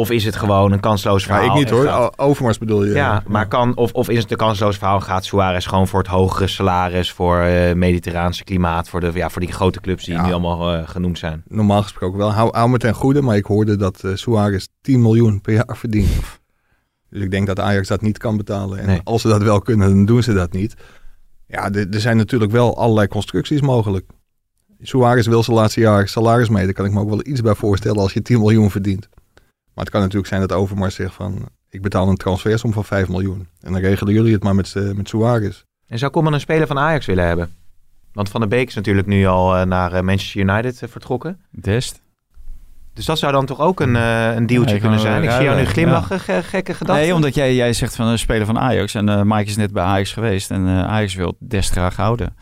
Of 0.00 0.10
is 0.10 0.24
het 0.24 0.36
gewoon 0.36 0.72
een 0.72 0.80
kansloos 0.80 1.24
Ja, 1.24 1.34
verhaal? 1.34 1.46
ik 1.46 1.54
niet 1.54 1.70
hoor. 1.70 1.84
gaat- 1.86 2.18
Overmars 2.18 2.58
bedoel 2.58 2.84
je. 2.84 2.94
Ja, 2.94 3.22
maar 3.26 3.48
kan, 3.48 3.76
of, 3.76 3.92
of 3.92 4.08
is 4.08 4.22
het 4.22 4.30
een 4.30 4.36
kansloos 4.36 4.76
verhaal? 4.76 5.00
Gaat 5.00 5.24
Suarez 5.24 5.68
gewoon 5.68 5.88
voor 5.88 5.98
het 5.98 6.08
hogere 6.08 6.46
salaris, 6.46 7.12
voor 7.12 7.38
eh 7.40 7.74
mediterraanse 7.74 8.44
klimaat, 8.44 8.88
voor, 8.88 9.00
de, 9.00 9.10
ja, 9.14 9.30
voor 9.30 9.40
die 9.40 9.52
grote 9.52 9.80
clubs 9.80 10.04
die 10.04 10.14
Ja. 10.14 10.26
nu 10.26 10.32
allemaal 10.32 10.72
eh, 10.74 10.88
genoemd 10.88 11.18
zijn? 11.18 11.42
Normaal 11.48 11.82
gesproken 11.82 12.18
wel. 12.18 12.32
Hou, 12.32 12.56
hou 12.56 12.70
me 12.70 12.78
ten 12.78 12.94
goede, 12.94 13.22
maar 13.22 13.36
ik 13.36 13.44
hoorde 13.44 13.76
dat 13.76 14.04
eh, 14.04 14.10
Suarez 14.14 14.66
10 14.80 15.02
miljoen 15.02 15.40
per 15.40 15.52
jaar 15.54 15.76
verdient. 15.76 16.08
Dus 17.10 17.22
ik 17.22 17.30
denk 17.30 17.46
dat 17.46 17.60
Ajax 17.60 17.88
dat 17.88 18.00
niet 18.00 18.18
kan 18.18 18.36
betalen. 18.36 18.78
En 18.78 18.86
Nee. 18.86 19.00
als 19.04 19.22
ze 19.22 19.28
dat 19.28 19.42
wel 19.42 19.60
kunnen, 19.60 19.88
dan 19.88 20.04
doen 20.04 20.22
ze 20.22 20.32
dat 20.32 20.52
niet. 20.52 20.74
Ja, 21.46 21.70
er 21.72 21.88
er 21.90 22.00
zijn 22.00 22.16
natuurlijk 22.16 22.52
wel 22.52 22.76
allerlei 22.76 23.08
constructies 23.08 23.60
mogelijk. 23.60 24.06
Suarez 24.80 25.26
wil 25.26 25.42
zijn 25.42 25.56
laatste 25.56 25.80
jaar 25.80 26.08
salaris 26.08 26.48
mee. 26.48 26.64
Daar 26.64 26.72
kan 26.74 26.84
ik 26.84 26.92
me 26.92 27.00
ook 27.00 27.08
wel 27.08 27.26
iets 27.26 27.40
bij 27.40 27.54
voorstellen 27.54 27.98
als 28.00 28.12
je 28.12 28.22
10 28.22 28.38
miljoen 28.38 28.70
verdient. 28.70 29.08
Maar 29.80 29.88
het 29.88 29.98
kan 29.98 30.08
natuurlijk 30.08 30.34
zijn 30.34 30.48
dat 30.48 30.58
Overmars 30.58 30.94
zegt 30.94 31.14
van... 31.14 31.48
ik 31.70 31.82
betaal 31.82 32.08
een 32.08 32.16
transfersom 32.16 32.72
van 32.72 32.84
5 32.84 33.08
miljoen. 33.08 33.48
En 33.60 33.72
dan 33.72 33.80
regelen 33.80 34.14
jullie 34.14 34.32
het 34.32 34.42
maar 34.42 34.54
met, 34.54 34.74
eh, 34.76 34.90
met 34.90 35.08
Suarez. 35.08 35.62
En 35.86 35.98
zou 35.98 36.10
Koeman 36.10 36.32
een 36.32 36.40
speler 36.40 36.66
van 36.66 36.78
Ajax 36.78 37.06
willen 37.06 37.26
hebben? 37.26 37.54
Want 38.12 38.28
Van 38.28 38.40
der 38.40 38.48
Beek 38.48 38.68
is 38.68 38.74
natuurlijk 38.74 39.06
nu 39.06 39.26
al 39.26 39.56
eh, 39.56 39.66
naar 39.66 39.92
eh, 39.92 40.02
Manchester 40.02 40.40
United 40.40 40.82
vertrokken. 40.88 41.40
Dest. 41.50 42.00
Dus 42.94 43.04
dat 43.04 43.18
zou 43.18 43.32
dan 43.32 43.46
toch 43.46 43.60
ook 43.60 43.80
een, 43.80 43.96
eh 43.96 44.34
een 44.34 44.46
dealtje 44.46 44.74
Ja, 44.74 44.80
kunnen 44.80 45.00
zijn? 45.00 45.22
Ik 45.22 45.30
zie 45.30 45.42
jou 45.42 45.58
nu 45.58 45.64
glimlachen, 45.64 46.20
ge- 46.20 46.42
gekke 46.42 46.74
gedachten. 46.74 47.04
Nee, 47.04 47.14
omdat 47.14 47.34
jij, 47.34 47.54
jij 47.54 47.72
zegt 47.72 47.96
van 47.96 48.06
een 48.06 48.18
speler 48.18 48.46
van 48.46 48.58
Ajax. 48.58 48.94
En 48.94 49.08
eh 49.08 49.22
Mike 49.22 49.50
is 49.50 49.56
net 49.56 49.72
bij 49.72 49.84
Ajax 49.84 50.12
geweest. 50.12 50.50
En 50.50 50.66
Ajax 50.68 51.14
wil 51.14 51.36
Dest 51.38 51.70
graag 51.70 51.96
houden. 51.96 52.36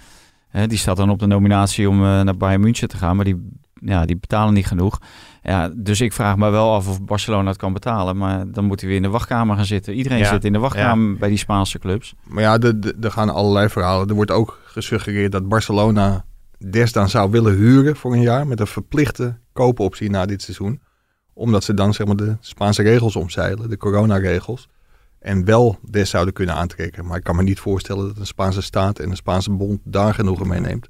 Hè, 0.49 0.67
die 0.67 0.79
staat 0.79 0.97
dan 0.97 1.11
op 1.11 1.19
de 1.19 1.27
nominatie 1.27 1.89
om 1.89 1.99
naar 2.01 2.37
Bayern 2.37 2.61
München 2.61 2.89
te 2.89 2.97
gaan. 2.97 3.17
Maar 3.17 3.25
die, 3.25 3.49
ja, 3.81 4.05
die 4.05 4.17
betalen 4.17 4.55
niet 4.55 4.67
genoeg. 4.67 4.99
Ja, 5.43 5.71
dus 5.77 6.01
ik 6.01 6.13
vraag 6.13 6.37
me 6.37 6.51
wel 6.51 6.73
af 6.75 6.89
of 6.89 7.03
Barcelona 7.05 7.49
het 7.49 7.57
kan 7.59 7.73
betalen. 7.73 8.17
Maar 8.17 8.51
dan 8.53 8.65
moet 8.65 8.79
hij 8.81 8.89
weer 8.89 8.97
in 8.99 9.03
de 9.05 9.09
wachtkamer 9.09 9.57
gaan 9.57 9.65
zitten. 9.65 9.95
Iedereen 9.95 10.19
Ja, 10.19 10.29
zit 10.29 10.45
in 10.45 10.53
de 10.53 10.59
wachtkamer 10.59 11.17
bij 11.19 11.29
die 11.29 11.39
Spaanse 11.39 11.79
clubs. 11.79 12.15
Maar 12.29 12.43
ja, 12.43 12.59
de- 12.59 12.79
de- 12.79 12.97
er 13.01 13.11
gaan 13.11 13.31
allerlei 13.31 13.69
verhalen. 13.69 14.09
Er 14.09 14.15
wordt 14.15 14.31
ook 14.31 14.61
gesuggereerd 14.65 15.33
dat 15.33 15.49
Barcelona 15.49 16.25
Des 16.71 16.93
dan 16.93 17.09
zou 17.09 17.31
willen 17.31 17.55
huren 17.55 17.97
voor 17.97 18.13
een 18.13 18.21
jaar 18.21 18.47
met 18.47 18.61
een 18.61 18.67
verplichte 18.67 19.39
koopoptie 19.53 20.11
na 20.11 20.27
dit 20.27 20.43
seizoen. 20.43 20.81
Omdat 21.33 21.65
ze 21.65 21.75
dan 21.75 21.95
zeg 21.95 22.07
maar 22.07 22.17
de 22.17 22.37
Spaanse 22.41 22.83
regels 22.83 23.17
omzeilen, 23.17 23.69
de 23.71 23.77
coronaregels. 23.77 24.69
En 25.19 25.45
wel 25.45 25.79
Des 25.91 26.11
zouden 26.11 26.35
kunnen 26.35 26.55
aantrekken. 26.55 27.07
Maar 27.07 27.17
ik 27.17 27.25
kan 27.25 27.37
me 27.37 27.43
niet 27.43 27.61
voorstellen 27.61 28.07
dat 28.07 28.19
een 28.19 28.27
Spaanse 28.27 28.63
staat 28.63 28.99
en 28.99 29.11
een 29.11 29.17
Spaanse 29.17 29.51
bond 29.51 29.81
daar 29.85 30.15
genoegen 30.15 30.49
mee 30.49 30.61
neemt. 30.61 30.89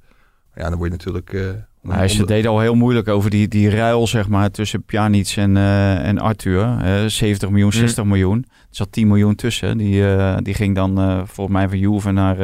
Ja, 0.55 0.69
dan 0.69 0.79
word 0.79 0.91
je 0.91 0.97
natuurlijk... 0.97 1.33
eh, 1.33 1.43
Nou, 1.83 2.09
ze 2.09 2.25
deden 2.27 2.51
al 2.51 2.61
heel 2.61 2.75
moeilijk 2.75 3.09
over 3.09 3.31
die, 3.31 3.49
die 3.49 3.71
ruil 3.71 4.07
zeg 4.07 4.29
maar, 4.29 4.51
tussen 4.51 4.83
Pjanic 4.83 5.33
en, 5.37 5.57
eh, 5.57 6.07
en 6.07 6.19
Arthur. 6.19 6.79
Eh, 6.83 7.05
70 7.07 7.51
miljoen, 7.51 7.73
60 7.73 8.05
miljoen. 8.05 8.39
Er 8.49 8.67
zat 8.71 8.93
10 8.93 9.07
miljoen 9.09 9.35
tussen. 9.35 9.79
Die, 9.79 10.15
eh, 10.17 10.37
die 10.43 10.55
ging 10.55 10.75
dan 10.75 10.99
eh, 11.01 11.21
volgens 11.25 11.57
mij 11.57 11.69
van 11.69 11.79
Juve 11.79 12.11
naar, 12.11 12.37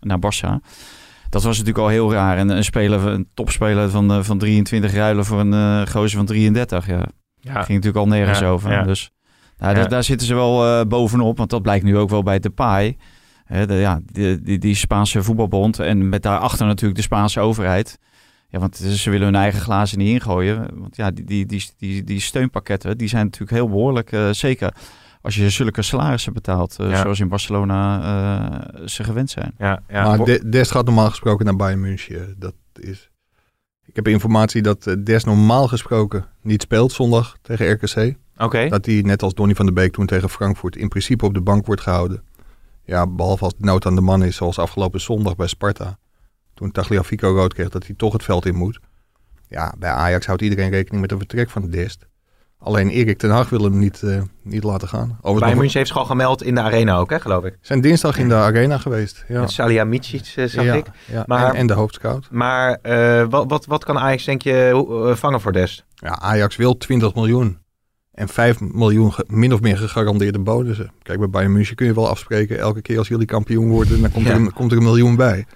naar 0.00 0.18
Barça. 0.18 0.68
Dat 1.30 1.42
was 1.42 1.58
natuurlijk 1.58 1.84
al 1.84 1.88
heel 1.90 2.12
raar. 2.12 2.36
En 2.36 2.48
een, 2.48 2.64
speler, 2.64 3.06
een 3.06 3.28
topspeler 3.34 3.90
van, 3.90 4.24
van 4.24 4.38
23 4.38 4.92
ruilen 4.94 5.24
voor 5.24 5.40
een 5.40 5.88
gozer 5.88 6.16
van 6.16 6.26
33. 6.26 6.86
Ja, 6.86 7.06
Ja. 7.40 7.52
ging 7.52 7.68
natuurlijk 7.68 7.96
al 7.96 8.06
nergens 8.06 8.38
Ja, 8.38 8.48
over. 8.48 8.70
ja. 8.70 8.82
Dus 8.82 9.10
nou, 9.58 9.88
daar, 9.88 10.04
zitten 10.04 10.26
ze 10.26 10.34
wel 10.34 10.86
bovenop. 10.86 11.36
Want 11.38 11.50
dat 11.50 11.62
blijkt 11.62 11.84
nu 11.84 11.96
ook 11.98 12.10
wel 12.10 12.22
bij 12.22 12.38
Depay. 12.38 12.96
Hè, 13.44 13.66
de, 13.66 13.74
ja, 13.74 14.00
die, 14.12 14.42
die, 14.42 14.58
die 14.58 14.74
Spaanse 14.74 15.22
voetbalbond. 15.22 15.78
En 15.78 16.08
met 16.08 16.22
daarachter 16.22 16.66
natuurlijk 16.66 16.96
de 16.96 17.02
Spaanse 17.02 17.40
overheid. 17.40 17.98
Ja, 18.48 18.58
want 18.58 18.76
ze 18.76 19.10
willen 19.10 19.26
hun 19.26 19.34
eigen 19.34 19.60
glazen 19.60 19.98
niet 19.98 20.08
ingooien. 20.08 20.68
Want 20.80 20.96
ja, 20.96 21.10
die, 21.10 21.24
die, 21.24 21.46
die, 21.46 21.70
die, 21.78 22.04
die 22.04 22.20
steunpakketten 22.20 22.98
die 22.98 23.08
zijn 23.08 23.24
natuurlijk 23.24 23.52
heel 23.52 23.68
behoorlijk. 23.68 24.12
eh, 24.12 24.30
zeker 24.30 24.74
als 25.22 25.34
je 25.34 25.50
zulke 25.50 25.82
salarissen 25.82 26.32
betaalt. 26.32 26.76
eh, 26.78 26.90
Ja. 26.90 27.00
Zoals 27.00 27.20
in 27.20 27.28
Barcelona 27.28 28.00
eh, 28.74 28.86
ze 28.86 29.04
gewend 29.04 29.30
zijn. 29.30 29.54
Ja, 29.58 29.82
ja. 29.88 30.02
maar 30.16 30.24
De- 30.26 30.48
Des 30.48 30.70
gaat 30.70 30.84
normaal 30.84 31.10
gesproken 31.10 31.44
naar 31.44 31.56
Bayern 31.56 31.80
München. 31.80 32.34
Dat 32.38 32.54
is... 32.74 33.10
Ik 33.84 33.96
heb 33.96 34.08
informatie 34.08 34.62
dat 34.62 34.96
Des 35.04 35.24
normaal 35.24 35.68
gesproken 35.68 36.24
niet 36.42 36.62
speelt 36.62 36.92
zondag 36.92 37.36
tegen 37.42 37.70
RKC. 37.72 38.14
Oké. 38.38 38.68
Dat 38.68 38.86
hij, 38.86 39.00
net 39.00 39.22
als 39.22 39.34
Donny 39.34 39.54
van 39.54 39.64
der 39.66 39.74
Beek 39.74 39.92
toen 39.92 40.06
tegen 40.06 40.28
Frankfurt, 40.30 40.76
in 40.76 40.88
principe 40.88 41.24
op 41.24 41.34
de 41.34 41.40
bank 41.40 41.66
wordt 41.66 41.80
gehouden. 41.80 42.22
Ja, 42.84 43.06
behalve 43.06 43.44
als 43.44 43.54
de 43.58 43.64
nood 43.64 43.86
aan 43.86 43.94
de 43.94 44.00
man 44.00 44.22
is, 44.24 44.36
zoals 44.36 44.58
afgelopen 44.58 45.00
zondag 45.00 45.36
bij 45.36 45.46
Sparta. 45.46 45.98
Toen 46.56 46.70
Tagliafico 46.72 47.28
rood 47.34 47.54
kreeg, 47.54 47.68
dat 47.68 47.86
hij 47.86 47.94
toch 47.96 48.12
het 48.12 48.22
veld 48.24 48.46
in 48.46 48.54
moet. 48.54 48.78
Ja, 49.48 49.74
bij 49.78 49.90
Ajax 49.90 50.26
houdt 50.26 50.42
iedereen 50.42 50.70
rekening 50.70 51.00
met 51.00 51.12
een 51.12 51.18
vertrek 51.18 51.50
van 51.50 51.62
de 51.62 51.68
Dest. 51.68 52.06
Alleen 52.58 52.88
Erik 52.88 53.18
ten 53.18 53.30
Hag 53.30 53.48
wil 53.48 53.62
hem 53.62 53.78
niet, 53.78 54.02
eh, 54.02 54.20
niet 54.42 54.62
laten 54.64 54.88
gaan. 54.88 55.18
Bayern 55.22 55.40
nog- 55.40 55.54
München 55.54 55.78
heeft 55.78 55.88
zich 55.88 55.96
al 55.98 56.04
gemeld 56.04 56.42
in 56.42 56.54
de 56.54 56.60
arena 56.60 56.96
ook, 56.96 57.10
hè, 57.10 57.20
geloof 57.20 57.44
ik. 57.44 57.58
zijn 57.60 57.80
dinsdag 57.80 58.18
in 58.18 58.28
de 58.28 58.34
arena 58.34 58.78
geweest. 58.78 59.24
Ja, 59.28 59.40
Met 59.40 59.50
Salihamidzic, 59.50 60.32
eh, 60.36 60.44
zag 60.44 60.64
ja, 60.64 60.74
ik. 60.74 60.86
ja. 61.06 61.24
Maar- 61.26 61.48
En, 61.48 61.54
en 61.54 61.66
de 61.66 61.72
hoofdscout. 61.72 62.28
Maar 62.30 62.78
eh, 62.82 63.26
wat, 63.30 63.44
wat, 63.50 63.66
wat 63.66 63.84
kan 63.84 63.98
Ajax, 63.98 64.24
denk 64.24 64.42
je, 64.42 65.12
vangen 65.16 65.40
voor 65.40 65.52
Dest? 65.52 65.84
Ja, 65.94 66.18
Ajax 66.20 66.56
wil 66.56 66.76
20 66.76 67.14
miljoen. 67.14 67.58
En 68.12 68.28
5 68.28 68.60
miljoen 68.60 69.12
min 69.26 69.52
of 69.52 69.60
meer 69.60 69.76
gegarandeerde 69.78 70.38
bonussen. 70.38 70.90
Kijk, 71.02 71.18
bij 71.18 71.28
Bayern 71.30 71.52
München 71.52 71.76
kun 71.76 71.86
je 71.86 71.94
wel 71.94 72.08
afspreken. 72.08 72.58
Elke 72.58 72.82
keer 72.82 72.98
als 72.98 73.08
jullie 73.08 73.26
kampioen 73.26 73.68
worden, 73.68 74.00
dan 74.00 74.10
komt, 74.12 74.28
er, 74.28 74.34
een, 74.34 74.52
komt 74.52 74.70
er 74.70 74.76
een 74.76 74.82
miljoen 74.82 75.16
bij. 75.16 75.46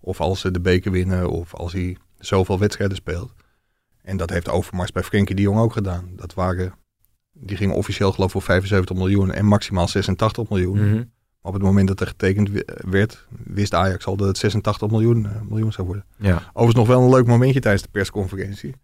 Of 0.00 0.20
als 0.20 0.40
ze 0.40 0.50
de 0.50 0.60
beker 0.60 0.90
winnen, 0.92 1.30
of 1.30 1.54
als 1.54 1.72
hij 1.72 1.96
zoveel 2.18 2.58
wedstrijden 2.58 2.96
speelt. 2.96 3.32
En 4.02 4.16
dat 4.16 4.30
heeft 4.30 4.48
Overmars 4.48 4.92
bij 4.92 5.02
Frenkie 5.02 5.34
de 5.34 5.42
Jong 5.42 5.58
ook 5.58 5.72
gedaan. 5.72 6.08
Dat 6.16 6.34
waren, 6.34 6.72
die 7.32 7.56
gingen 7.56 7.74
officieel 7.76 8.12
geloof 8.12 8.26
ik 8.26 8.32
voor 8.32 8.42
75 8.42 8.96
miljoen 8.96 9.30
en 9.32 9.44
maximaal 9.46 9.88
86 9.88 10.48
miljoen. 10.48 10.78
Mhm. 10.88 10.94
Maar 10.94 11.52
op 11.52 11.52
het 11.52 11.62
moment 11.62 11.88
dat 11.88 12.00
er 12.00 12.06
getekend 12.06 12.50
werd, 12.90 13.26
wist 13.44 13.74
Ajax 13.74 14.06
al 14.06 14.16
dat 14.16 14.28
het 14.28 14.38
86 14.38 14.90
miljoen, 14.90 15.26
eh, 15.26 15.32
miljoen 15.48 15.72
zou 15.72 15.86
worden. 15.86 16.04
Ja. 16.16 16.34
Overigens 16.34 16.74
nog 16.74 16.86
wel 16.86 17.02
een 17.02 17.10
leuk 17.10 17.26
momentje 17.26 17.60
tijdens 17.60 17.82
de 17.82 17.88
persconferentie. 17.92 18.74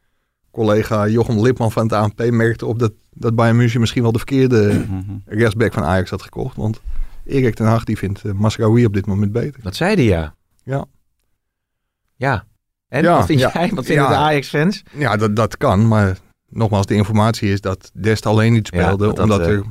Collega 0.51 1.09
Jochem 1.09 1.41
Lipman 1.41 1.73
van 1.73 1.83
het 1.83 1.93
ANP 1.93 2.31
merkte 2.31 2.67
op 2.67 2.79
dat, 2.79 2.93
dat 3.15 3.35
Bayern 3.35 3.57
München 3.57 3.81
misschien 3.81 4.03
wel 4.03 4.13
de 4.13 4.19
verkeerde 4.19 4.85
Mhm. 4.89 5.17
rechtsback 5.25 5.73
van 5.73 5.83
Ajax 5.85 6.11
had 6.11 6.23
gekocht. 6.23 6.57
Want 6.57 6.81
Erik 7.25 7.55
ten 7.55 7.67
Hag 7.67 7.85
die 7.85 7.99
vindt 7.99 8.25
uh, 8.25 8.33
Masraoui 8.33 8.85
op 8.85 8.93
dit 8.95 9.07
moment 9.07 9.33
beter. 9.33 9.63
Dat 9.63 9.77
zei 9.77 9.95
hij, 9.95 10.05
ja. 10.05 10.35
Ja. 10.63 10.85
Ja. 12.17 12.45
En 12.89 13.03
Ja, 13.03 13.17
wat 13.17 13.27
vind 13.27 13.41
ja. 13.41 13.51
jij? 13.55 13.71
Wat 13.75 13.85
vinden 13.85 14.05
Ja. 14.05 14.11
de 14.11 14.17
Ajax-fans? 14.17 14.83
Ja, 14.93 15.17
dat, 15.17 15.37
dat 15.37 15.57
kan. 15.57 15.89
Maar 15.89 16.17
nogmaals, 16.49 16.87
de 16.87 16.95
informatie 16.95 17.53
is 17.53 17.61
dat 17.61 17.91
Dest 17.95 18.27
alleen 18.27 18.53
niet 18.53 18.67
speelde. 18.67 19.07
dat 19.07 19.17
dat, 19.17 19.25
omdat 19.25 19.41
eh, 19.41 19.49
er 19.49 19.63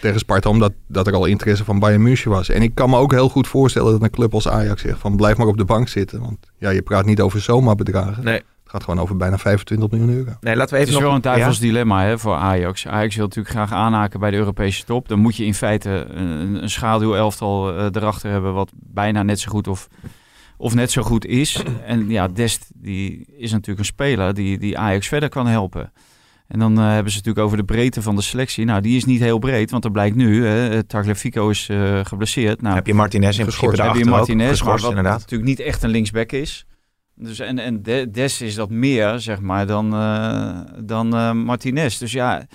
tegen 0.00 0.18
Sparta, 0.18 0.48
omdat 0.50 0.72
dat 0.88 1.06
er 1.06 1.14
al 1.14 1.24
interesse 1.24 1.64
van 1.64 1.78
Bayern 1.78 2.02
München 2.02 2.30
was. 2.30 2.48
En 2.48 2.62
ik 2.62 2.74
kan 2.74 2.90
me 2.90 2.96
ook 2.96 3.12
heel 3.12 3.28
goed 3.28 3.48
voorstellen 3.48 3.92
dat 3.92 4.02
een 4.02 4.10
club 4.10 4.34
als 4.34 4.48
Ajax 4.48 4.82
zegt 4.82 4.98
van 4.98 5.16
blijf 5.16 5.36
maar 5.36 5.46
op 5.46 5.56
de 5.56 5.64
bank 5.64 5.88
zitten. 5.88 6.20
Want 6.20 6.38
ja, 6.58 6.70
je 6.70 6.82
praat 6.82 7.04
niet 7.04 7.20
over 7.20 7.40
zomaar 7.40 7.74
bedragen. 7.74 8.24
Nee. 8.24 8.34
Het 8.62 8.78
gaat 8.78 8.84
gewoon 8.90 9.00
over 9.04 9.16
bijna 9.16 9.38
25 9.38 9.90
miljoen 9.90 10.16
euro. 10.16 10.30
Nee, 10.40 10.56
laten 10.56 10.74
we 10.74 10.80
Het 10.80 10.88
even 10.88 10.88
is 10.88 10.92
nog... 10.92 11.02
wel 11.02 11.14
een 11.14 11.20
duivels 11.20 11.58
Ja? 11.58 11.62
dilemma 11.62 12.02
hè, 12.04 12.18
voor 12.18 12.34
Ajax. 12.34 12.86
Ajax 12.86 13.14
wil 13.16 13.24
natuurlijk 13.24 13.54
graag 13.54 13.72
aanhaken 13.72 14.20
bij 14.20 14.30
de 14.30 14.36
Europese 14.36 14.84
top. 14.84 15.08
Dan 15.08 15.18
moet 15.18 15.36
je 15.36 15.44
in 15.44 15.54
feite 15.54 15.90
een, 16.08 16.62
een 16.62 16.70
schaduwelftal 16.70 17.76
eh, 17.76 17.84
erachter 17.92 18.30
hebben... 18.30 18.54
wat 18.54 18.70
bijna 18.76 19.22
net 19.22 19.40
zo 19.40 19.50
goed 19.50 19.68
of, 19.68 19.88
of 20.60 20.74
net 20.74 20.90
zo 20.90 21.02
goed 21.02 21.26
is. 21.26 21.62
En 21.86 22.08
ja, 22.08 22.28
Dest 22.28 22.70
die 22.74 23.26
is 23.36 23.50
natuurlijk 23.50 23.78
een 23.78 23.84
speler 23.84 24.34
die, 24.34 24.58
die 24.58 24.78
Ajax 24.78 25.08
verder 25.08 25.28
kan 25.28 25.46
helpen. 25.46 25.92
En 26.48 26.58
dan 26.58 26.78
eh, 26.78 26.84
hebben 26.92 27.12
ze 27.12 27.18
natuurlijk 27.18 27.44
over 27.46 27.56
de 27.58 27.64
breedte 27.64 28.02
van 28.02 28.16
de 28.16 28.22
selectie. 28.22 28.64
Nou, 28.64 28.80
die 28.80 28.96
is 28.96 29.04
niet 29.04 29.20
heel 29.20 29.38
breed, 29.38 29.70
want 29.70 29.84
er 29.84 29.90
blijkt 29.90 30.16
nu... 30.16 30.46
hè, 30.46 30.82
Tagliafico 30.82 31.48
is 31.48 31.68
eh, 31.68 32.00
geblesseerd. 32.04 32.62
Nou, 32.62 32.74
heb 32.74 32.86
je 32.86 32.94
Martinez 32.94 33.38
in 33.38 33.46
principe 33.46 33.82
heb 33.82 33.94
je. 33.94 34.04
Martinez, 34.04 34.38
maar 34.46 34.48
Geschorst, 34.56 34.82
wat 34.82 34.90
inderdaad. 34.90 35.18
natuurlijk 35.18 35.48
niet 35.48 35.60
echt 35.60 35.82
een 35.82 35.90
linksback 35.90 36.32
is. 36.32 36.66
Dus 37.14 37.38
en, 37.38 37.58
en 37.58 37.82
De- 37.82 38.10
Des 38.10 38.40
is 38.40 38.54
dat 38.54 38.70
meer, 38.70 39.18
zeg 39.20 39.40
maar, 39.40 39.66
dan, 39.66 39.94
eh, 39.94 40.60
dan 40.84 41.14
eh, 41.16 41.32
Martinez. 41.32 41.98
Dus 41.98 42.12
ja, 42.12 42.46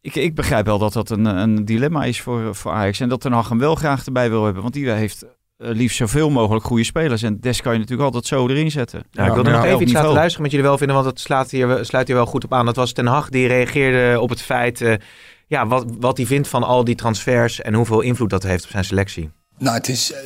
ik, 0.00 0.14
ik 0.14 0.34
begrijp 0.34 0.66
wel 0.66 0.78
dat 0.78 0.92
dat 0.92 1.10
een, 1.10 1.24
een 1.24 1.64
dilemma 1.64 2.04
is 2.04 2.20
voor, 2.20 2.54
voor 2.54 2.72
Ajax. 2.72 3.00
En 3.00 3.08
dat 3.08 3.20
Ten 3.20 3.32
Hag 3.32 3.48
hem 3.48 3.58
wel 3.58 3.74
graag 3.74 4.06
erbij 4.06 4.30
wil 4.30 4.44
hebben. 4.44 4.62
Want 4.62 4.74
die 4.74 4.90
heeft 4.90 5.22
eh, 5.22 5.28
liefst 5.62 5.96
zoveel 5.96 6.30
mogelijk 6.30 6.64
goede 6.64 6.84
spelers. 6.84 7.22
En 7.22 7.40
Des 7.40 7.62
kan 7.62 7.72
je 7.72 7.78
natuurlijk 7.78 8.06
altijd 8.06 8.26
zo 8.26 8.48
erin 8.48 8.70
zetten. 8.70 9.02
Ja, 9.10 9.26
ik 9.26 9.32
wilde 9.32 9.50
Ja, 9.50 9.56
nog 9.56 9.64
even 9.64 9.82
iets 9.82 9.92
laten 9.92 10.12
luisteren 10.12 10.42
met 10.42 10.50
jullie 10.50 10.66
wel 10.66 10.78
vinden, 10.78 10.96
want 10.96 11.08
het 11.08 11.20
slaat 11.20 11.50
hier, 11.50 11.78
sluit 11.82 12.06
hier 12.06 12.16
wel 12.16 12.26
goed 12.26 12.44
op 12.44 12.52
aan. 12.52 12.66
Dat 12.66 12.76
was 12.76 12.92
Ten 12.92 13.06
Hag 13.06 13.28
die 13.28 13.46
reageerde 13.46 14.20
op 14.20 14.28
het 14.28 14.42
feit 14.42 14.80
eh, 14.80 14.94
ja, 15.46 15.66
wat, 15.66 15.84
wat 15.98 16.16
hij 16.16 16.26
vindt 16.26 16.48
van 16.48 16.62
al 16.62 16.84
die 16.84 16.94
transfers 16.94 17.60
en 17.60 17.74
hoeveel 17.74 18.00
invloed 18.00 18.30
dat 18.30 18.42
heeft 18.42 18.64
op 18.64 18.70
zijn 18.70 18.84
selectie. 18.84 19.30
Nou, 19.58 19.76
het 19.76 19.88
is, 19.88 20.12
eh, 20.12 20.18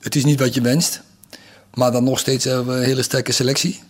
het 0.00 0.14
is 0.16 0.24
niet 0.24 0.40
wat 0.40 0.54
je 0.54 0.60
wenst. 0.60 1.02
Maar 1.74 1.92
dan 1.92 2.04
nog 2.04 2.18
steeds 2.18 2.44
hebben 2.44 2.66
we 2.66 2.72
een 2.72 2.86
hele 2.86 3.02
sterke 3.02 3.32
selectie. 3.32 3.80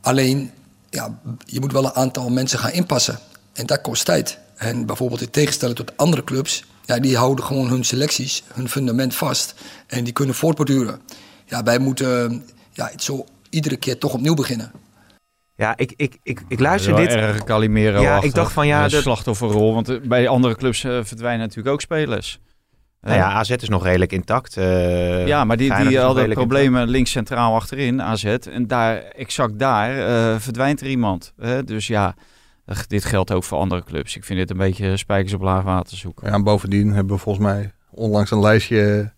Alleen, 0.00 0.50
ja, 0.90 1.18
je 1.44 1.60
moet 1.60 1.72
wel 1.72 1.84
een 1.84 1.94
aantal 1.94 2.28
mensen 2.28 2.58
gaan 2.58 2.72
inpassen. 2.72 3.18
En 3.52 3.66
dat 3.66 3.80
kost 3.80 4.04
tijd. 4.04 4.38
En 4.56 4.86
bijvoorbeeld 4.86 5.20
in 5.20 5.30
tegenstelling 5.30 5.76
tot 5.76 5.96
andere 5.96 6.24
clubs... 6.24 6.64
Ja, 6.86 6.98
die 6.98 7.16
houden 7.16 7.44
gewoon 7.44 7.68
hun 7.68 7.84
selecties, 7.84 8.42
hun 8.54 8.68
fundament 8.68 9.14
vast. 9.14 9.54
En 9.86 10.04
die 10.04 10.12
kunnen 10.12 10.34
voortborduren. 10.34 11.00
Ja, 11.46 11.62
wij 11.62 11.78
moeten 11.78 12.44
ja, 12.72 12.90
zo 12.96 13.24
iedere 13.50 13.76
keer 13.76 13.98
toch 13.98 14.12
opnieuw 14.12 14.34
beginnen. 14.34 14.72
Ja, 15.56 15.76
ik, 15.76 15.92
ik, 15.96 16.18
ik, 16.22 16.42
ik 16.48 16.60
luister 16.60 16.96
dit. 16.96 17.08
erg 17.08 17.44
Calimero 17.44 18.00
Ja, 18.00 18.22
ik 18.22 18.34
dacht 18.34 18.52
van, 18.52 18.66
ja, 18.66 18.88
dat- 18.88 19.02
slachtofferrol. 19.02 19.74
Want 19.74 19.88
eh, 19.88 19.96
bij 20.02 20.28
andere 20.28 20.56
clubs 20.56 20.84
eh, 20.84 20.98
verdwijnen 21.02 21.40
natuurlijk 21.40 21.68
ook 21.74 21.80
spelers. 21.80 22.38
Nou 23.00 23.18
ja, 23.18 23.32
AZ 23.32 23.50
is 23.50 23.68
nog 23.68 23.84
redelijk 23.84 24.12
intact. 24.12 24.56
eh, 24.56 25.26
Ja, 25.26 25.44
maar 25.44 25.56
die, 25.56 25.74
die 25.74 25.98
hadden 25.98 26.28
problemen 26.30 26.88
links 26.88 27.10
centraal 27.10 27.54
achterin, 27.54 28.02
AZ. 28.02 28.24
En 28.24 28.66
daar, 28.66 28.96
exact 28.96 29.58
daar 29.58 29.98
eh, 29.98 30.40
verdwijnt 30.40 30.80
er 30.80 30.86
iemand. 30.86 31.32
Hè? 31.40 31.64
Dus 31.64 31.86
ja, 31.86 32.14
dit 32.86 33.04
geldt 33.04 33.32
ook 33.32 33.44
voor 33.44 33.58
andere 33.58 33.84
clubs. 33.84 34.16
Ik 34.16 34.24
vind 34.24 34.38
dit 34.38 34.50
een 34.50 34.56
beetje 34.56 34.96
spijkers 34.96 35.32
op 35.32 35.40
laag 35.40 35.62
water 35.62 35.96
zoeken. 35.96 36.26
Ja, 36.26 36.32
en 36.32 36.42
bovendien 36.42 36.92
hebben 36.92 37.14
we 37.14 37.22
volgens 37.22 37.44
mij 37.46 37.72
onlangs 37.90 38.30
een 38.30 38.40
lijstje 38.40 39.12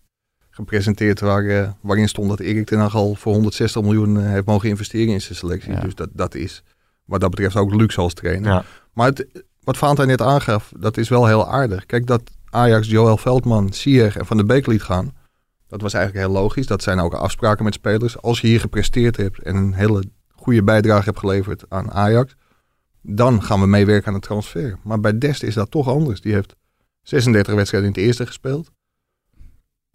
gepresenteerd 0.49 1.19
waar, 1.19 1.45
eh, 1.45 1.69
waarin 1.81 2.09
stond 2.09 2.29
dat 2.29 2.39
Erik 2.39 2.65
ten 2.65 2.79
Hag 2.79 2.95
al 2.95 3.15
voor 3.15 3.33
160 3.33 3.81
miljoen 3.81 4.19
eh, 4.19 4.25
heeft 4.25 4.45
mogen 4.45 4.69
investeren 4.69 5.13
in 5.13 5.21
zijn 5.21 5.37
selectie. 5.37 5.71
Ja. 5.71 5.79
Dus 5.79 5.95
dat, 5.95 6.09
dat 6.13 6.35
is 6.35 6.63
wat 7.05 7.21
dat 7.21 7.29
betreft 7.29 7.55
ook 7.55 7.73
luxe 7.73 8.01
als 8.01 8.13
trainer. 8.13 8.51
Ja. 8.51 8.63
Maar 8.93 9.07
het, 9.07 9.43
wat 9.63 9.77
Valentijn 9.77 10.07
net 10.07 10.21
aangaf, 10.21 10.71
dat 10.77 10.97
is 10.97 11.09
wel 11.09 11.27
heel 11.27 11.47
aardig. 11.47 11.85
Kijk, 11.85 12.07
dat 12.07 12.21
Ajax, 12.49 12.87
Joël 12.87 13.17
Veldman, 13.17 13.71
Sier 13.71 14.17
en 14.17 14.25
Van 14.25 14.37
der 14.37 14.45
Beek 14.45 14.67
liet 14.67 14.83
gaan. 14.83 15.15
Dat 15.67 15.81
was 15.81 15.93
eigenlijk 15.93 16.25
heel 16.25 16.35
logisch. 16.35 16.67
Dat 16.67 16.83
zijn 16.83 16.99
ook 16.99 17.13
afspraken 17.13 17.63
met 17.63 17.73
spelers. 17.73 18.21
Als 18.21 18.41
je 18.41 18.47
hier 18.47 18.59
gepresteerd 18.59 19.17
hebt 19.17 19.41
en 19.41 19.55
een 19.55 19.73
hele 19.73 20.03
goede 20.35 20.63
bijdrage 20.63 21.03
hebt 21.03 21.19
geleverd 21.19 21.63
aan 21.69 21.91
Ajax, 21.91 22.35
dan 23.01 23.43
gaan 23.43 23.59
we 23.59 23.67
meewerken 23.67 24.07
aan 24.07 24.13
de 24.13 24.19
transfer. 24.19 24.77
Maar 24.83 24.99
bij 24.99 25.17
Dest 25.17 25.43
is 25.43 25.53
dat 25.53 25.71
toch 25.71 25.87
anders. 25.87 26.21
Die 26.21 26.33
heeft 26.33 26.55
36 27.01 27.53
wedstrijden 27.53 27.89
in 27.89 27.95
het 27.95 28.05
eerste 28.05 28.25
gespeeld. 28.25 28.71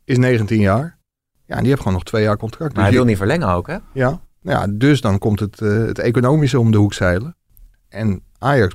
Is 0.04 0.18
19 0.18 0.60
jaar. 0.60 0.98
Ja, 1.46 1.54
en 1.54 1.58
die 1.60 1.68
heeft 1.68 1.78
gewoon 1.78 1.92
nog 1.94 2.04
twee 2.04 2.22
jaar 2.22 2.36
contract. 2.36 2.72
Maar 2.74 2.82
hij 2.82 2.92
Dus 2.92 2.94
wil 2.94 3.02
die- 3.08 3.10
niet 3.16 3.22
verlengen 3.28 3.54
ook, 3.54 3.66
hè? 3.66 3.76
ja, 3.92 4.20
nou 4.42 4.58
ja, 4.60 4.66
dus 4.78 5.00
dan 5.00 5.18
komt 5.18 5.40
het, 5.40 5.60
eh, 5.60 5.68
het 5.76 5.98
economische 5.98 6.58
om 6.58 6.70
de 6.70 6.76
hoek 6.78 6.92
zeilen. 6.94 7.36
En 7.88 8.22
Ajax 8.38 8.74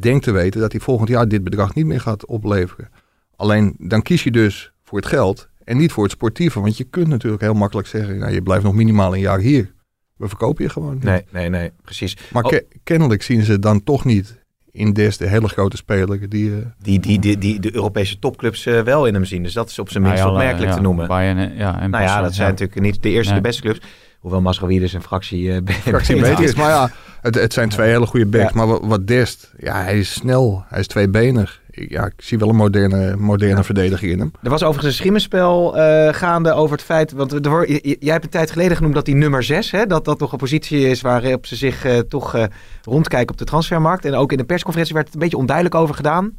denkt 0.00 0.24
te 0.24 0.30
weten 0.30 0.60
dat 0.60 0.72
hij 0.72 0.80
volgend 0.80 1.08
jaar 1.08 1.28
dit 1.28 1.44
bedrag 1.44 1.74
niet 1.74 1.86
meer 1.86 2.00
gaat 2.00 2.26
opleveren. 2.26 2.88
Alleen 3.36 3.74
dan 3.78 4.02
kies 4.02 4.24
je 4.24 4.30
dus 4.30 4.72
voor 4.82 4.98
het 4.98 5.06
geld 5.08 5.48
En 5.64 5.76
niet 5.76 5.92
voor 5.92 6.02
het 6.02 6.12
sportieve, 6.12 6.60
want 6.60 6.76
je 6.76 6.84
kunt 6.84 7.08
natuurlijk 7.08 7.42
heel 7.42 7.54
makkelijk 7.54 7.88
zeggen, 7.88 8.18
nou, 8.18 8.32
je 8.32 8.42
blijft 8.42 8.64
nog 8.64 8.74
minimaal 8.74 9.14
een 9.14 9.20
jaar 9.20 9.38
hier. 9.38 9.74
We 10.16 10.28
verkopen 10.28 10.64
je 10.64 10.70
gewoon. 10.70 10.94
niet. 10.94 11.02
Nee, 11.02 11.24
nee, 11.30 11.48
nee, 11.48 11.70
precies. 11.82 12.16
Maar 12.32 12.44
Oh. 12.44 12.50
ke- 12.50 12.66
kennelijk 12.82 13.22
zien 13.22 13.42
ze 13.42 13.58
dan 13.58 13.82
toch 13.84 14.04
niet 14.04 14.44
in 14.70 14.92
Des 14.92 15.16
de 15.16 15.26
hele 15.28 15.48
grote 15.48 15.76
speler 15.76 16.28
die... 16.28 16.50
eh, 16.50 16.56
Die, 16.82 17.00
die, 17.00 17.18
die, 17.18 17.38
die 17.38 17.60
de 17.60 17.74
Europese 17.74 18.18
topclubs 18.18 18.66
eh, 18.66 18.80
wel 18.80 19.06
in 19.06 19.14
hem 19.14 19.24
zien. 19.24 19.42
Dus 19.42 19.52
dat 19.52 19.70
is 19.70 19.78
op 19.78 19.90
zijn 19.90 20.02
minst 20.02 20.18
Nou 20.18 20.30
opmerkelijk 20.30 20.70
ja, 20.70 20.76
te 20.76 20.82
noemen. 20.82 21.06
Bayern, 21.08 21.38
en- 21.38 21.56
ja, 21.56 21.80
en 21.80 21.90
nou 21.90 22.04
ja, 22.04 22.20
dat 22.22 22.34
zijn 22.34 22.50
natuurlijk 22.50 22.80
niet 22.80 23.02
de 23.02 23.10
eerste 23.10 23.32
Nee. 23.32 23.42
de 23.42 23.46
beste 23.48 23.62
clubs. 23.62 23.80
Hoewel 24.18 24.40
Masraoui 24.40 24.82
een 24.82 25.02
fractie 25.02 25.52
eh, 25.52 25.60
fractie 25.82 26.20
beter 26.20 26.44
is. 26.44 26.54
Maar 26.54 26.68
ja, 26.68 26.90
het, 27.20 27.34
het 27.34 27.52
zijn 27.52 27.68
twee 27.68 27.88
hele 27.88 28.06
goede 28.06 28.26
backs. 28.26 28.52
Ja. 28.52 28.56
Maar 28.58 28.66
wat, 28.66 28.80
wat 28.84 29.06
Dest, 29.06 29.52
ja, 29.58 29.82
hij 29.82 29.98
is 29.98 30.12
snel. 30.12 30.64
Hij 30.68 30.80
is 30.80 30.86
tweebenig. 30.86 31.60
Ja, 31.70 32.04
ik 32.06 32.12
zie 32.16 32.38
wel 32.38 32.48
een 32.48 32.56
moderne, 32.56 33.16
moderne 33.16 33.56
Ja. 33.56 33.64
verdediger 33.64 34.10
in 34.10 34.18
hem. 34.18 34.30
Er 34.42 34.50
was 34.50 34.62
overigens 34.62 34.92
een 34.92 34.98
schimmenspel 35.00 35.78
eh, 35.78 36.14
gaande 36.14 36.52
over 36.52 36.76
het 36.76 36.84
feit... 36.84 37.12
Want 37.12 37.46
er, 37.46 37.70
jij 37.98 38.12
hebt 38.12 38.24
een 38.24 38.30
tijd 38.30 38.50
geleden 38.50 38.76
genoemd 38.76 38.94
dat 38.94 39.04
die 39.04 39.14
nummer 39.14 39.42
6... 39.42 39.70
Hè, 39.70 39.86
dat 39.86 40.04
dat 40.04 40.18
toch 40.18 40.32
een 40.32 40.38
positie 40.38 40.88
is 40.88 41.00
waarop 41.00 41.46
ze 41.46 41.56
zich 41.56 41.84
eh, 41.84 41.98
toch 41.98 42.34
eh, 42.34 42.44
rondkijken 42.82 43.30
op 43.30 43.38
de 43.38 43.44
transfermarkt. 43.44 44.04
En 44.04 44.14
ook 44.14 44.32
in 44.32 44.38
de 44.38 44.44
persconferentie 44.44 44.94
werd 44.94 45.06
het 45.06 45.14
een 45.14 45.20
beetje 45.22 45.36
onduidelijk 45.36 45.74
over 45.74 45.94
gedaan. 45.94 46.38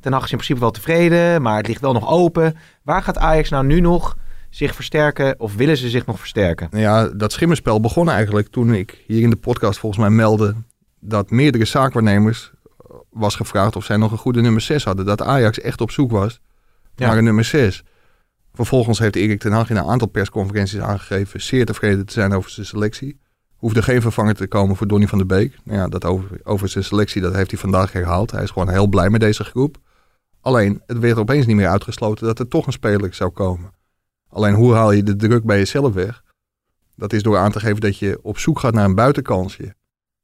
Ten 0.00 0.12
Hag 0.12 0.24
is 0.24 0.30
in 0.30 0.36
principe 0.36 0.60
wel 0.60 0.70
tevreden, 0.70 1.42
maar 1.42 1.56
het 1.56 1.66
ligt 1.66 1.80
wel 1.80 1.92
nog 1.92 2.08
open. 2.08 2.56
Waar 2.82 3.02
gaat 3.02 3.18
Ajax 3.18 3.48
nou 3.48 3.66
nu 3.66 3.80
nog 3.80 4.16
zich 4.50 4.74
versterken 4.74 5.40
of 5.40 5.54
willen 5.54 5.76
ze 5.76 5.88
zich 5.88 6.06
nog 6.06 6.18
versterken? 6.18 6.68
Ja, 6.70 7.08
dat 7.08 7.32
schimmenspel 7.32 7.80
begon 7.80 8.10
eigenlijk 8.10 8.48
toen 8.48 8.74
ik 8.74 9.04
hier 9.06 9.22
in 9.22 9.30
de 9.30 9.36
podcast 9.36 9.78
volgens 9.78 10.00
mij 10.00 10.10
meldde... 10.10 10.54
dat 11.00 11.30
meerdere 11.30 11.64
zaakwaarnemers 11.64 12.50
eh, 12.78 12.96
was 13.10 13.34
gevraagd 13.36 13.76
of 13.76 13.84
zij 13.84 13.96
nog 13.96 14.12
een 14.12 14.18
goede 14.18 14.40
nummer 14.40 14.60
6 14.60 14.84
hadden. 14.84 15.06
Dat 15.06 15.22
Ajax 15.22 15.60
echt 15.60 15.80
op 15.80 15.90
zoek 15.90 16.10
was 16.10 16.40
Ja. 16.94 17.06
naar 17.06 17.18
een 17.18 17.24
nummer 17.24 17.44
6. 17.44 17.82
Vervolgens 18.54 18.98
heeft 18.98 19.16
Erik 19.16 19.40
ten 19.40 19.52
Hag 19.52 19.70
in 19.70 19.76
een 19.76 19.84
aantal 19.88 20.08
persconferenties 20.08 20.80
aangegeven... 20.80 21.40
zeer 21.42 21.66
tevreden 21.66 22.06
te 22.06 22.12
zijn 22.12 22.32
over 22.32 22.50
zijn 22.50 22.66
selectie. 22.66 23.20
Hoefde 23.56 23.82
geen 23.82 24.00
vervanger 24.02 24.34
te 24.34 24.46
komen 24.46 24.76
voor 24.76 24.86
Donny 24.86 25.06
van 25.06 25.18
der 25.18 25.26
Beek. 25.26 25.56
Nou 25.64 25.78
ja, 25.78 25.88
dat 25.88 26.04
over, 26.04 26.40
over 26.42 26.68
zijn 26.68 26.84
selectie 26.84 27.22
dat 27.22 27.34
heeft 27.34 27.50
hij 27.50 27.60
vandaag 27.60 27.92
herhaald. 27.92 28.30
Hij 28.30 28.42
is 28.42 28.50
gewoon 28.50 28.68
heel 28.68 28.86
blij 28.86 29.10
met 29.10 29.20
deze 29.20 29.44
groep. 29.44 29.76
Alleen, 30.40 30.82
het 30.86 30.98
werd 30.98 31.16
opeens 31.18 31.46
niet 31.46 31.56
meer 31.56 31.68
uitgesloten 31.68 32.26
dat 32.26 32.38
er 32.38 32.48
toch 32.48 32.66
een 32.66 32.72
speler 32.72 33.14
zou 33.14 33.30
komen. 33.30 33.70
Alleen, 34.28 34.54
hoe 34.54 34.74
haal 34.74 34.92
je 34.92 35.02
de 35.02 35.16
druk 35.16 35.44
bij 35.44 35.58
jezelf 35.58 35.94
weg? 35.94 36.22
Dat 36.96 37.12
is 37.12 37.22
door 37.22 37.38
aan 37.38 37.50
te 37.52 37.60
geven 37.60 37.80
dat 37.80 37.98
je 37.98 38.18
op 38.22 38.38
zoek 38.38 38.58
gaat 38.58 38.74
naar 38.74 38.84
een 38.84 38.94
buitenkansje. 38.94 39.74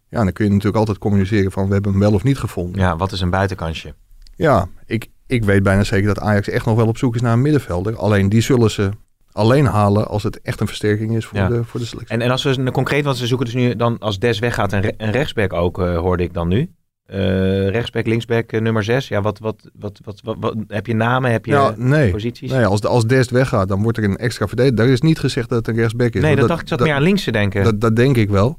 Ja, 0.08 0.22
dan 0.22 0.32
kun 0.32 0.44
je 0.44 0.50
natuurlijk 0.50 0.76
altijd 0.78 0.98
communiceren 0.98 1.52
van 1.52 1.66
we 1.66 1.72
hebben 1.72 1.90
hem 1.90 2.00
wel 2.00 2.12
of 2.12 2.22
niet 2.22 2.38
gevonden. 2.38 2.80
Ja, 2.80 2.96
wat 2.96 3.12
is 3.12 3.20
een 3.20 3.30
buitenkansje? 3.30 3.94
Ja, 4.36 4.68
ik, 4.86 5.08
ik 5.26 5.44
weet 5.44 5.62
bijna 5.62 5.84
zeker 5.84 6.06
dat 6.06 6.18
Ajax 6.18 6.48
echt 6.48 6.66
nog 6.66 6.76
wel 6.76 6.86
op 6.86 6.98
zoek 6.98 7.14
is 7.14 7.20
naar 7.20 7.32
een 7.32 7.42
middenvelder. 7.42 7.96
Alleen 7.96 8.28
die 8.28 8.40
zullen 8.40 8.70
ze 8.70 8.90
alleen 9.32 9.66
halen 9.66 10.08
als 10.08 10.22
het 10.22 10.40
echt 10.40 10.60
een 10.60 10.66
versterking 10.66 11.16
is 11.16 11.26
voor, 11.26 11.38
Ja. 11.38 11.48
de, 11.48 11.64
voor 11.64 11.80
de 11.80 11.86
selectie. 11.86 12.14
En, 12.16 12.20
en 12.22 12.30
als 12.30 12.42
we 12.42 12.70
concreet, 12.70 13.04
want 13.04 13.16
ze 13.16 13.26
zoeken 13.26 13.46
dus 13.46 13.54
nu 13.54 13.76
dan 13.76 13.98
als 13.98 14.18
Des 14.18 14.38
weggaat 14.38 14.72
een, 14.72 14.80
re- 14.80 14.94
een 14.96 15.10
rechtsback 15.10 15.52
ook, 15.52 15.78
eh, 15.80 15.96
hoorde 15.98 16.22
ik 16.22 16.34
dan 16.34 16.48
nu. 16.48 16.70
Eh, 17.06 17.68
rechtsback, 17.68 18.06
linksback, 18.06 18.52
eh, 18.52 18.60
nummer 18.60 18.84
6. 18.84 19.08
Ja, 19.08 19.22
wat, 19.22 19.38
wat, 19.38 19.70
wat, 19.74 20.00
wat, 20.04 20.20
wat, 20.24 20.36
wat- 20.40 20.56
heb 20.68 20.86
je 20.86 20.94
namen, 20.94 21.30
heb 21.30 21.44
je 21.44 21.52
ja, 21.52 21.74
nee. 21.76 22.10
posities? 22.10 22.50
nee 22.50 22.66
als, 22.66 22.80
de, 22.80 22.88
als 22.88 23.06
Dest 23.06 23.30
weggaat, 23.30 23.68
dan 23.68 23.82
wordt 23.82 23.98
er 23.98 24.04
een 24.04 24.16
extra 24.16 24.46
verdediger. 24.46 24.76
Daar 24.76 24.88
is 24.88 25.00
niet 25.00 25.18
gezegd 25.18 25.48
dat 25.48 25.58
het 25.58 25.68
een 25.68 25.80
rechtsback 25.80 26.14
is. 26.14 26.22
nee, 26.22 26.36
dat, 26.36 26.48
dacht 26.48 26.62
ik, 26.62 26.68
zat 26.68 26.80
meer 26.80 26.94
aan 26.94 27.02
links 27.02 27.24
te 27.24 27.32
denken. 27.32 27.64
Dat, 27.64 27.80
dat 27.80 27.96
denk 27.96 28.16
ik 28.16 28.30
wel. 28.30 28.58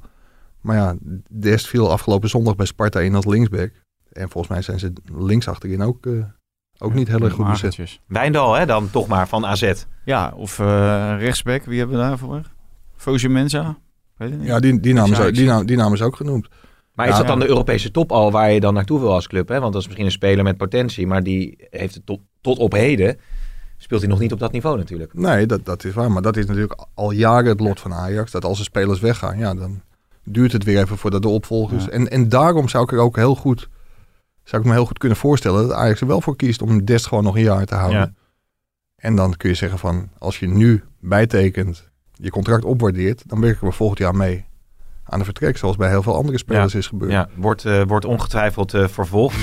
Maar 0.62 0.75
ja, 0.75 0.95
Dest 1.29 1.67
viel 1.67 1.91
afgelopen 1.91 2.29
zondag 2.29 2.56
bij 2.56 2.65
Sparta 2.65 2.99
in 2.99 3.15
als 3.15 3.25
linksback. 3.25 3.71
En 4.12 4.29
volgens 4.29 4.53
mij 4.53 4.62
zijn 4.62 4.79
ze 4.79 4.93
links 5.17 5.47
achterin 5.47 5.82
ook, 5.82 6.06
eh, 6.06 6.13
ook 6.77 6.93
niet 6.93 7.08
heel 7.08 7.21
erg 7.21 7.34
goed 7.34 7.49
bezet. 7.49 7.99
Wijndal, 8.08 8.53
hè, 8.53 8.65
dan 8.65 8.89
toch 8.89 9.08
maar 9.08 9.27
van 9.27 9.45
AZ. 9.45 9.73
Ja, 10.06 10.34
of 10.36 10.60
eh, 10.60 11.15
rechtsback, 11.19 11.63
wie 11.63 11.79
hebben 11.79 11.97
we 11.97 12.03
daarvoor? 12.03 12.41
Fosu 12.95 13.29
Mensa? 13.29 13.77
Weet 14.17 14.29
het 14.29 14.39
niet. 14.39 14.47
Ja, 14.47 14.60
die, 14.60 14.79
die, 14.79 14.93
naam 14.93 15.12
is, 15.12 15.32
die, 15.32 15.45
naam, 15.45 15.65
die 15.65 15.77
naam 15.77 15.93
is 15.93 16.01
ook 16.01 16.15
genoemd. 16.15 16.47
Maar 16.93 17.08
is 17.08 17.17
dat 17.17 17.27
dan 17.27 17.39
de 17.39 17.47
Europese 17.47 17.91
top 17.91 18.12
al 18.12 18.32
waar 18.32 18.51
je 18.51 18.60
dan 18.60 18.73
naartoe 18.73 18.99
wil 18.99 19.13
als 19.13 19.27
club? 19.27 19.47
Hè? 19.47 19.60
Want 19.60 19.73
dat 19.73 19.82
is 19.82 19.88
misschien 19.88 20.08
een 20.08 20.12
speler 20.12 20.43
met 20.43 20.58
potentie, 20.58 21.08
maar 21.08 21.23
die 21.23 21.67
heeft 21.69 21.93
het 21.93 22.06
tot, 22.06 22.19
tot 22.41 22.58
op 22.58 22.71
heden. 22.71 23.19
Speelt 23.77 24.01
hij 24.01 24.10
nog 24.10 24.19
niet 24.19 24.32
op 24.32 24.39
dat 24.39 24.51
niveau 24.51 24.77
natuurlijk. 24.77 25.13
Nee, 25.13 25.45
dat, 25.45 25.65
dat 25.65 25.84
is 25.84 25.93
waar. 25.93 26.12
Maar 26.12 26.21
dat 26.21 26.38
is 26.38 26.45
natuurlijk 26.45 26.86
al 26.93 27.12
jaren 27.12 27.49
het 27.49 27.60
lot 27.60 27.79
van 27.79 27.93
Ajax. 27.93 28.32
Dat 28.32 28.45
als 28.45 28.58
de 28.58 28.63
spelers 28.63 28.99
weggaan, 28.99 29.38
ja, 29.38 29.53
dan 29.53 29.82
duurt 30.23 30.51
het 30.51 30.63
weer 30.63 30.82
even 30.82 30.97
voordat 30.97 31.21
de 31.21 31.27
opvolgers... 31.27 31.86
Ja. 31.86 31.89
En, 31.89 32.10
en 32.10 32.29
daarom 32.29 32.69
zou 32.69 32.84
ik 32.84 32.91
er 32.91 32.99
ook 32.99 33.15
heel 33.15 33.36
goed... 33.36 33.69
Zou 34.43 34.62
ik 34.62 34.67
me 34.67 34.73
heel 34.73 34.86
goed 34.86 34.97
kunnen 34.97 35.17
voorstellen 35.17 35.67
dat 35.67 35.77
Ajax 35.77 36.01
er 36.01 36.08
wel 36.08 36.21
voor 36.21 36.36
kiest 36.36 36.62
om 36.62 36.86
Dest 36.86 37.08
gewoon 37.08 37.23
nog 37.23 37.36
een 37.36 37.43
jaar 37.43 37.65
te 37.65 37.75
houden. 37.75 37.99
Ja. 37.99 38.13
En 38.95 39.15
dan 39.15 39.38
kun 39.38 39.49
je 39.49 39.56
zeggen 39.56 39.79
van, 39.79 40.10
als 40.17 40.39
je 40.39 40.47
nu 40.47 40.84
bijtekent, 40.99 41.89
je 42.13 42.29
contract 42.29 42.65
opwaardeert, 42.65 43.23
dan 43.25 43.41
werken 43.41 43.67
we 43.67 43.73
volgend 43.73 43.99
jaar 43.99 44.15
mee 44.15 44.45
aan 45.05 45.19
de 45.19 45.25
vertrek. 45.25 45.57
Zoals 45.57 45.75
bij 45.75 45.89
heel 45.89 46.03
veel 46.03 46.15
andere 46.15 46.37
spelers 46.37 46.75
is 46.75 46.87
gebeurd. 46.87 47.11
Ja, 47.11 47.27
wordt, 47.35 47.65
eh, 47.65 47.81
wordt 47.87 48.05
ongetwijfeld 48.05 48.73
eh, 48.73 48.87
vervolgd. 48.87 49.35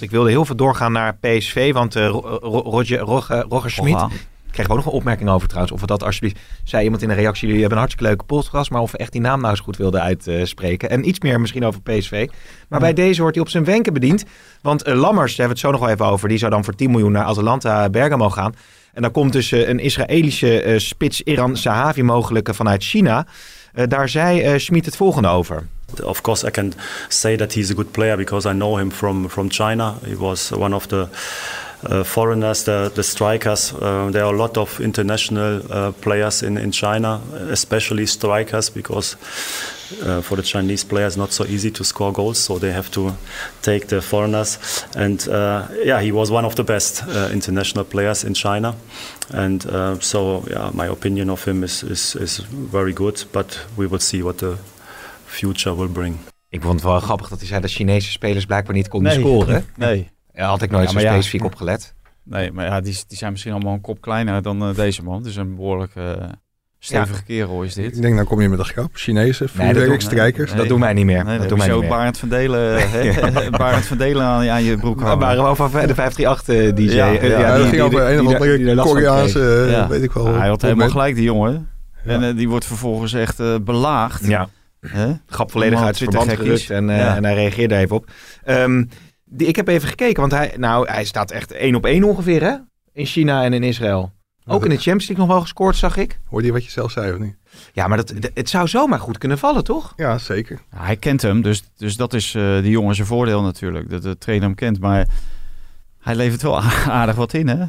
Ik 0.00 0.10
wilde 0.10 0.30
heel 0.30 0.44
veel 0.44 0.56
doorgaan 0.56 0.92
naar 0.92 1.16
PSV, 1.16 1.72
want 1.72 1.96
eh, 1.96 2.06
Ro- 2.06 2.38
Roger, 2.64 2.98
Roger, 2.98 3.44
Roger 3.48 3.70
Schmid 3.70 3.94
Oha. 3.94 4.08
kreeg 4.50 4.68
ook 4.68 4.76
nog 4.76 4.86
een 4.86 4.92
opmerking 4.92 5.28
over 5.28 5.46
trouwens. 5.48 5.74
Of 5.74 5.80
we 5.80 5.86
dat 5.86 6.02
alsjeblieft, 6.02 6.38
zei 6.64 6.84
iemand 6.84 7.02
in 7.02 7.08
de 7.08 7.14
reactie, 7.14 7.46
jullie 7.46 7.60
hebben 7.60 7.78
een 7.78 7.84
hartstikke 7.84 8.10
leuke 8.10 8.24
podcast, 8.24 8.70
maar 8.70 8.80
of 8.80 8.92
we 8.92 8.98
echt 8.98 9.12
die 9.12 9.20
naam 9.20 9.38
nou 9.40 9.50
eens 9.50 9.60
goed 9.60 9.76
wilden 9.76 10.02
uitspreken. 10.02 10.90
En 10.90 11.08
iets 11.08 11.20
meer 11.20 11.40
misschien 11.40 11.64
over 11.64 11.80
PSV. 11.82 12.28
Maar 12.68 12.80
bij 12.80 12.92
deze 12.92 13.20
wordt 13.20 13.34
hij 13.36 13.44
op 13.44 13.50
zijn 13.50 13.64
wenken 13.64 13.92
bediend. 13.92 14.24
Want 14.62 14.86
Lammers, 14.86 15.36
daar 15.36 15.46
hebben 15.46 15.46
we 15.46 15.48
het 15.48 15.58
zo 15.58 15.70
nog 15.70 15.80
wel 15.80 15.88
even 15.88 16.06
over, 16.06 16.28
die 16.28 16.38
zou 16.38 16.50
dan 16.50 16.64
voor 16.64 16.74
10 16.74 16.90
miljoen 16.90 17.12
naar 17.12 17.24
Atalanta 17.24 17.90
Bergamo 17.90 18.30
gaan. 18.30 18.54
En 18.94 19.02
dan 19.02 19.10
komt 19.10 19.32
dus 19.32 19.52
eh, 19.52 19.68
een 19.68 19.78
Israëlische 19.78 20.62
eh, 20.62 20.78
spits 20.78 21.22
Iran 21.22 21.56
Sahavi 21.56 22.02
mogelijk 22.02 22.48
eh, 22.48 22.54
vanuit 22.54 22.84
China. 22.84 23.26
Daar 23.88 24.08
zei 24.08 24.60
Schmid 24.60 24.84
het 24.84 24.96
volgende 24.96 25.28
over. 25.28 25.66
Of 26.02 26.20
course, 26.20 26.46
I 26.46 26.50
can 26.50 26.72
say 27.08 27.36
that 27.36 27.54
he's 27.54 27.70
a 27.70 27.74
good 27.74 27.90
player 27.90 28.16
because 28.16 28.48
I 28.48 28.52
know 28.52 28.78
him 28.78 28.92
from, 28.92 29.28
from 29.28 29.48
China. 29.50 29.94
He 30.04 30.16
was 30.16 30.50
one 30.52 30.74
of 30.74 30.86
the 30.86 31.06
foreigners, 32.04 32.64
the, 32.64 32.90
the 32.94 33.02
strikers. 33.02 33.72
Uh, 33.72 34.10
there 34.10 34.24
are 34.24 34.34
a 34.34 34.36
lot 34.36 34.56
of 34.56 34.80
international 34.80 35.60
uh, 35.70 35.92
players 36.00 36.42
in, 36.42 36.56
in 36.58 36.70
China, 36.70 37.20
especially 37.50 38.06
strikers, 38.06 38.70
because 38.70 39.16
uh, 40.02 40.20
for 40.22 40.36
the 40.36 40.42
Chinese 40.42 40.84
players, 40.84 41.16
not 41.16 41.32
so 41.32 41.44
easy 41.44 41.70
to 41.70 41.84
score 41.84 42.12
goals, 42.12 42.38
so 42.38 42.58
they 42.58 42.72
have 42.72 42.90
to 42.90 43.12
take 43.62 43.86
the 43.86 44.00
foreigners. 44.00 44.58
And 44.96 45.28
uh, 45.28 45.66
yeah, 45.84 46.00
he 46.02 46.12
was 46.12 46.30
one 46.30 46.46
of 46.46 46.54
the 46.54 46.64
best 46.64 47.02
uh, 47.08 47.28
international 47.32 47.84
players 47.84 48.24
in 48.24 48.34
China. 48.34 48.74
And 49.32 49.66
uh, 49.66 49.98
so, 50.00 50.42
yeah, 50.50 50.70
my 50.72 50.86
opinion 50.86 51.30
of 51.30 51.44
him 51.44 51.62
is, 51.62 51.82
is, 51.82 52.14
is 52.16 52.38
very 52.72 52.92
good, 52.92 53.24
but 53.32 53.66
we 53.76 53.86
will 53.86 54.00
see 54.00 54.22
what 54.22 54.38
the 54.38 54.56
future 55.26 55.74
will 55.74 55.88
bring. 55.92 56.18
Ik 56.48 56.62
vond 56.62 56.74
het 56.74 56.82
wel 56.82 57.00
grappig 57.00 57.28
dat 57.28 57.38
hij 57.38 57.48
zei 57.48 57.60
dat 57.60 57.70
Chinese 57.70 58.10
spelers 58.10 58.44
blijkbaar 58.46 58.74
niet 58.74 58.88
konden 58.88 59.12
Nee. 59.12 59.20
scoren. 59.20 59.66
Nee. 59.76 60.10
Ja, 60.34 60.48
had 60.48 60.62
ik 60.62 60.70
nooit 60.70 60.82
Ja, 60.82 60.88
zo 60.88 60.94
maar 60.94 61.02
ja. 61.04 61.10
specifiek 61.12 61.44
opgelet. 61.44 61.94
Nee, 62.22 62.52
maar 62.52 62.64
ja, 62.64 62.80
die, 62.80 62.98
die 63.08 63.18
zijn 63.18 63.30
misschien 63.32 63.52
allemaal 63.52 63.72
een 63.74 63.80
kop 63.80 64.00
kleiner 64.00 64.42
dan 64.42 64.62
eh, 64.62 64.74
deze 64.74 65.02
man. 65.02 65.22
Dus 65.22 65.36
een 65.36 65.54
behoorlijk 65.54 65.92
eh, 65.94 66.10
stevige 66.78 67.24
kerel 67.24 67.62
is 67.62 67.74
dit. 67.74 67.96
Ik 67.96 68.02
denk, 68.02 68.16
dan 68.16 68.24
kom 68.24 68.40
je 68.40 68.48
met 68.48 68.58
een 68.58 68.64
grap. 68.64 68.90
Chinezen, 68.92 69.48
Nee, 69.52 69.72
dat 69.74 70.12
nee. 70.12 70.56
Dat 70.56 70.68
doen 70.68 70.80
wij 70.80 70.92
niet 70.92 71.04
meer. 71.04 71.24
Nee, 71.24 71.38
dat 71.38 71.48
dan 71.48 71.58
doen 71.58 71.58
wij 71.58 71.66
je 71.66 71.72
niet 71.72 71.82
zo 71.82 71.88
meer. 71.88 71.88
Barend 71.98 72.18
van 72.18 72.28
Delen, 72.28 72.80
hè, 72.90 73.50
Barend 73.58 73.84
van 73.86 73.96
Delen 73.96 74.22
aan, 74.24 74.48
aan 74.48 74.62
je 74.62 74.76
broek 74.76 74.98
We 74.98 75.04
hangen. 75.04 75.18
waren 75.18 75.44
over 75.44 75.86
de 75.86 75.94
538 75.94 76.72
DJ. 76.72 76.82
Ja, 76.94 77.12
eh, 77.14 77.28
ja, 77.28 77.38
Ja, 77.38 77.38
die- 77.38 77.46
dat 77.46 77.60
ging 77.60 77.70
die- 77.70 77.82
over 77.82 78.00
een 78.00 78.26
of 78.26 78.34
andere 78.34 78.74
van 78.74 78.84
Koreaanse, 78.84 79.86
weet 79.88 80.02
ik 80.02 80.12
wel. 80.12 80.26
hij 80.26 80.48
had 80.48 80.62
helemaal 80.62 80.70
moment. 80.74 80.90
gelijk, 80.90 81.14
die 81.14 81.24
jongen. 81.24 81.68
En 82.04 82.36
die 82.36 82.48
wordt 82.48 82.64
vervolgens 82.64 83.12
echt 83.12 83.40
eh, 83.40 83.54
belaagd. 83.62 84.26
Ja, 84.26 84.48
Hè? 84.86 85.12
grap 85.26 85.50
volledig 85.50 85.82
uit 85.82 85.96
zijn 85.96 86.10
verband 86.10 86.38
gerukt 86.38 86.70
en, 86.70 86.90
eh, 86.90 86.98
Ja. 86.98 87.16
en 87.16 87.24
hij 87.24 87.34
reageerde 87.34 87.76
even 87.76 87.96
op. 87.96 88.10
Ehm, 88.44 88.84
die, 89.34 89.46
ik 89.46 89.56
heb 89.56 89.68
even 89.68 89.88
gekeken, 89.88 90.20
want 90.20 90.32
hij, 90.32 90.54
nou, 90.56 90.88
hij 90.88 91.04
staat 91.04 91.30
echt 91.30 91.52
één 91.52 91.74
op 91.74 91.86
één 91.86 92.04
ongeveer, 92.04 92.42
hè? 92.42 92.54
In 92.92 93.06
China 93.06 93.44
en 93.44 93.52
in 93.52 93.62
Israël. 93.62 94.12
Ook 94.46 94.64
in 94.64 94.70
de 94.70 94.74
Champions 94.74 95.06
League 95.08 95.26
nog 95.26 95.34
wel 95.34 95.42
gescoord, 95.42 95.76
zag 95.76 95.96
ik. 95.96 96.18
Hoorde 96.28 96.46
je 96.46 96.52
wat 96.52 96.64
je 96.64 96.70
zelf 96.70 96.90
zei 96.90 97.12
of 97.12 97.18
niet? 97.18 97.36
Ja, 97.72 97.86
maar 97.86 97.96
dat, 97.96 98.14
het 98.34 98.48
zou 98.48 98.68
zomaar 98.68 98.98
goed 98.98 99.18
kunnen 99.18 99.38
vallen, 99.38 99.64
toch? 99.64 99.92
Ja, 99.96 100.18
zeker. 100.18 100.60
Hij 100.76 100.96
kent 100.96 101.22
hem, 101.22 101.42
dus, 101.42 101.62
dus 101.76 101.96
dat 101.96 102.14
is 102.14 102.34
eh 102.34 102.60
die 102.60 102.70
jongen 102.70 102.94
zijn 102.94 103.06
voordeel 103.06 103.42
natuurlijk. 103.42 103.90
Dat 103.90 104.02
de 104.02 104.18
trainer 104.18 104.46
hem 104.46 104.56
kent, 104.56 104.80
maar 104.80 105.08
hij 105.98 106.14
levert 106.14 106.42
wel 106.42 106.60
aardig 107.00 107.14
wat 107.14 107.34
in, 107.34 107.48
hè? 107.48 107.64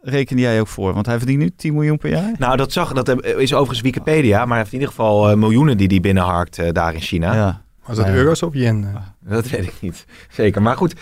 Reken 0.00 0.38
jij 0.38 0.60
ook 0.60 0.68
voor? 0.68 0.94
Want 0.94 1.06
hij 1.06 1.18
verdient 1.18 1.38
nu 1.38 1.50
10 1.56 1.74
miljoen 1.74 1.98
per 1.98 2.10
jaar. 2.10 2.32
Nou, 2.38 2.56
dat, 2.56 2.72
zag, 2.72 2.92
dat 2.92 3.24
is 3.24 3.52
overigens 3.52 3.80
Wikipedia, 3.80 4.38
maar 4.38 4.48
hij 4.48 4.58
heeft 4.58 4.72
in 4.72 4.78
ieder 4.78 4.94
geval 4.94 5.30
eh, 5.30 5.36
miljoenen 5.36 5.76
die 5.76 5.86
hij 5.86 6.00
binnenharkt 6.00 6.58
eh, 6.58 6.72
daar 6.72 6.94
in 6.94 7.00
China. 7.00 7.34
Ja. 7.34 7.64
Was 7.86 7.96
dat 7.96 8.06
Ja. 8.06 8.12
euro's 8.12 8.42
of 8.42 8.54
yen? 8.54 8.86
Dat 9.20 9.48
weet 9.48 9.66
ik 9.66 9.74
niet. 9.80 10.06
Zeker. 10.30 10.62
Maar 10.62 10.76
goed, 10.76 10.94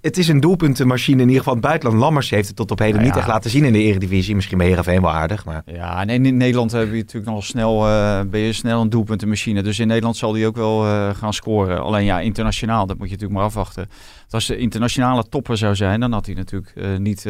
het 0.00 0.18
is 0.18 0.28
een 0.28 0.40
doelpuntenmachine 0.40 1.22
in 1.22 1.28
ieder 1.28 1.38
geval. 1.38 1.52
in 1.54 1.58
Het 1.58 1.68
buitenland 1.68 2.00
Lammers 2.02 2.30
heeft 2.30 2.46
het 2.48 2.56
tot 2.56 2.70
op 2.70 2.78
heden 2.78 2.94
Nou 2.94 3.06
niet 3.06 3.16
echt 3.16 3.26
laten 3.26 3.50
zien 3.50 3.64
in 3.64 3.72
de 3.72 3.78
Eredivisie. 3.78 4.34
Misschien 4.34 4.58
bij 4.58 4.66
Heerenveen 4.66 5.00
wel 5.00 5.10
aardig, 5.10 5.44
maar... 5.44 5.62
Ja, 5.66 6.06
en 6.06 6.24
in 6.26 6.36
Nederland 6.36 6.72
heb 6.72 6.90
je 6.90 6.96
natuurlijk 6.96 7.32
nog 7.32 7.44
snel, 7.44 7.86
eh, 7.88 8.20
ben 8.30 8.40
je 8.40 8.52
snel 8.52 8.80
een 8.80 8.90
doelpuntenmachine. 8.90 9.62
Dus 9.62 9.78
in 9.78 9.86
Nederland 9.86 10.16
zal 10.16 10.34
hij 10.34 10.46
ook 10.46 10.56
wel 10.56 10.86
eh, 10.86 11.10
gaan 11.14 11.32
scoren. 11.32 11.82
Alleen 11.82 12.04
ja, 12.04 12.20
internationaal, 12.20 12.86
dat 12.86 12.98
moet 12.98 13.06
je 13.06 13.12
natuurlijk 13.12 13.38
maar 13.40 13.48
afwachten. 13.48 13.88
Want 14.18 14.32
als 14.32 14.46
de 14.46 14.56
internationale 14.56 15.28
topper 15.28 15.56
zou 15.56 15.74
zijn, 15.74 16.00
dan 16.00 16.12
had 16.12 16.26
hij 16.26 16.34
natuurlijk 16.34 16.72
eh, 16.76 16.96
niet 16.96 17.24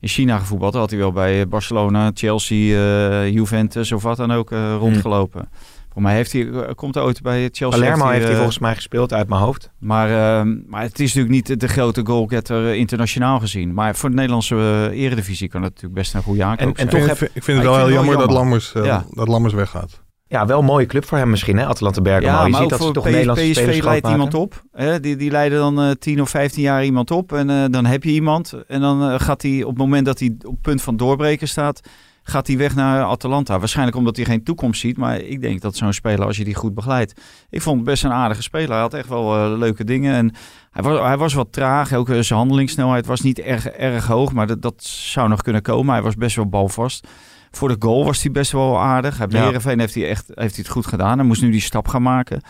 in 0.00 0.08
China 0.08 0.38
gevoetbald. 0.38 0.72
Dan 0.72 0.80
had 0.80 0.90
hij 0.90 0.98
wel 0.98 1.12
bij 1.12 1.48
Barcelona, 1.48 2.10
Chelsea, 2.14 3.26
Juventus 3.26 3.92
of 3.92 4.02
wat 4.02 4.16
dan 4.16 4.32
ook 4.32 4.52
eh, 4.52 4.76
rondgelopen. 4.78 5.48
Voor 5.92 6.02
mij 6.02 6.14
heeft 6.14 6.32
hij, 6.32 6.48
eh, 6.50 6.74
komt 6.74 6.94
hij 6.94 7.04
ooit 7.04 7.22
bij 7.22 7.48
Chelsea. 7.52 7.80
Palermo 7.80 8.06
heeft 8.08 8.22
hij 8.22 8.30
eh, 8.30 8.36
volgens 8.36 8.58
mij 8.58 8.74
gespeeld 8.74 9.12
uit 9.12 9.28
mijn 9.28 9.40
hoofd. 9.40 9.70
Maar, 9.78 10.38
ehm, 10.38 10.56
maar 10.66 10.82
het 10.82 11.00
is 11.00 11.14
natuurlijk 11.14 11.48
niet 11.48 11.60
de 11.60 11.68
grote 11.68 12.00
goalgetter 12.04 12.66
eh, 12.68 12.74
internationaal 12.74 13.40
gezien. 13.40 13.74
Maar 13.74 13.94
voor 13.96 14.08
de 14.08 14.14
Nederlandse 14.14 14.90
eredivisie 14.92 15.48
kan 15.48 15.62
het 15.62 15.70
natuurlijk 15.70 16.00
best 16.00 16.14
een 16.14 16.22
goede 16.22 16.44
aankoop 16.44 16.58
En- 16.60 16.66
en 16.68 16.76
zijn. 16.76 16.88
toch 16.88 17.00
ik, 17.00 17.06
heb- 17.06 17.16
vind, 17.16 17.30
ik 17.34 17.42
vind 17.42 17.58
het 17.58 17.66
wel 17.66 17.76
heel 17.76 17.92
jammer, 17.92 18.16
dat, 18.18 18.30
Lammers, 18.30 18.72
Ja. 18.82 19.04
dat 19.10 19.28
Lammers 19.28 19.54
weggaat. 19.54 20.00
Ja, 20.26 20.46
wel 20.46 20.58
een 20.58 20.64
mooie 20.64 20.86
club 20.86 21.04
voor 21.04 21.18
hem 21.18 21.30
misschien, 21.30 21.56
hè? 21.56 21.66
Atalanta 21.66 22.00
Bergamo. 22.00 22.36
Ja, 22.36 22.44
je 22.44 22.50
maar 22.50 22.60
ziet 22.60 22.70
dat 22.70 22.78
ze 22.78 22.84
voor 22.84 22.94
toch 22.94 23.04
Nederlandse 23.04 23.44
spelers 23.44 23.64
PSV 23.70 23.72
groot 23.74 23.84
leidt 23.90 24.02
maken. 24.06 24.18
iemand 24.18 24.34
op. 24.42 24.62
Hè? 24.72 25.00
Die, 25.00 25.16
die 25.16 25.30
leiden 25.30 25.58
dan 25.58 25.80
eh 25.82 25.90
10 25.90 26.20
of 26.20 26.30
15 26.30 26.62
jaar 26.62 26.84
iemand 26.84 27.10
op. 27.10 27.32
En 27.32 27.50
eh, 27.50 27.64
dan 27.70 27.84
heb 27.86 28.04
je 28.04 28.10
iemand. 28.10 28.52
En 28.68 28.80
dan 28.80 29.20
gaat 29.20 29.42
hij 29.42 29.62
op 29.62 29.68
het 29.68 29.78
moment 29.78 30.06
dat 30.06 30.18
hij 30.18 30.34
op 30.42 30.52
het 30.52 30.60
punt 30.62 30.82
van 30.82 30.96
doorbreken 30.96 31.48
staat... 31.48 31.80
gaat 32.22 32.46
hij 32.46 32.56
weg 32.56 32.74
naar 32.74 33.04
Atalanta. 33.04 33.58
Waarschijnlijk 33.58 33.96
omdat 33.96 34.16
hij 34.16 34.24
geen 34.24 34.42
toekomst 34.42 34.80
ziet. 34.80 34.96
Maar 34.96 35.20
ik 35.20 35.40
denk 35.40 35.60
dat 35.60 35.76
zo'n 35.76 35.92
speler, 35.92 36.26
als 36.26 36.36
je 36.36 36.44
die 36.44 36.54
goed 36.54 36.74
begeleidt... 36.74 37.20
Ik 37.50 37.62
vond 37.62 37.76
het 37.76 37.84
best 37.84 38.04
een 38.04 38.12
aardige 38.12 38.42
speler. 38.42 38.70
Hij 38.70 38.80
had 38.80 38.94
echt 38.94 39.08
wel 39.08 39.36
eh, 39.36 39.58
leuke 39.58 39.84
dingen. 39.84 40.14
En 40.14 40.34
hij 40.70 40.82
was, 40.82 41.00
hij 41.00 41.16
was 41.16 41.34
wat 41.34 41.52
traag. 41.52 41.92
Ook 41.92 42.08
eh, 42.08 42.20
zijn 42.20 42.38
handelingssnelheid 42.38 43.06
was 43.06 43.20
niet 43.20 43.38
erg, 43.38 43.66
erg 43.66 44.06
hoog. 44.06 44.32
Maar 44.32 44.46
dat, 44.46 44.62
dat 44.62 44.84
zou 44.84 45.28
nog 45.28 45.42
kunnen 45.42 45.62
komen. 45.62 45.92
Hij 45.92 46.02
was 46.02 46.14
best 46.14 46.36
wel 46.36 46.48
balvast. 46.48 47.06
Voor 47.50 47.68
de 47.68 47.76
goal 47.78 48.04
was 48.04 48.22
hij 48.22 48.32
best 48.32 48.52
wel 48.52 48.80
aardig. 48.80 49.26
Bij 49.26 49.40
Ja. 49.40 49.76
Heeft 49.76 49.94
hij, 49.94 50.08
echt, 50.08 50.26
heeft 50.26 50.54
hij 50.54 50.64
het 50.64 50.68
goed 50.68 50.86
gedaan. 50.86 51.18
Hij 51.18 51.26
moest 51.26 51.42
nu 51.42 51.50
die 51.50 51.60
stap 51.60 51.88
gaan 51.88 52.02
maken. 52.02 52.42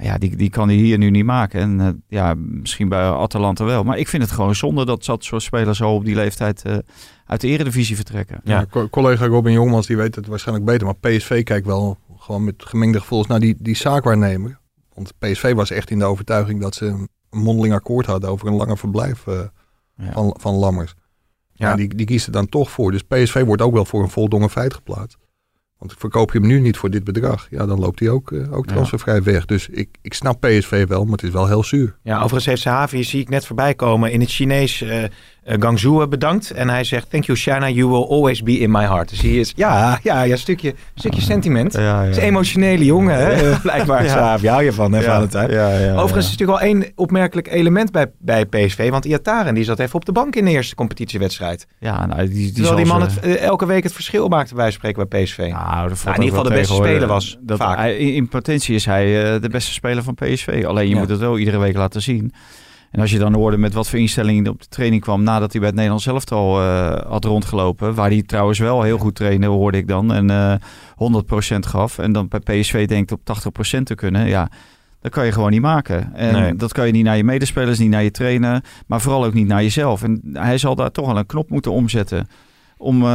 Ja, 0.00 0.18
die, 0.18 0.36
die 0.36 0.50
kan 0.50 0.68
hij 0.68 0.76
hier 0.76 0.98
nu 0.98 1.10
niet 1.10 1.24
maken. 1.24 1.60
En 1.60 1.80
eh, 1.80 1.88
ja, 2.08 2.34
misschien 2.36 2.88
bij 2.88 3.02
Atalanta 3.10 3.64
wel. 3.64 3.84
Maar 3.84 3.98
ik 3.98 4.08
vind 4.08 4.22
het 4.22 4.32
gewoon 4.32 4.54
zonde 4.54 4.84
dat 4.84 5.04
dat 5.04 5.24
soort 5.24 5.42
spelers 5.42 5.78
zo 5.78 5.94
op 5.94 6.04
die 6.04 6.14
leeftijd 6.14 6.62
eh, 6.62 6.76
uit 7.26 7.40
de 7.40 7.48
eredivisie 7.48 7.96
vertrekken. 7.96 8.40
Ja. 8.44 8.58
Ja. 8.58 8.66
co- 8.70 8.88
collega 8.88 9.26
Robin 9.26 9.52
Jongmans 9.52 9.86
die 9.86 9.96
weet 9.96 10.14
het 10.14 10.26
waarschijnlijk 10.26 10.66
beter. 10.66 10.86
Maar 10.86 10.96
PSV 10.96 11.42
kijkt 11.44 11.66
wel 11.66 11.98
gewoon 12.16 12.44
met 12.44 12.54
gemengde 12.58 13.00
gevoelens 13.00 13.28
naar 13.28 13.40
die, 13.40 13.56
die 13.58 13.76
zaakwaarnemer. 13.76 14.58
Want 14.94 15.12
PSV 15.18 15.54
was 15.54 15.70
echt 15.70 15.90
in 15.90 15.98
de 15.98 16.04
overtuiging 16.04 16.60
dat 16.60 16.74
ze 16.74 16.86
een 16.86 17.08
mondeling 17.30 17.74
akkoord 17.74 18.06
hadden 18.06 18.30
over 18.30 18.46
een 18.48 18.54
langer 18.56 18.78
verblijf 18.78 19.26
eh, 19.26 19.40
Ja. 19.96 20.12
van, 20.12 20.36
van 20.40 20.54
Lammers. 20.54 20.94
Ja, 21.52 21.68
Ja. 21.68 21.76
die, 21.76 21.94
die 21.94 22.06
kiezen 22.06 22.32
dan 22.32 22.48
toch 22.48 22.70
voor. 22.70 22.90
Dus 22.90 23.02
PSV 23.02 23.44
wordt 23.44 23.62
ook 23.62 23.72
wel 23.72 23.84
voor 23.84 24.02
een 24.02 24.10
voldongen 24.10 24.50
feit 24.50 24.74
geplaatst. 24.74 25.18
Want 25.78 25.94
verkoop 25.98 26.32
je 26.32 26.38
hem 26.38 26.46
nu 26.48 26.60
niet 26.60 26.76
voor 26.76 26.90
dit 26.90 27.04
bedrag, 27.04 27.46
ja, 27.50 27.66
dan 27.66 27.78
loopt 27.80 28.00
hij 28.00 28.08
ook, 28.08 28.32
eh, 28.32 28.52
ook 28.52 28.66
Ja. 28.66 28.72
transfervrij 28.72 29.22
weg. 29.22 29.44
Dus 29.44 29.68
ik, 29.68 29.88
ik 30.02 30.14
snap 30.14 30.40
PSV 30.40 30.86
wel, 30.86 31.02
maar 31.04 31.12
het 31.12 31.22
is 31.22 31.30
wel 31.30 31.46
heel 31.46 31.64
zuur. 31.64 31.96
Ja, 32.02 32.16
overigens 32.16 32.46
heeft 32.46 32.60
Sahavi, 32.60 33.04
zie 33.04 33.20
ik 33.20 33.28
net 33.28 33.46
voorbij 33.46 33.74
komen, 33.74 34.12
in 34.12 34.20
het 34.20 34.30
Chinees 34.30 34.82
eh 34.82 35.04
eh, 35.48 35.56
Guangzhou 35.60 36.02
eh, 36.02 36.08
bedankt. 36.08 36.50
En 36.50 36.68
hij 36.68 36.84
zegt, 36.84 37.10
thank 37.10 37.24
you 37.24 37.38
China, 37.38 37.68
you 37.68 37.88
will 37.88 38.06
always 38.08 38.42
be 38.42 38.58
in 38.58 38.70
my 38.70 38.84
heart. 38.84 39.08
Dus 39.08 39.20
hij 39.20 39.30
is, 39.30 39.52
ja, 39.56 39.98
ja, 40.02 40.22
ja, 40.22 40.36
stukje, 40.36 40.74
stukje 40.94 41.20
sentiment. 41.20 41.72
Ja, 41.72 41.80
ja. 41.80 42.00
Het 42.00 42.10
is 42.10 42.16
een 42.16 42.22
emotionele 42.22 42.84
jongen, 42.84 43.14
hè? 43.16 43.30
eh, 43.30 43.60
blijkbaar. 43.60 44.04
Ja. 44.04 44.38
Hou 44.38 44.62
je 44.64 44.72
van, 44.72 44.92
hè, 44.92 45.02
Valentijn? 45.02 45.50
Ja, 45.50 45.70
ja, 45.70 45.78
ja. 45.78 45.92
Overigens 45.94 46.26
is 46.26 46.30
natuurlijk 46.38 46.58
wel 46.58 46.68
één 46.68 46.92
opmerkelijk 46.94 47.48
element 47.48 47.92
bij, 47.92 48.06
bij 48.18 48.46
PSV. 48.46 48.90
Want 48.90 49.04
Iataren 49.04 49.54
die 49.54 49.64
zat 49.64 49.78
even 49.78 49.94
op 49.94 50.04
de 50.04 50.12
bank 50.12 50.36
in 50.36 50.44
de 50.44 50.50
eerste 50.50 50.74
competitiewedstrijd. 50.74 51.66
Ja, 51.78 52.06
nou, 52.06 52.20
die, 52.28 52.34
die 52.34 52.52
Terwijl 52.52 52.76
die 52.76 52.86
man 52.86 53.00
het, 53.00 53.18
elke 53.36 53.66
week 53.66 53.82
het 53.82 53.92
verschil 53.92 54.28
maakte 54.28 54.54
bij 54.54 54.70
spreken 54.70 55.08
bij 55.08 55.22
PSV. 55.22 55.38
Nou, 55.38 55.96
valt 55.96 56.16
in 56.16 56.22
ieder 56.22 56.38
geval 56.38 56.42
de 56.42 56.58
beste 56.58 56.74
speler 56.74 57.08
was, 57.08 57.38
Dat, 57.40 57.58
vaak. 57.58 57.76
hij- 57.76 57.96
in, 57.96 58.28
potentie 58.28 58.74
is 58.74 58.84
hij 58.84 59.04
de 59.40 59.48
beste 59.48 59.72
speler 59.72 60.02
van 60.02 60.14
PSV. 60.14 60.64
Alleen 60.66 60.88
je 60.88 60.96
moet 60.96 61.08
het 61.08 61.20
wel 61.20 61.38
iedere 61.38 61.58
week 61.58 61.76
laten 61.76 62.02
zien. 62.02 62.32
En 62.90 63.00
als 63.00 63.10
je 63.10 63.18
dan 63.18 63.34
hoorde 63.34 63.56
met 63.56 63.72
wat 63.72 63.88
voor 63.88 63.98
instellingen 63.98 64.50
op 64.50 64.60
de 64.60 64.68
training 64.68 65.02
kwam 65.02 65.22
nadat 65.22 65.50
hij 65.50 65.58
bij 65.60 65.68
het 65.68 65.76
Nederlands 65.76 66.06
elftal 66.06 66.60
eh 66.60 67.10
had 67.10 67.24
rondgelopen. 67.24 67.94
Waar 67.94 68.10
hij 68.10 68.22
trouwens 68.22 68.58
wel 68.58 68.82
heel 68.82 68.98
goed 68.98 69.14
trainde, 69.14 69.46
hoorde 69.46 69.78
ik 69.78 69.88
dan. 69.88 70.12
En 70.12 70.30
eh 70.30 70.54
100% 71.54 71.58
gaf. 71.58 71.98
En 71.98 72.12
dan 72.12 72.28
bij 72.28 72.60
PSV 72.60 72.86
denkt 72.86 73.12
op 73.12 73.20
80% 73.78 73.82
te 73.82 73.94
kunnen. 73.94 74.26
Ja, 74.28 74.50
dat 75.00 75.12
kan 75.12 75.24
je 75.26 75.32
gewoon 75.32 75.50
niet 75.50 75.60
maken. 75.60 76.14
En 76.14 76.32
Nee. 76.32 76.54
dat 76.54 76.72
kan 76.72 76.86
je 76.86 76.92
niet 76.92 77.04
naar 77.04 77.16
je 77.16 77.24
medespelers, 77.24 77.78
niet 77.78 77.90
naar 77.90 78.02
je 78.02 78.10
trainer. 78.10 78.64
Maar 78.86 79.00
vooral 79.00 79.24
ook 79.24 79.34
niet 79.34 79.46
naar 79.46 79.62
jezelf. 79.62 80.02
En 80.02 80.20
hij 80.32 80.58
zal 80.58 80.74
daar 80.74 80.90
toch 80.90 81.06
wel 81.06 81.16
een 81.18 81.26
knop 81.26 81.50
moeten 81.50 81.72
omzetten. 81.72 82.28
Om 82.76 83.02
eh, 83.02 83.08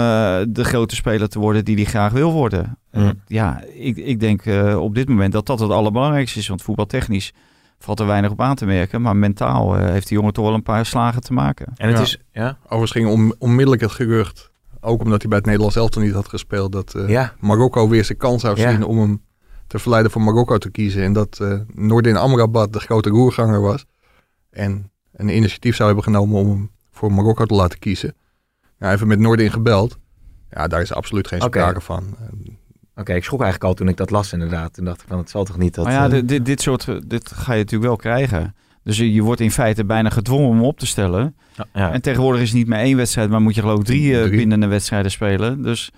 de 0.47 0.63
grote 0.63 0.95
speler 0.95 1.29
te 1.29 1.39
worden 1.39 1.65
die 1.65 1.75
hij 1.75 1.85
graag 1.85 2.11
wil 2.11 2.31
worden. 2.31 2.77
Mm. 2.91 3.03
Eh, 3.03 3.09
ja, 3.27 3.63
ik, 3.73 3.97
ik 3.97 4.19
denk 4.19 4.45
eh, 4.45 4.81
op 4.81 4.95
dit 4.95 5.09
moment 5.09 5.33
dat 5.33 5.45
dat 5.45 5.59
het 5.59 5.71
allerbelangrijkste 5.71 6.39
is. 6.39 6.47
Want 6.47 6.61
voetbaltechnisch 6.61 7.33
valt 7.83 7.99
er 7.99 8.05
weinig 8.05 8.31
op 8.31 8.41
aan 8.41 8.55
te 8.55 8.65
merken. 8.65 9.01
Maar 9.01 9.15
mentaal 9.15 9.77
eh, 9.77 9.85
heeft 9.89 10.07
die 10.07 10.17
jongen 10.17 10.33
toch 10.33 10.45
wel 10.45 10.53
een 10.53 10.63
paar 10.63 10.85
slagen 10.85 11.21
te 11.21 11.33
maken. 11.33 11.67
En 11.75 11.87
het 11.87 11.97
Ja. 11.97 12.03
is, 12.03 12.17
ja, 12.31 12.57
Overigens 12.63 12.91
ging 12.91 13.07
om, 13.07 13.33
onmiddellijk 13.39 13.81
het 13.81 13.91
gerucht, 13.91 14.51
ook 14.81 15.01
omdat 15.01 15.19
hij 15.19 15.27
bij 15.29 15.37
het 15.37 15.45
Nederlands 15.47 15.75
elftal 15.75 16.01
niet 16.01 16.13
had 16.13 16.27
gespeeld, 16.29 16.71
dat 16.71 16.93
eh, 16.95 17.09
ja, 17.09 17.33
Marokko 17.39 17.89
weer 17.89 18.05
zijn 18.05 18.17
kans 18.17 18.41
zou 18.41 18.59
Ja. 18.59 18.71
zien 18.71 18.83
om 18.83 18.97
hem 18.99 19.21
te 19.67 19.79
verleiden 19.79 20.11
voor 20.11 20.21
Marokko 20.21 20.57
te 20.57 20.69
kiezen. 20.71 21.03
En 21.03 21.13
dat 21.13 21.39
eh 21.41 21.59
Noordin 21.73 22.15
Amrabat 22.17 22.73
de 22.73 22.79
grote 22.79 23.09
roerganger 23.09 23.61
was. 23.61 23.85
En 24.49 24.91
een 25.13 25.35
initiatief 25.35 25.75
zou 25.75 25.87
hebben 25.87 26.03
genomen 26.13 26.39
om 26.39 26.49
hem 26.49 26.71
voor 26.91 27.13
Marokko 27.13 27.45
te 27.45 27.53
laten 27.53 27.79
kiezen. 27.79 28.15
Nou, 28.79 28.93
even 28.93 29.07
met 29.07 29.19
Noordin 29.19 29.51
gebeld. 29.51 29.97
Ja, 30.51 30.67
daar 30.67 30.81
is 30.81 30.93
absoluut 30.93 31.27
geen 31.27 31.41
sprake 31.41 31.81
van. 31.81 32.03
Oké, 32.95 33.13
ik 33.13 33.23
schrok 33.23 33.41
eigenlijk 33.41 33.69
al 33.69 33.75
toen 33.77 33.87
ik 33.87 33.97
dat 33.97 34.09
las 34.11 34.33
inderdaad. 34.33 34.73
Toen 34.73 34.85
dacht 34.85 35.01
ik 35.01 35.07
van, 35.07 35.17
het 35.17 35.29
zal 35.29 35.43
toch 35.43 35.57
niet 35.57 35.75
dat... 35.75 35.85
maar 35.85 35.93
ja, 35.93 36.03
eh, 36.05 36.09
dit, 36.11 36.27
dit, 36.27 36.45
dit 36.45 36.61
soort, 36.61 36.87
eh, 36.87 36.95
dit 37.05 37.31
ga 37.31 37.51
je 37.53 37.57
natuurlijk 37.59 37.87
wel 37.89 37.95
krijgen. 37.95 38.55
Dus 38.83 38.97
je 38.97 39.13
je 39.13 39.21
wordt 39.21 39.41
in 39.41 39.51
feite 39.51 39.85
bijna 39.85 40.09
gedwongen 40.09 40.49
om 40.49 40.63
op 40.63 40.79
te 40.79 40.85
stellen. 40.85 41.35
ja. 41.73 41.91
En 41.91 42.01
tegenwoordig 42.01 42.41
is 42.41 42.47
het 42.47 42.57
niet 42.57 42.67
meer 42.67 42.79
één 42.79 42.97
wedstrijd, 42.97 43.29
maar 43.29 43.41
moet 43.41 43.55
je 43.55 43.61
geloof 43.61 43.79
ik 43.79 43.85
drie, 43.85 44.17
eh, 44.19 44.23
Drie. 44.25 44.37
bindende 44.37 44.67
wedstrijden 44.67 45.11
spelen. 45.11 45.61
Dus, 45.61 45.91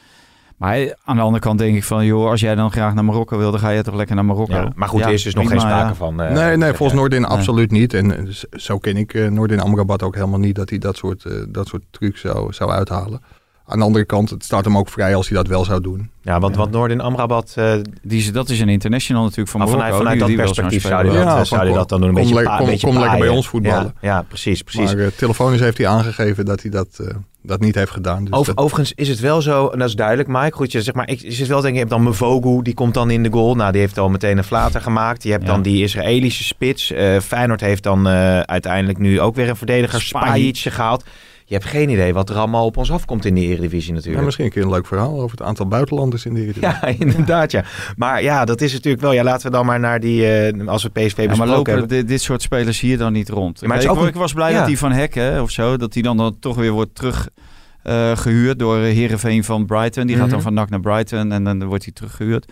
maar 0.57 0.95
aan 1.03 1.15
de 1.15 1.21
andere 1.21 1.43
kant 1.43 1.59
denk 1.59 1.75
ik 1.75 1.83
van, 1.83 2.05
joh, 2.05 2.29
als 2.29 2.39
jij 2.41 2.55
dan 2.55 2.71
graag 2.71 2.93
naar 2.93 3.05
Marokko 3.05 3.37
wil, 3.37 3.51
dan 3.51 3.59
ga 3.59 3.69
je 3.69 3.81
toch 3.83 3.95
lekker 3.95 4.15
naar 4.15 4.25
Marokko. 4.25 4.53
Ja, 4.55 4.71
maar 4.75 4.89
goed, 4.89 4.99
Ja, 4.99 5.07
er 5.07 5.13
is 5.13 5.23
dus 5.23 5.33
nog 5.35 5.47
geen 5.47 5.59
sprake 5.59 5.87
ja. 5.87 5.95
van. 5.95 6.21
eh, 6.21 6.33
nee, 6.33 6.57
nee, 6.57 6.73
volgens. 6.73 6.99
Noordin 6.99 7.21
Nee. 7.21 7.29
absoluut 7.29 7.71
niet. 7.71 7.93
En 7.93 8.27
zo 8.51 8.77
ken 8.77 8.97
ik 8.97 9.13
eh 9.13 9.27
Noordin 9.29 9.59
Amrabat 9.59 10.03
ook 10.03 10.15
helemaal 10.15 10.39
niet 10.39 10.55
dat 10.55 10.69
hij 10.69 10.77
dat 10.79 10.97
soort, 10.97 11.25
eh, 11.25 11.33
dat 11.49 11.67
soort 11.67 11.83
trucs 11.91 12.21
zou, 12.21 12.53
zou 12.53 12.71
uithalen. 12.71 13.21
Aan 13.67 13.77
de 13.79 13.83
andere 13.85 14.05
kant, 14.05 14.29
het 14.29 14.43
staat 14.43 14.65
hem 14.65 14.77
ook 14.77 14.89
vrij 14.89 15.15
als 15.15 15.27
hij 15.29 15.37
dat 15.37 15.47
wel 15.47 15.65
zou 15.65 15.81
doen. 15.81 16.09
Ja, 16.21 16.39
want, 16.39 16.53
Ja. 16.53 16.59
want 16.59 16.71
Noordin 16.71 17.01
Amrabat, 17.01 17.53
eh, 17.55 17.73
Die, 18.03 18.19
is- 18.19 18.31
dat 18.31 18.49
is 18.49 18.59
een 18.59 18.69
international 18.69 19.21
natuurlijk 19.23 19.49
van 19.49 19.61
ah, 19.61 19.67
Marokko. 19.67 19.85
vanuit, 19.97 20.03
vanuit 20.03 20.27
die- 20.27 20.37
dat 20.37 20.45
die 20.45 20.53
perspectief 20.53 20.81
zou 20.91 21.07
hij 21.07 21.15
dat, 21.15 21.23
Ja, 21.37 21.43
zou 21.43 21.59
hij 21.61 21.69
van 21.69 21.77
dat 21.77 21.89
dan 21.89 21.99
doen. 22.01 22.09
Een 22.09 22.15
kom 22.15 22.23
beetje, 22.33 22.43
kom- 22.43 22.59
een 22.59 22.65
beetje 22.65 22.87
kom 22.87 22.99
lekker 22.99 23.19
bij 23.19 23.27
ons 23.27 23.47
voetballen. 23.47 23.93
Ja, 24.01 24.09
ja 24.15 24.21
precies, 24.21 24.61
precies. 24.61 24.93
Maar 24.95 25.03
eh, 25.03 25.11
telefonisch 25.15 25.59
heeft 25.59 25.77
hij 25.77 25.87
aangegeven 25.87 26.45
dat 26.45 26.61
hij 26.61 26.71
dat, 26.71 26.87
eh, 27.01 27.07
dat 27.41 27.59
niet 27.59 27.75
heeft 27.75 27.91
gedaan. 27.91 28.23
Dus 28.25 28.33
Over, 28.33 28.55
dat- 28.55 28.63
overigens 28.63 28.93
is 28.95 29.09
het 29.09 29.19
wel 29.19 29.41
zo, 29.41 29.67
en 29.67 29.79
dat 29.79 29.87
is 29.87 29.95
duidelijk, 29.95 30.27
Mike. 30.29 30.51
Goed, 30.55 30.71
je 30.71 30.81
zeg 30.81 30.93
maar, 30.93 31.09
ik 31.09 31.21
is 31.21 31.39
het 31.39 31.47
wel 31.47 31.61
denk 31.61 31.67
ik, 31.67 31.73
je 31.73 31.79
hebt 31.87 31.91
dan 32.03 32.03
Mvogu, 32.03 32.61
die 32.61 32.73
komt 32.73 32.93
dan 32.93 33.09
in 33.09 33.23
de 33.23 33.31
goal. 33.31 33.55
Nou, 33.55 33.71
die 33.71 33.81
heeft 33.81 33.97
al 33.97 34.09
meteen 34.09 34.37
een 34.37 34.43
flater 34.43 34.81
gemaakt. 34.81 35.23
Je 35.23 35.31
hebt 35.31 35.43
Ja. 35.45 35.49
dan 35.51 35.61
die 35.61 35.83
Israëlische 35.83 36.43
spits. 36.43 36.91
Eh 36.91 37.19
Feyenoord 37.19 37.61
heeft 37.61 37.83
dan 37.83 38.07
eh, 38.07 38.39
uiteindelijk 38.39 38.97
nu 38.97 39.21
ook 39.21 39.35
weer 39.35 39.49
een 39.49 39.55
verdediger. 39.55 40.01
Spajic, 40.01 40.57
gehaald. 40.57 41.03
Je 41.47 41.53
hebt 41.53 41.65
geen 41.65 41.89
idee 41.89 42.13
wat 42.13 42.29
er 42.29 42.35
allemaal 42.35 42.65
op 42.65 42.77
ons 42.77 42.91
afkomt 42.91 43.25
in 43.25 43.35
de 43.35 43.41
Eredivisie 43.41 43.89
ja, 43.89 43.95
natuurlijk. 43.95 44.23
misschien 44.25 44.45
een 44.45 44.51
keer 44.51 44.63
een 44.63 44.69
leuk 44.69 44.85
verhaal 44.87 45.21
over 45.21 45.37
het 45.37 45.47
aantal 45.47 45.67
buitenlanders 45.67 46.25
in 46.25 46.33
de 46.33 46.39
Eredivisie. 46.41 46.69
Ja, 46.81 46.87
inderdaad, 47.05 47.51
ja. 47.51 47.63
Maar 47.97 48.23
ja, 48.23 48.45
dat 48.45 48.61
is 48.61 48.73
natuurlijk 48.73 49.03
wel. 49.03 49.11
Ja, 49.11 49.23
laten 49.23 49.45
we 49.45 49.51
dan 49.51 49.65
maar 49.65 49.79
naar 49.79 49.99
die, 49.99 50.27
eh, 50.27 50.67
als 50.67 50.83
we 50.83 50.89
PSV 50.89 50.99
Ja, 51.01 51.13
maar 51.17 51.27
besproken 51.27 51.47
lopen 51.55 51.71
hebben. 51.71 51.89
dit, 51.89 52.07
dit 52.07 52.21
soort 52.21 52.41
spelers 52.41 52.79
hier 52.79 52.97
dan 52.97 53.13
niet 53.13 53.29
rond? 53.29 53.59
Ja, 53.59 53.67
maar 53.67 53.83
ik, 53.83 53.89
ook 53.89 54.07
ik 54.07 54.13
was 54.15 54.33
blij 54.33 54.51
ja. 54.51 54.57
dat 54.57 54.67
die 54.67 54.77
van 54.77 54.91
Hekken 54.91 55.41
of 55.41 55.51
zo, 55.51 55.77
dat 55.77 55.93
die 55.93 56.03
dan, 56.03 56.17
dan 56.17 56.37
toch 56.39 56.55
weer 56.55 56.71
wordt 56.71 56.95
terug 56.95 57.29
eh, 57.83 58.17
gehuurd 58.17 58.59
door 58.59 58.77
Herenveen 58.77 59.43
van 59.43 59.65
Brighton. 59.65 60.07
Die 60.07 60.15
gaat 60.15 60.25
Mhm. 60.25 60.33
dan 60.33 60.41
van 60.43 60.53
NAC 60.53 60.69
naar 60.69 60.79
Brighton 60.79 61.31
en 61.31 61.43
dan 61.43 61.63
wordt 61.65 61.83
hij 61.83 61.93
teruggehuurd. 61.93 62.51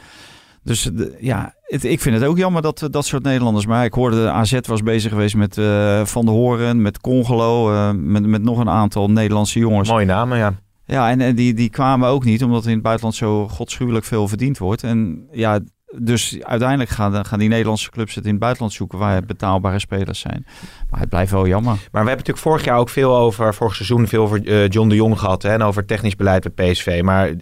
Dus 0.64 0.82
de- 0.94 1.18
ja, 1.20 1.54
het, 1.64 1.84
ik 1.84 2.02
vind 2.02 2.16
het 2.16 2.26
ook 2.26 2.38
jammer 2.38 2.62
dat 2.62 2.82
eh, 2.82 2.90
dat 2.90 3.06
soort 3.06 3.24
Nederlanders. 3.24 3.66
Maar 3.66 3.86
ik 3.86 3.94
hoorde 3.94 4.24
de 4.24 4.30
AZ 4.30 4.60
was 4.68 4.84
bezig 4.84 5.12
geweest 5.12 5.36
met 5.36 5.58
eh, 5.58 6.06
Van 6.06 6.26
der 6.26 6.34
Horen, 6.34 6.82
met 6.82 7.00
Congelo, 7.02 7.74
eh, 7.74 7.92
met, 7.96 8.26
met 8.26 8.44
nog 8.44 8.58
een 8.60 8.70
aantal 8.70 9.10
Nederlandse 9.10 9.60
jongens. 9.60 9.90
Mooie 9.90 10.06
namen, 10.06 10.38
ja. 10.38 10.54
Ja, 10.86 11.10
en, 11.10 11.22
en 11.22 11.36
die, 11.36 11.54
die 11.54 11.70
kwamen 11.70 12.10
ook 12.10 12.24
niet, 12.24 12.44
omdat 12.44 12.66
in 12.66 12.74
het 12.74 12.82
buitenland 12.82 13.16
zo 13.16 13.48
godschuwelijk 13.48 14.06
veel 14.06 14.28
verdiend 14.28 14.58
wordt. 14.58 14.84
En 14.84 15.28
ja, 15.32 15.60
Dus 15.98 16.38
uiteindelijk 16.42 16.90
gaan, 16.90 17.26
gaan 17.26 17.40
die 17.40 17.50
Nederlandse 17.50 17.90
clubs 17.90 18.16
het 18.16 18.24
in 18.24 18.30
het 18.30 18.40
buitenland 18.40 18.74
zoeken 18.74 18.98
waar 18.98 19.26
betaalbare 19.26 19.80
spelers 19.80 20.20
zijn. 20.20 20.46
Maar 20.90 21.00
het 21.00 21.10
blijft 21.10 21.32
wel 21.32 21.48
jammer. 21.48 21.74
Maar 21.74 21.82
we 21.82 21.98
hebben 21.98 22.16
natuurlijk 22.16 22.38
vorig 22.38 22.66
jaar 22.66 22.78
ook 22.78 22.90
veel 22.90 23.16
over, 23.18 23.54
vorig 23.54 23.76
seizoen 23.76 24.08
veel 24.08 24.24
over 24.24 24.48
eh, 24.48 24.68
John 24.68 24.90
de 24.90 24.96
Jong 24.96 25.20
gehad 25.20 25.42
hè, 25.42 25.50
en 25.50 25.62
over 25.62 25.86
technisch 25.86 26.16
beleid 26.16 26.54
bij 26.54 26.72
PSV. 26.72 27.02
Maar 27.04 27.28
eh, 27.28 27.34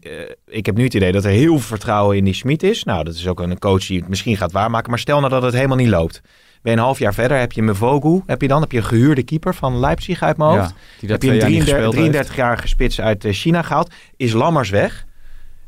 ik 0.48 0.66
heb 0.66 0.76
nu 0.76 0.84
het 0.84 0.94
idee 0.94 1.12
dat 1.12 1.26
er 1.26 1.32
heel 1.32 1.58
veel 1.58 1.68
vertrouwen 1.68 2.18
in 2.18 2.24
die 2.24 2.34
Schmid 2.34 2.64
is. 2.64 2.84
Nou, 2.84 3.04
dat 3.04 3.14
is 3.14 3.28
ook 3.28 3.40
een 3.40 3.60
coach 3.60 3.86
die 3.86 4.00
het 4.00 4.10
misschien 4.10 4.38
gaat 4.38 4.52
waarmaken. 4.52 4.90
Maar 4.90 5.00
stel 5.00 5.20
nou 5.20 5.30
dat 5.30 5.44
het 5.44 5.54
helemaal 5.54 5.78
niet 5.78 5.90
loopt. 5.90 6.22
Ben 6.62 6.72
je 6.72 6.78
een 6.78 6.84
half 6.84 7.00
jaar 7.00 7.14
verder, 7.14 7.40
heb 7.40 7.52
je 7.52 7.62
Mvogu, 7.62 8.22
heb 8.26 8.42
je 8.42 8.48
dan 8.48 8.62
heb 8.62 8.72
je 8.72 8.78
een 8.78 8.84
gehuurde 8.84 9.24
keeper 9.24 9.56
van 9.56 9.80
Leipzig 9.80 10.22
uit 10.22 10.38
mijn 10.38 10.50
hoofd. 10.50 10.70
Ja, 10.70 10.76
die 11.00 11.10
dat 11.10 11.22
heb 11.22 11.22
je 11.22 11.30
een 11.30 11.36
jaar 11.36 11.50
niet 11.50 11.64
33, 11.64 11.92
gespeeld 11.92 12.14
heeft. 12.14 12.30
33-jarige 12.30 12.68
spits 12.68 13.02
uit 13.02 13.26
eh, 13.26 13.34
China 13.34 13.62
gehaald. 13.62 13.94
Is 14.18 14.34
Lammers 14.34 14.70
weg. 14.70 15.06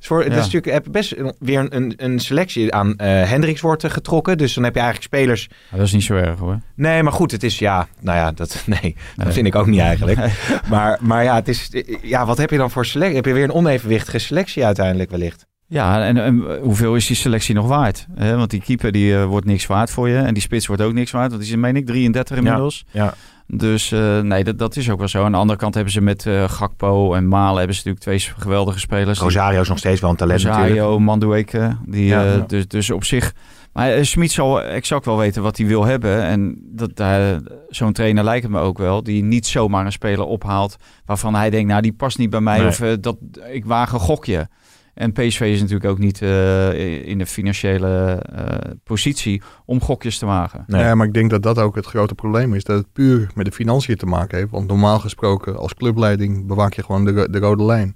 Dus 0.07 0.25
Ja. 0.25 0.29
is 0.29 0.35
natuurlijk 0.35 0.73
heb 0.73 0.85
best 0.91 1.15
weer 1.39 1.59
een, 1.59 1.75
een, 1.75 1.93
een 1.97 2.19
selectie 2.19 2.73
aan 2.73 2.95
eh 2.97 3.29
Hendricks 3.29 3.61
wordt 3.61 3.83
eh, 3.83 3.91
getrokken. 3.91 4.37
Dus 4.37 4.53
dan 4.53 4.63
heb 4.63 4.73
je 4.73 4.79
eigenlijk 4.79 5.13
spelers 5.13 5.49
dat 5.71 5.81
is 5.81 5.93
niet 5.93 6.03
zo 6.03 6.13
erg 6.15 6.39
hoor. 6.39 6.59
Nee, 6.75 7.03
maar 7.03 7.13
goed, 7.13 7.31
het 7.31 7.43
is 7.43 7.59
ja, 7.59 7.87
nou 7.99 8.17
ja, 8.17 8.31
dat, 8.31 8.63
nee, 8.65 8.79
Nee. 8.81 8.95
dat 9.15 9.33
vind 9.33 9.47
ik 9.47 9.55
ook 9.55 9.67
niet 9.67 9.79
eigenlijk. 9.79 10.19
Maar, 10.69 10.97
maar 11.01 11.23
ja, 11.23 11.35
het 11.35 11.47
is, 11.47 11.69
ja, 12.01 12.25
wat 12.25 12.37
heb 12.37 12.49
je 12.49 12.57
dan 12.57 12.71
voor 12.71 12.85
selectie? 12.85 13.15
Heb 13.15 13.25
je 13.25 13.33
weer 13.33 13.43
een 13.43 13.51
onevenwichtige 13.53 14.19
selectie 14.19 14.65
uiteindelijk 14.65 15.09
wellicht? 15.09 15.45
Ja, 15.67 16.03
en, 16.05 16.17
en 16.17 16.59
hoeveel 16.61 16.95
is 16.95 17.07
die 17.07 17.15
selectie 17.15 17.55
nog 17.55 17.67
waard? 17.67 18.05
Want 18.17 18.49
die 18.49 18.61
keeper 18.61 18.91
die 18.91 19.15
eh, 19.17 19.25
wordt 19.25 19.45
niks 19.45 19.65
waard 19.65 19.89
voor 19.91 20.09
je. 20.09 20.17
En 20.17 20.33
die 20.33 20.43
spits 20.43 20.67
wordt 20.67 20.81
ook 20.81 20.93
niks 20.93 21.11
waard. 21.11 21.29
Want 21.31 21.41
die 21.43 21.51
is, 21.51 21.57
meen 21.57 21.75
ik, 21.75 21.85
33 21.85 22.37
inmiddels. 22.37 22.85
ja. 22.91 23.13
Dus 23.47 23.91
eh, 23.91 24.19
nee, 24.19 24.43
dat, 24.43 24.57
dat 24.59 24.75
is 24.75 24.89
ook 24.89 24.99
wel 24.99 25.07
zo. 25.07 25.23
Aan 25.23 25.31
de 25.31 25.37
andere 25.37 25.59
kant 25.59 25.73
hebben 25.73 25.93
ze 25.93 26.01
met 26.01 26.25
eh, 26.25 26.49
Gakpo 26.49 27.13
en 27.13 27.27
Malen... 27.27 27.57
hebben 27.57 27.75
ze 27.75 27.87
natuurlijk 27.87 28.23
twee 28.23 28.35
geweldige 28.43 28.79
spelers. 28.79 29.19
Rosario 29.19 29.61
is 29.61 29.69
nog 29.69 29.77
steeds 29.77 30.01
wel 30.01 30.09
een 30.09 30.15
talent 30.15 30.43
natuurlijk. 30.43 30.69
Rosario, 30.69 30.99
Mandueke. 30.99 31.77
Die, 31.85 32.05
Ja, 32.05 32.23
eh, 32.25 32.35
ja. 32.35 32.43
Dus, 32.47 32.67
dus 32.67 32.89
op 32.89 33.03
zich... 33.03 33.33
Maar 33.73 33.91
eh, 33.91 34.03
Smit 34.03 34.31
zal 34.31 34.61
exact 34.63 35.05
wel 35.05 35.17
weten 35.17 35.41
wat 35.41 35.57
hij 35.57 35.67
wil 35.67 35.85
hebben. 35.85 36.23
En 36.23 36.57
dat, 36.63 37.03
zo'n 37.69 37.93
trainer 37.93 38.23
lijkt 38.23 38.43
het 38.43 38.51
me 38.51 38.59
ook 38.59 38.77
wel. 38.77 39.03
Die 39.03 39.23
niet 39.23 39.47
zomaar 39.47 39.85
een 39.85 39.91
speler 39.91 40.25
ophaalt 40.25 40.75
waarvan 41.05 41.35
hij 41.35 41.49
denkt... 41.49 41.69
nou, 41.69 41.81
die 41.81 41.93
past 41.93 42.17
niet 42.17 42.29
bij 42.29 42.41
mij 42.41 42.57
Nee. 42.57 42.67
of 42.67 42.77
dat, 42.99 43.17
ik 43.51 43.65
waag 43.65 43.91
een 43.91 43.99
gokje. 43.99 44.47
En 44.93 45.11
PSV 45.11 45.41
is 45.41 45.59
natuurlijk 45.59 45.89
ook 45.89 45.97
niet 45.97 46.21
eh, 46.21 47.07
in 47.07 47.17
de 47.17 47.25
financiële 47.25 48.21
eh, 48.35 48.71
positie 48.83 49.41
om 49.65 49.81
gokjes 49.81 50.17
te 50.17 50.25
wagen. 50.25 50.63
Nee. 50.67 50.81
Ja, 50.81 50.95
maar 50.95 51.07
ik 51.07 51.13
denk 51.13 51.29
dat 51.29 51.43
dat 51.43 51.57
ook 51.57 51.75
het 51.75 51.85
grote 51.85 52.15
probleem 52.15 52.53
is. 52.53 52.63
Dat 52.63 52.77
het 52.77 52.93
puur 52.93 53.31
met 53.35 53.45
de 53.45 53.51
financiën 53.51 53.95
te 53.95 54.05
maken 54.05 54.37
heeft. 54.37 54.51
Want 54.51 54.67
normaal 54.67 54.99
gesproken 54.99 55.57
als 55.57 55.73
clubleiding 55.73 56.47
bewaak 56.47 56.73
je 56.73 56.83
gewoon 56.83 57.05
de, 57.05 57.27
de 57.31 57.39
rode 57.39 57.63
lijn. 57.63 57.95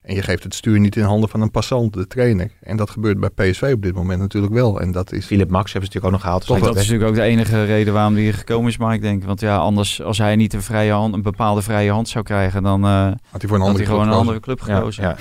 En 0.00 0.14
je 0.14 0.22
geeft 0.22 0.42
het 0.42 0.54
stuur 0.54 0.80
niet 0.80 0.96
in 0.96 1.02
handen 1.02 1.28
van 1.28 1.40
een 1.40 1.50
passant, 1.50 1.92
de 1.92 2.06
trainer. 2.06 2.50
En 2.60 2.76
dat 2.76 2.90
gebeurt 2.90 3.20
bij 3.20 3.50
PSV 3.50 3.70
op 3.74 3.82
dit 3.82 3.94
moment 3.94 4.20
natuurlijk 4.20 4.52
wel. 4.52 4.80
En 4.80 4.92
dat 4.92 5.12
is... 5.12 5.26
Philip 5.26 5.50
Max 5.50 5.72
hebben 5.72 5.90
ze 5.90 5.98
natuurlijk 5.98 6.04
ook 6.04 6.12
nog 6.12 6.20
gehaald. 6.20 6.46
Toch 6.46 6.56
Dus 6.56 6.66
dat 6.66 6.76
is 6.76 6.82
natuurlijk 6.82 7.10
ook 7.10 7.16
de 7.16 7.30
enige 7.30 7.64
reden 7.64 7.92
waarom 7.92 8.12
hij 8.12 8.22
hier 8.22 8.34
gekomen 8.34 8.70
is. 8.70 8.76
Maar 8.76 8.94
ik 8.94 9.00
denk, 9.00 9.24
want 9.24 9.40
ja, 9.40 9.56
anders 9.56 10.02
als 10.02 10.18
hij 10.18 10.36
niet 10.36 10.52
een, 10.54 10.62
vrije 10.62 10.92
hand, 10.92 11.14
een 11.14 11.22
bepaalde 11.22 11.62
vrije 11.62 11.90
hand 11.90 12.08
zou 12.08 12.24
krijgen, 12.24 12.62
dan 12.62 12.84
eh, 12.84 12.90
Had 12.90 13.40
hij 13.40 13.40
voor 13.40 13.50
een 13.50 13.60
had 13.60 13.70
andere 13.70 13.76
hij 13.76 13.84
gewoon 13.84 14.00
een 14.00 14.08
club 14.08 14.20
andere 14.20 14.40
club 14.40 14.62
ja, 14.66 14.74
gekozen. 14.74 15.02
ja. 15.02 15.16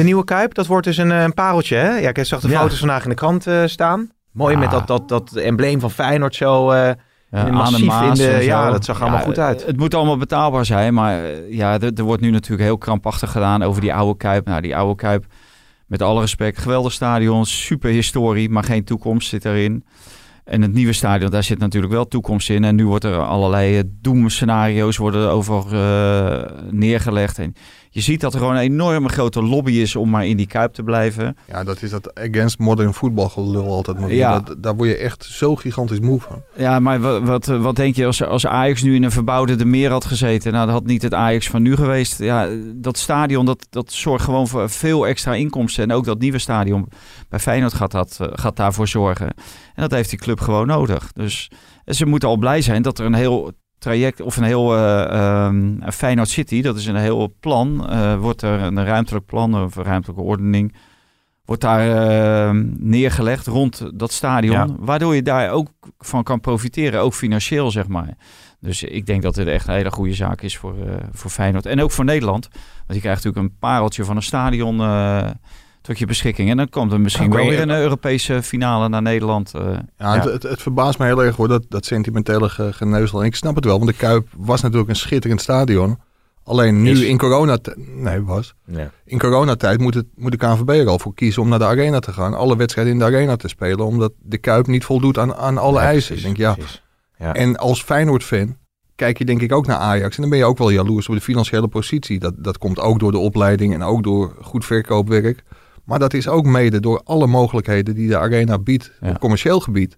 De 0.00 0.06
nieuwe 0.06 0.24
Kuip, 0.24 0.54
dat 0.54 0.66
wordt 0.66 0.86
dus 0.86 0.96
een, 0.96 1.12
eh, 1.12 1.22
een 1.22 1.34
pareltje, 1.34 1.76
hè? 1.76 1.96
Ja, 1.98 2.08
ik 2.08 2.24
zag 2.24 2.40
de 2.40 2.48
foto's 2.48 2.78
vandaag 2.78 3.02
in 3.02 3.08
de 3.08 3.14
krant 3.14 3.46
eh, 3.46 3.62
staan. 3.66 4.10
Mooi 4.32 4.56
met 4.56 4.70
dat, 4.70 4.86
dat, 4.86 5.08
dat 5.08 5.32
embleem 5.36 5.80
van 5.80 5.90
Feyenoord 5.90 6.34
zo. 6.34 6.70
eh, 6.70 6.90
Ja, 7.30 7.46
massief 7.50 8.00
in 8.02 8.14
de- 8.14 8.38
ja, 8.44 8.70
dat 8.70 8.84
zag 8.84 9.00
allemaal 9.00 9.18
Ja, 9.18 9.24
goed 9.24 9.38
uit. 9.38 9.66
Het 9.66 9.76
moet 9.76 9.94
allemaal 9.94 10.16
betaalbaar 10.16 10.64
zijn, 10.64 10.94
maar 10.94 11.20
ja, 11.50 11.80
er, 11.80 11.90
er 11.94 12.02
wordt 12.04 12.22
nu 12.22 12.30
natuurlijk 12.30 12.62
heel 12.62 12.78
krampachtig 12.78 13.30
gedaan 13.30 13.62
over 13.62 13.80
die 13.80 13.94
oude 13.94 14.16
Kuip. 14.16 14.46
Nou, 14.46 14.60
die 14.60 14.76
oude 14.76 14.94
Kuip, 14.94 15.24
met 15.86 16.02
alle 16.02 16.20
respect, 16.20 16.58
geweldig 16.58 16.92
stadion, 16.92 17.46
super 17.46 17.90
historie, 17.90 18.48
maar 18.50 18.64
geen 18.64 18.84
toekomst 18.84 19.28
zit 19.28 19.44
erin. 19.44 19.84
En 20.44 20.62
het 20.62 20.72
nieuwe 20.72 20.92
stadion, 20.92 21.30
daar 21.30 21.42
zit 21.44 21.58
natuurlijk 21.58 21.92
wel 21.92 22.08
toekomst 22.08 22.50
in. 22.50 22.64
En 22.64 22.74
nu 22.74 22.86
wordt 22.86 23.04
er 23.04 23.16
allerlei 23.18 23.82
doemscenario's 24.00 24.96
worden 24.96 25.22
er 25.22 25.30
over 25.30 25.64
neergelegd. 26.70 27.38
En 27.38 27.54
je 27.92 28.00
ziet 28.00 28.20
dat 28.20 28.32
er 28.32 28.38
gewoon 28.38 28.54
een 28.54 28.60
enorme 28.60 29.08
grote 29.08 29.42
lobby 29.42 29.72
is 29.72 29.96
om 29.96 30.10
maar 30.10 30.26
in 30.26 30.36
die 30.36 30.46
Kuip 30.46 30.72
te 30.72 30.82
blijven. 30.82 31.36
Ja, 31.48 31.64
dat 31.64 31.82
is 31.82 31.90
dat 31.90 32.14
against 32.14 32.58
modern 32.58 32.94
voetbal 32.94 33.28
gelul 33.28 33.66
altijd. 33.72 33.98
Maar 33.98 34.12
Ja. 34.12 34.40
dat, 34.40 34.62
daar 34.62 34.76
word 34.76 34.88
je 34.88 34.96
echt 34.96 35.24
zo 35.24 35.56
gigantisch 35.56 36.00
moe 36.00 36.20
van. 36.20 36.42
Ja, 36.56 36.80
maar 36.80 37.00
wat, 37.00 37.22
wat, 37.22 37.46
wat 37.46 37.76
denk 37.76 37.96
je 37.96 38.06
als, 38.06 38.22
als 38.22 38.46
Ajax 38.46 38.82
nu 38.82 38.94
in 38.94 39.02
een 39.02 39.10
verbouwde 39.10 39.56
De 39.56 39.64
Meer 39.64 39.90
had 39.90 40.04
gezeten? 40.04 40.52
Nou, 40.52 40.64
dat 40.66 40.74
had 40.74 40.86
niet 40.86 41.02
het 41.02 41.14
Ajax 41.14 41.48
van 41.48 41.62
nu 41.62 41.76
geweest. 41.76 42.18
Ja, 42.18 42.48
dat 42.74 42.98
stadion, 42.98 43.46
dat, 43.46 43.66
dat 43.70 43.92
zorgt 43.92 44.24
gewoon 44.24 44.48
voor 44.48 44.70
veel 44.70 45.06
extra 45.06 45.34
inkomsten. 45.34 45.82
En 45.84 45.92
ook 45.92 46.04
dat 46.04 46.18
nieuwe 46.18 46.38
stadion 46.38 46.88
bij 47.28 47.38
Feyenoord 47.38 47.74
gaat, 47.74 47.90
dat, 47.90 48.16
eh, 48.20 48.26
gaat 48.32 48.56
daarvoor 48.56 48.88
zorgen. 48.88 49.26
En 49.74 49.82
dat 49.82 49.90
heeft 49.90 50.10
die 50.10 50.18
club 50.18 50.40
gewoon 50.40 50.66
nodig. 50.66 51.12
Dus 51.12 51.50
ze 51.86 52.06
moeten 52.06 52.28
al 52.28 52.36
blij 52.36 52.62
zijn 52.62 52.82
dat 52.82 52.98
er 52.98 53.04
een 53.06 53.14
heel 53.14 53.52
traject 53.80 54.20
of 54.20 54.36
een 54.36 54.42
heel 54.42 54.76
ehm, 54.76 55.90
Feyenoord 55.90 56.28
City, 56.28 56.62
dat 56.62 56.76
is 56.76 56.86
een 56.86 56.96
heel 56.96 57.34
plan, 57.40 57.88
eh, 57.90 58.16
wordt 58.16 58.42
er 58.42 58.60
een 58.62 58.84
ruimtelijk 58.84 59.26
plan 59.26 59.62
of 59.62 59.76
een 59.76 59.84
ruimtelijke 59.84 60.22
ordening, 60.22 60.74
wordt 61.44 61.62
daar 61.62 61.88
eh, 61.90 62.56
neergelegd 62.76 63.46
rond 63.46 63.90
dat 63.94 64.12
stadion, 64.12 64.56
Ja. 64.56 64.66
waardoor 64.78 65.14
je 65.14 65.22
daar 65.22 65.50
ook 65.50 65.68
van 65.98 66.22
kan 66.22 66.40
profiteren, 66.40 67.00
ook 67.00 67.14
financieel 67.14 67.70
zeg 67.70 67.88
maar. 67.88 68.16
Dus 68.60 68.82
ik 68.82 69.06
denk 69.06 69.22
dat 69.22 69.34
dit 69.34 69.46
echt 69.46 69.68
een 69.68 69.74
hele 69.74 69.90
goede 69.90 70.14
zaak 70.14 70.40
is 70.42 70.56
voor, 70.56 70.74
eh, 70.86 70.94
voor 71.12 71.30
Feyenoord 71.30 71.66
en 71.66 71.80
ook 71.82 71.90
voor 71.90 72.04
Nederland. 72.04 72.48
Want 72.52 72.94
je 72.94 73.00
krijgt 73.00 73.24
natuurlijk 73.24 73.52
een 73.52 73.58
pareltje 73.58 74.04
van 74.04 74.16
een 74.16 74.22
stadion 74.22 74.80
tot 75.82 75.98
je 75.98 76.06
beschikking. 76.06 76.50
En 76.50 76.56
dan 76.56 76.68
komt 76.68 76.92
er 76.92 77.00
misschien 77.00 77.30
wel 77.30 77.46
weer 77.46 77.60
een 77.60 77.70
Europese 77.70 78.42
finale 78.42 78.88
naar 78.88 79.02
Nederland. 79.02 79.54
eh. 79.54 79.62
Ja, 79.98 80.14
Het, 80.14 80.24
het, 80.24 80.42
het 80.42 80.62
verbaast 80.62 80.98
me 80.98 81.04
heel 81.04 81.24
erg 81.24 81.36
hoor, 81.36 81.48
dat, 81.48 81.64
dat 81.68 81.84
sentimentele 81.84 82.48
ge- 82.48 82.72
geneuzel. 82.72 83.20
En 83.20 83.26
ik 83.26 83.34
snap 83.36 83.54
het 83.54 83.64
wel, 83.64 83.78
want 83.78 83.90
de 83.90 83.96
Kuip 83.96 84.28
was 84.36 84.60
natuurlijk 84.60 84.90
een 84.90 84.96
schitterend 84.96 85.40
stadion. 85.40 85.98
Alleen 86.44 86.82
nu 86.82 86.90
Is. 86.90 87.00
in 87.00 87.18
coronatijd... 87.18 87.76
Nee, 87.96 88.22
was. 88.22 88.54
ja. 88.66 88.90
In 89.04 89.18
coronatijd 89.18 89.80
moet, 89.80 89.94
het, 89.94 90.06
moet 90.16 90.30
de 90.30 90.36
KNVB 90.36 90.68
er 90.68 90.88
al 90.88 90.98
voor 90.98 91.14
kiezen 91.14 91.42
om 91.42 91.48
naar 91.48 91.58
de 91.58 91.64
arena 91.64 91.98
te 91.98 92.12
gaan. 92.12 92.34
Alle 92.34 92.56
wedstrijden 92.56 92.92
in 92.92 92.98
de 92.98 93.04
arena 93.04 93.36
te 93.36 93.48
spelen. 93.48 93.84
Omdat 93.86 94.12
de 94.22 94.38
Kuip 94.38 94.66
niet 94.66 94.84
voldoet 94.84 95.18
aan, 95.18 95.34
aan 95.34 95.58
alle 95.58 95.78
Ja, 95.80 95.84
eisen. 95.84 96.14
precies, 96.14 96.30
Ik 96.30 96.36
denk. 96.36 96.58
Ja. 97.18 97.34
En 97.34 97.56
als 97.56 97.82
Feyenoord-fan 97.82 98.56
kijk 98.94 99.18
je 99.18 99.24
denk 99.24 99.40
ik 99.42 99.52
ook 99.52 99.66
naar 99.66 99.76
Ajax. 99.76 100.14
En 100.16 100.20
dan 100.20 100.30
ben 100.30 100.38
je 100.38 100.44
ook 100.44 100.58
wel 100.58 100.70
jaloers 100.70 101.08
op 101.08 101.14
de 101.14 101.20
financiële 101.20 101.68
positie. 101.68 102.18
Dat, 102.18 102.34
dat 102.36 102.58
komt 102.58 102.78
ook 102.80 102.98
door 102.98 103.12
de 103.12 103.18
opleiding 103.18 103.74
en 103.74 103.82
ook 103.82 104.02
door 104.02 104.36
goed 104.42 104.64
verkoopwerk. 104.64 105.42
Maar 105.84 105.98
dat 105.98 106.14
is 106.14 106.28
ook 106.28 106.44
mede 106.44 106.80
door 106.80 107.00
alle 107.04 107.26
mogelijkheden 107.26 107.94
die 107.94 108.08
de 108.08 108.18
arena 108.18 108.58
biedt 108.58 108.92
Ja. 109.00 109.08
op 109.10 109.18
commercieel 109.18 109.60
gebied. 109.60 109.96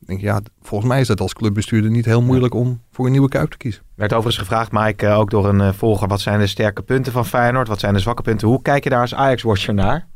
Ik 0.00 0.06
denk, 0.06 0.20
ja, 0.20 0.40
volgens 0.62 0.90
mij 0.90 1.00
is 1.00 1.06
dat 1.06 1.20
als 1.20 1.32
clubbestuurder 1.32 1.90
niet 1.90 2.04
heel 2.04 2.22
moeilijk 2.22 2.54
om 2.54 2.80
voor 2.92 3.04
een 3.06 3.10
nieuwe 3.12 3.28
Kuip 3.28 3.50
te 3.50 3.56
kiezen. 3.56 3.82
werd 3.94 4.12
overigens 4.12 4.48
gevraagd, 4.48 4.72
Mike, 4.72 5.06
eh, 5.06 5.18
ook 5.18 5.30
door 5.30 5.48
een 5.48 5.60
eh, 5.60 5.72
volger. 5.72 6.08
Wat 6.08 6.20
zijn 6.20 6.38
de 6.38 6.46
sterke 6.46 6.82
punten 6.82 7.12
van 7.12 7.26
Feyenoord? 7.26 7.68
Wat 7.68 7.80
zijn 7.80 7.92
de 7.94 7.98
zwakke 8.00 8.22
punten? 8.22 8.48
Hoe 8.48 8.62
kijk 8.62 8.84
je 8.84 8.90
daar 8.90 9.00
als 9.00 9.14
Ajax-watcher 9.14 9.74
naar? 9.74 10.06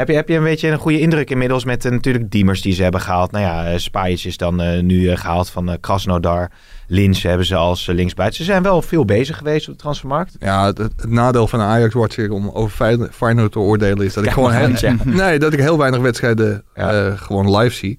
Heb 0.00 0.08
je, 0.08 0.14
heb 0.14 0.28
je 0.28 0.36
een 0.36 0.42
beetje 0.42 0.68
een 0.68 0.78
goede 0.78 1.00
indruk 1.00 1.30
inmiddels 1.30 1.64
met 1.64 1.84
eh, 1.84 1.90
natuurlijk 1.92 2.30
Diemers 2.30 2.60
die 2.62 2.72
ze 2.72 2.82
hebben 2.82 3.00
gehaald? 3.00 3.30
Nou 3.30 3.44
ja, 3.44 3.72
uh, 3.72 3.78
Spajic 3.78 4.24
is 4.24 4.36
dan 4.36 4.60
eh, 4.60 4.82
nu 4.82 5.08
eh, 5.10 5.16
gehaald 5.16 5.50
van 5.50 5.70
eh, 5.70 5.76
Krasnodar. 5.80 6.50
Lins 6.86 7.22
hebben 7.22 7.46
ze 7.46 7.54
als 7.54 7.86
linksbuiten. 7.86 8.38
Ze 8.38 8.44
zijn 8.44 8.62
wel 8.62 8.82
veel 8.82 9.04
bezig 9.04 9.36
geweest 9.36 9.68
op 9.68 9.74
de 9.74 9.80
transfermarkt. 9.80 10.36
Ja, 10.38 10.66
het, 10.66 10.78
het 10.78 11.08
nadeel 11.10 11.46
van 11.46 11.60
een 11.60 11.66
Ajax-watcher 11.66 12.30
om 12.30 12.50
over 12.52 12.70
Fey- 12.70 13.08
Feyenoord 13.12 13.52
te 13.52 13.58
oordelen 13.58 14.06
is 14.06 14.14
dat 14.14 14.24
ik 14.24 14.30
gewoon 14.30 14.52
heel, 14.60 14.68
ja. 14.78 14.96
nee, 15.04 15.38
dat 15.38 15.52
ik 15.52 15.60
heel 15.60 15.78
weinig 15.78 16.00
wedstrijden 16.00 16.62
Ja. 16.74 16.90
eh, 17.06 17.12
gewoon 17.16 17.56
live 17.56 17.74
zie. 17.74 17.98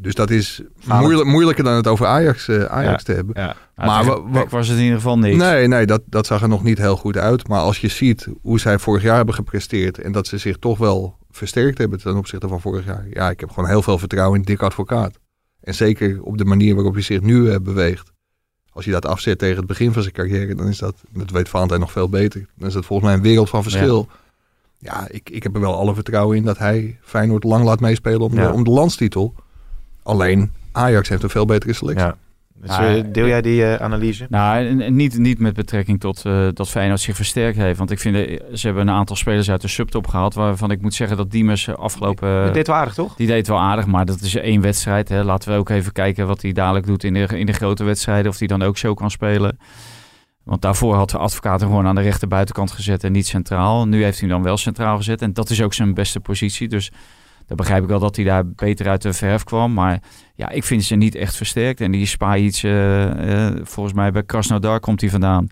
Dus 0.00 0.14
dat 0.14 0.30
is 0.30 0.62
moeilijk, 0.86 1.28
moeilijker 1.28 1.64
dan 1.64 1.74
het 1.74 1.86
over 1.86 2.06
Ajax, 2.06 2.48
eh, 2.48 2.64
Ajax 2.64 3.02
te 3.04 3.12
hebben. 3.12 3.34
Ja. 3.42 3.56
Maar 3.74 3.86
Maar 3.86 4.02
tegen 4.04 4.30
wa- 4.32 4.40
PEC 4.40 4.50
was 4.50 4.68
het 4.68 4.76
in 4.76 4.82
ieder 4.82 4.96
geval 4.98 5.18
niks. 5.18 5.36
Nee, 5.36 5.68
nee 5.68 5.86
dat, 5.86 6.02
dat 6.06 6.26
zag 6.26 6.42
er 6.42 6.48
nog 6.48 6.62
niet 6.62 6.78
heel 6.78 6.96
goed 6.96 7.16
uit. 7.16 7.48
Maar 7.48 7.60
als 7.60 7.78
je 7.80 7.88
ziet 7.88 8.26
hoe 8.42 8.60
zij 8.60 8.78
vorig 8.78 9.02
jaar 9.02 9.16
hebben 9.16 9.34
gepresteerd... 9.34 9.98
en 9.98 10.12
dat 10.12 10.26
ze 10.26 10.38
zich 10.38 10.56
toch 10.56 10.78
wel 10.78 11.16
versterkt 11.30 11.78
hebben 11.78 11.98
ten 12.00 12.16
opzichte 12.16 12.48
van 12.48 12.60
vorig 12.60 12.84
jaar. 12.84 13.06
Ja, 13.10 13.30
ik 13.30 13.40
heb 13.40 13.50
gewoon 13.50 13.68
heel 13.68 13.82
veel 13.82 13.98
vertrouwen 13.98 14.38
in 14.38 14.44
Dick 14.44 14.62
Advocaat. 14.62 15.18
En 15.60 15.74
zeker 15.74 16.22
op 16.22 16.38
de 16.38 16.44
manier 16.44 16.74
waarop 16.74 16.92
hij 16.94 17.02
zich 17.02 17.20
nu 17.20 17.50
eh, 17.50 17.56
beweegt. 17.62 18.12
Als 18.72 18.84
je 18.84 18.90
dat 18.90 19.06
afzet 19.06 19.38
tegen 19.38 19.56
het 19.56 19.66
begin 19.66 19.92
van 19.92 20.02
zijn 20.02 20.14
carrière... 20.14 20.54
dan 20.54 20.68
is 20.68 20.78
dat, 20.78 20.94
dat 21.12 21.30
weet 21.30 21.48
Valentijn 21.48 21.80
nog 21.80 21.92
veel 21.92 22.08
beter... 22.08 22.46
dan 22.56 22.68
is 22.68 22.74
dat 22.74 22.84
volgens 22.84 23.08
mij 23.08 23.16
een 23.18 23.24
wereld 23.24 23.48
van 23.48 23.62
verschil. 23.62 24.08
Ja, 24.78 25.06
ik, 25.10 25.30
ik 25.30 25.42
heb 25.42 25.54
er 25.54 25.60
wel 25.60 25.76
alle 25.76 25.94
vertrouwen 25.94 26.36
in 26.36 26.42
dat 26.44 26.58
hij 26.58 26.98
Feyenoord 27.02 27.44
lang 27.44 27.64
laat 27.64 27.80
meespelen 27.80 28.20
om, 28.20 28.34
Ja. 28.34 28.46
de, 28.46 28.52
om 28.52 28.64
de 28.64 28.70
landstitel. 28.70 29.34
Alleen 30.06 30.52
Ajax 30.72 31.08
heeft 31.08 31.22
een 31.22 31.30
veel 31.30 31.46
betere 31.46 31.72
selectie. 31.72 32.06
Ja. 32.06 32.16
Dus, 32.60 32.76
Ja, 32.76 32.96
eh, 32.96 33.04
deel 33.12 33.26
jij 33.26 33.42
die 33.42 33.64
eh, 33.64 33.82
analyse? 33.84 34.26
Nou, 34.28 34.90
niet, 34.90 35.18
niet 35.18 35.38
met 35.38 35.54
betrekking 35.54 36.00
tot 36.00 36.24
eh, 36.24 36.48
dat 36.52 36.68
Feyenoord 36.68 37.00
zich 37.00 37.16
versterkt 37.16 37.56
heeft. 37.56 37.78
Want 37.78 37.90
ik 37.90 37.98
vind, 37.98 38.16
eh, 38.16 38.40
ze 38.54 38.66
hebben 38.66 38.88
een 38.88 38.94
aantal 38.94 39.16
spelers 39.16 39.50
uit 39.50 39.60
de 39.60 39.68
subtop 39.68 40.06
gehaald... 40.06 40.34
waarvan 40.34 40.70
ik 40.70 40.80
moet 40.82 40.94
zeggen 40.94 41.16
dat 41.16 41.30
Diemers 41.30 41.66
eh, 41.66 41.74
afgelopen... 41.74 42.44
Dat 42.44 42.54
deed 42.54 42.66
wel 42.66 42.76
aardig, 42.76 42.94
toch? 42.94 43.16
Die 43.16 43.26
deed 43.26 43.48
wel 43.48 43.60
aardig, 43.60 43.86
maar 43.86 44.04
dat 44.04 44.20
is 44.20 44.34
één 44.34 44.60
wedstrijd. 44.60 45.08
Hè. 45.08 45.24
Laten 45.24 45.52
we 45.52 45.58
ook 45.58 45.68
even 45.68 45.92
kijken 45.92 46.26
wat 46.26 46.42
hij 46.42 46.52
dadelijk 46.52 46.86
doet 46.86 47.04
in 47.04 47.14
de, 47.14 47.26
in 47.26 47.46
de 47.46 47.52
grote 47.52 47.84
wedstrijden. 47.84 48.30
Of 48.30 48.38
hij 48.38 48.46
dan 48.46 48.62
ook 48.62 48.78
zo 48.78 48.94
kan 48.94 49.10
spelen. 49.10 49.58
Want 50.42 50.62
daarvoor 50.62 50.94
had 50.94 51.10
de 51.10 51.18
advocaat 51.18 51.60
hem 51.60 51.68
gewoon 51.68 51.86
aan 51.86 51.94
de 51.94 52.00
rechterbuitenkant 52.00 52.70
gezet 52.70 53.04
en 53.04 53.12
niet 53.12 53.26
centraal. 53.26 53.88
Nu 53.88 54.02
heeft 54.02 54.20
hij 54.20 54.28
hem 54.28 54.36
dan 54.36 54.46
wel 54.46 54.56
centraal 54.56 54.96
gezet. 54.96 55.22
En 55.22 55.32
dat 55.32 55.50
is 55.50 55.62
ook 55.62 55.74
zijn 55.74 55.94
beste 55.94 56.20
positie. 56.20 56.68
Dus 56.68 56.90
dan 57.46 57.56
begrijp 57.56 57.82
ik 57.82 57.88
wel 57.88 57.98
dat 57.98 58.16
hij 58.16 58.24
daar 58.24 58.46
beter 58.46 58.88
uit 58.88 59.02
de 59.02 59.12
verf 59.12 59.44
kwam. 59.44 59.72
Maar 59.72 60.02
ja, 60.34 60.48
ik 60.48 60.64
vind 60.64 60.84
ze 60.84 60.94
niet 60.94 61.14
echt 61.14 61.36
versterkt. 61.36 61.80
En 61.80 61.92
die 61.92 62.06
Spajic, 62.06 62.62
uh, 62.62 63.04
uh, 63.04 63.50
volgens 63.62 63.94
mij 63.94 64.12
bij 64.12 64.22
Krasnodar 64.22 64.80
komt 64.80 65.00
hij 65.00 65.10
vandaan. 65.10 65.46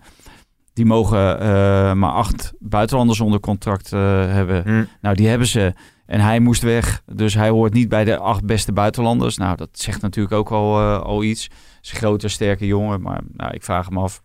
Die 0.73 0.85
mogen 0.85 1.41
uh, 1.41 1.93
maar 1.93 2.11
acht 2.11 2.53
buitenlanders 2.59 3.19
onder 3.19 3.39
contract 3.39 3.89
hebben. 3.89 4.63
Hm. 4.63 4.83
Nou, 5.01 5.15
die 5.15 5.27
hebben 5.27 5.47
ze. 5.47 5.73
En 6.05 6.19
hij 6.19 6.39
moest 6.39 6.61
weg. 6.61 7.01
Dus 7.05 7.33
hij 7.33 7.49
hoort 7.49 7.73
niet 7.73 7.89
bij 7.89 8.03
de 8.03 8.17
acht 8.17 8.45
beste 8.45 8.71
buitenlanders. 8.71 9.37
Nou, 9.37 9.55
dat 9.55 9.69
zegt 9.71 10.01
natuurlijk 10.01 10.35
ook 10.35 10.51
al, 10.51 10.79
al 10.81 11.23
iets. 11.23 11.49
Is 11.81 11.91
een 11.91 11.97
grote, 11.97 12.27
sterke 12.27 12.65
jongen. 12.65 13.01
Maar 13.01 13.21
nou, 13.33 13.53
ik 13.53 13.63
vraag 13.63 13.85
hem 13.85 13.97
af. 13.97 14.21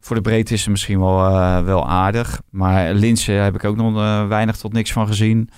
Voor 0.00 0.16
de 0.16 0.22
breedte 0.22 0.54
is 0.54 0.62
ze 0.62 0.70
misschien 0.70 1.00
wel, 1.00 1.16
wel 1.64 1.88
aardig. 1.88 2.40
Maar 2.50 2.94
Linse 2.94 3.32
heb 3.32 3.54
ik 3.54 3.64
ook 3.64 3.76
nog 3.76 3.94
weinig 4.28 4.56
tot 4.56 4.72
niks 4.72 4.92
van 4.92 5.06
gezien. 5.06 5.50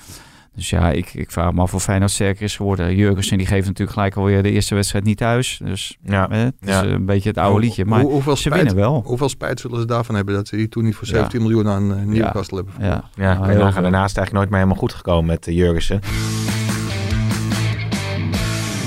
Dus 0.56 0.70
ja, 0.70 0.90
ik, 0.90 1.14
ik 1.14 1.30
vraag 1.30 1.52
me 1.52 1.60
af 1.60 1.74
of 1.74 1.82
Feyenoord 1.82 2.10
sterker 2.10 2.42
is 2.42 2.56
geworden. 2.56 2.96
Jurgensen 2.96 3.38
die 3.38 3.46
geeft 3.46 3.66
natuurlijk 3.66 3.96
gelijk 3.96 4.16
alweer 4.16 4.42
de 4.42 4.50
eerste 4.50 4.74
wedstrijd 4.74 5.04
niet 5.04 5.16
thuis. 5.16 5.60
Dus 5.64 5.96
Ja. 6.04 6.26
hè, 6.30 6.36
het 6.38 6.54
is 6.60 6.68
Ja. 6.68 6.84
een 6.84 7.06
beetje 7.06 7.28
het 7.28 7.38
oude 7.38 7.60
liedje. 7.60 7.84
Maar 7.84 8.00
Hoe- 8.00 8.10
hoeveel, 8.10 8.36
ze 8.36 8.42
spijt, 8.42 8.54
winnen 8.56 8.76
wel. 8.76 9.02
hoeveel 9.06 9.28
spijt 9.28 9.60
zullen 9.60 9.80
ze 9.80 9.86
daarvan 9.86 10.14
hebben 10.14 10.34
dat 10.34 10.48
ze 10.48 10.56
die 10.56 10.68
toen 10.68 10.84
niet 10.84 10.94
voor 10.94 11.06
Ja. 11.06 11.12
17 11.14 11.42
miljoen 11.42 11.68
aan 11.68 11.90
uh, 11.98 12.04
Newcastle 12.06 12.56
hebben 12.56 12.74
verkocht? 12.74 13.08
Ja, 13.16 13.22
Ja, 13.24 13.32
Nou, 13.32 13.36
en 13.42 13.48
heel 13.48 13.54
daarna- 13.54 13.72
veel. 13.72 13.82
daarna 13.82 14.04
is 14.04 14.08
het 14.08 14.18
eigenlijk 14.18 14.32
nooit 14.32 14.48
meer 14.48 14.58
helemaal 14.58 14.78
goed 14.78 14.92
gekomen 14.92 15.26
met 15.26 15.46
uh, 15.46 15.54
Jurgensen. 15.56 16.00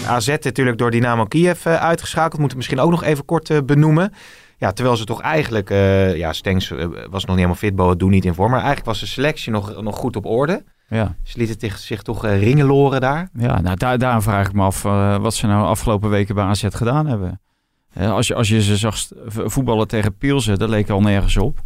AZ 0.07 0.28
natuurlijk 0.28 0.78
door 0.78 0.91
Dynamo 0.91 1.26
Kiev 1.26 1.65
eh, 1.65 1.76
uitgeschakeld. 1.76 2.39
Moeten 2.39 2.49
we 2.49 2.55
misschien 2.63 2.80
ook 2.80 2.91
nog 2.91 3.03
even 3.03 3.26
kort 3.26 3.49
eh, 3.49 3.57
benoemen. 3.65 4.13
Ja, 4.57 4.72
terwijl 4.72 4.97
ze 4.97 5.05
toch 5.05 5.22
eigenlijk... 5.22 5.70
eh, 5.70 6.15
ja, 6.15 6.34
Stengs 6.34 6.72
eh, 6.72 6.78
was 6.88 6.89
nog 7.09 7.11
niet 7.22 7.28
helemaal 7.36 7.55
fit, 7.55 7.76
Boa 7.76 7.93
doet 7.95 8.09
niet 8.09 8.26
in 8.26 8.34
vorm. 8.34 8.49
Maar 8.49 8.59
eigenlijk 8.59 8.88
was 8.88 8.99
de 8.99 9.05
selectie 9.05 9.51
nog, 9.51 9.82
nog 9.82 9.95
goed 9.95 10.15
op 10.15 10.26
orde. 10.26 10.63
Ja, 10.90 11.16
Ze 11.24 11.38
lieten 11.38 11.56
zich, 11.60 11.78
zich 11.78 12.02
toch 12.02 12.26
eh, 12.26 12.40
ringeloren 12.44 13.02
daar. 13.02 13.30
ja 13.34 13.62
nou, 13.62 13.76
daar, 13.76 13.98
daarom 13.98 14.22
vraag 14.22 14.48
ik 14.48 14.54
me 14.54 14.62
af 14.64 14.86
eh, 14.86 15.18
wat 15.18 15.34
ze 15.34 15.48
nou 15.48 15.66
afgelopen 15.66 16.10
weken 16.10 16.36
bij 16.36 16.44
AZ 16.44 16.66
gedaan 16.70 17.08
hebben. 17.08 17.42
Hè, 17.90 18.10
als, 18.10 18.28
je, 18.28 18.36
als 18.36 18.50
je 18.50 18.62
ze 18.62 18.78
zag 18.78 18.98
voetballen 19.26 19.88
tegen 19.88 20.16
Pielsen, 20.18 20.60
dat 20.60 20.70
leek 20.70 20.90
al 20.90 21.02
nergens 21.02 21.38
op. 21.38 21.60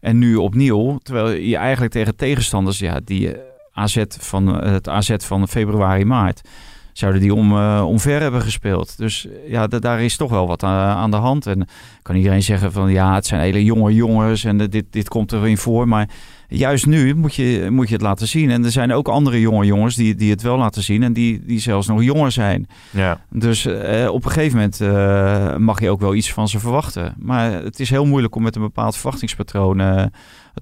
En 0.00 0.18
nu 0.18 0.36
opnieuw, 0.36 0.98
terwijl 0.98 1.28
je 1.30 1.56
eigenlijk 1.56 1.92
tegen 1.92 2.16
tegenstanders, 2.16 2.78
ja, 2.78 3.00
die 3.04 3.32
eh, 3.34 3.40
AZ 3.72 4.02
van, 4.08 4.60
eh, 4.60 4.72
het 4.72 4.88
AZ 4.88 5.14
van 5.18 5.48
februari, 5.48 6.04
maart, 6.04 6.48
zouden 6.92 7.20
die 7.20 7.34
om, 7.34 7.56
eh, 7.58 7.84
omver 7.86 8.20
hebben 8.20 8.42
gespeeld. 8.42 8.96
Dus 8.98 9.26
eh, 9.26 9.50
ja, 9.50 9.66
da- 9.66 9.78
daar 9.78 10.00
is 10.02 10.16
toch 10.16 10.30
wel 10.30 10.46
wat 10.46 10.62
aan, 10.62 10.96
aan 10.96 11.10
de 11.10 11.16
hand. 11.16 11.46
En 11.46 11.66
kan 12.06 12.16
iedereen 12.16 12.42
zeggen 12.42 12.72
van 12.72 12.90
ja, 12.90 13.14
het 13.14 13.26
zijn 13.26 13.40
hele 13.40 13.64
jonge 13.64 13.94
jongens 13.94 14.44
en 14.44 14.56
dit, 14.56 14.84
dit 14.90 15.08
komt 15.08 15.32
erin 15.32 15.58
voor. 15.58 15.88
Maar 15.88 16.08
juist 16.48 16.86
nu 16.86 17.14
moet 17.14 17.34
je, 17.34 17.66
moet 17.70 17.88
je 17.88 17.94
het 17.94 18.02
laten 18.02 18.28
zien. 18.28 18.50
En 18.50 18.64
er 18.64 18.70
zijn 18.70 18.92
ook 18.92 19.08
andere 19.08 19.40
jonge 19.40 19.64
jongens 19.64 19.94
die, 19.94 20.14
die 20.14 20.30
het 20.30 20.42
wel 20.42 20.58
laten 20.58 20.82
zien 20.82 21.02
en 21.02 21.12
die, 21.12 21.44
die 21.44 21.60
zelfs 21.60 21.86
nog 21.86 22.02
jonger 22.02 22.32
zijn. 22.32 22.68
Ja. 22.90 23.20
Dus 23.30 23.66
eh, 23.66 24.08
op 24.10 24.24
een 24.24 24.30
gegeven 24.30 24.56
moment 24.56 24.80
eh, 24.80 25.56
mag 25.56 25.80
je 25.80 25.90
ook 25.90 26.00
wel 26.00 26.14
iets 26.14 26.32
van 26.32 26.48
ze 26.48 26.58
verwachten. 26.58 27.14
Maar 27.18 27.52
het 27.52 27.80
is 27.80 27.90
heel 27.90 28.06
moeilijk 28.06 28.34
om 28.34 28.42
met 28.42 28.56
een 28.56 28.62
bepaald 28.62 28.96
verwachtingspatroon 28.96 29.80
eh, 29.80 30.04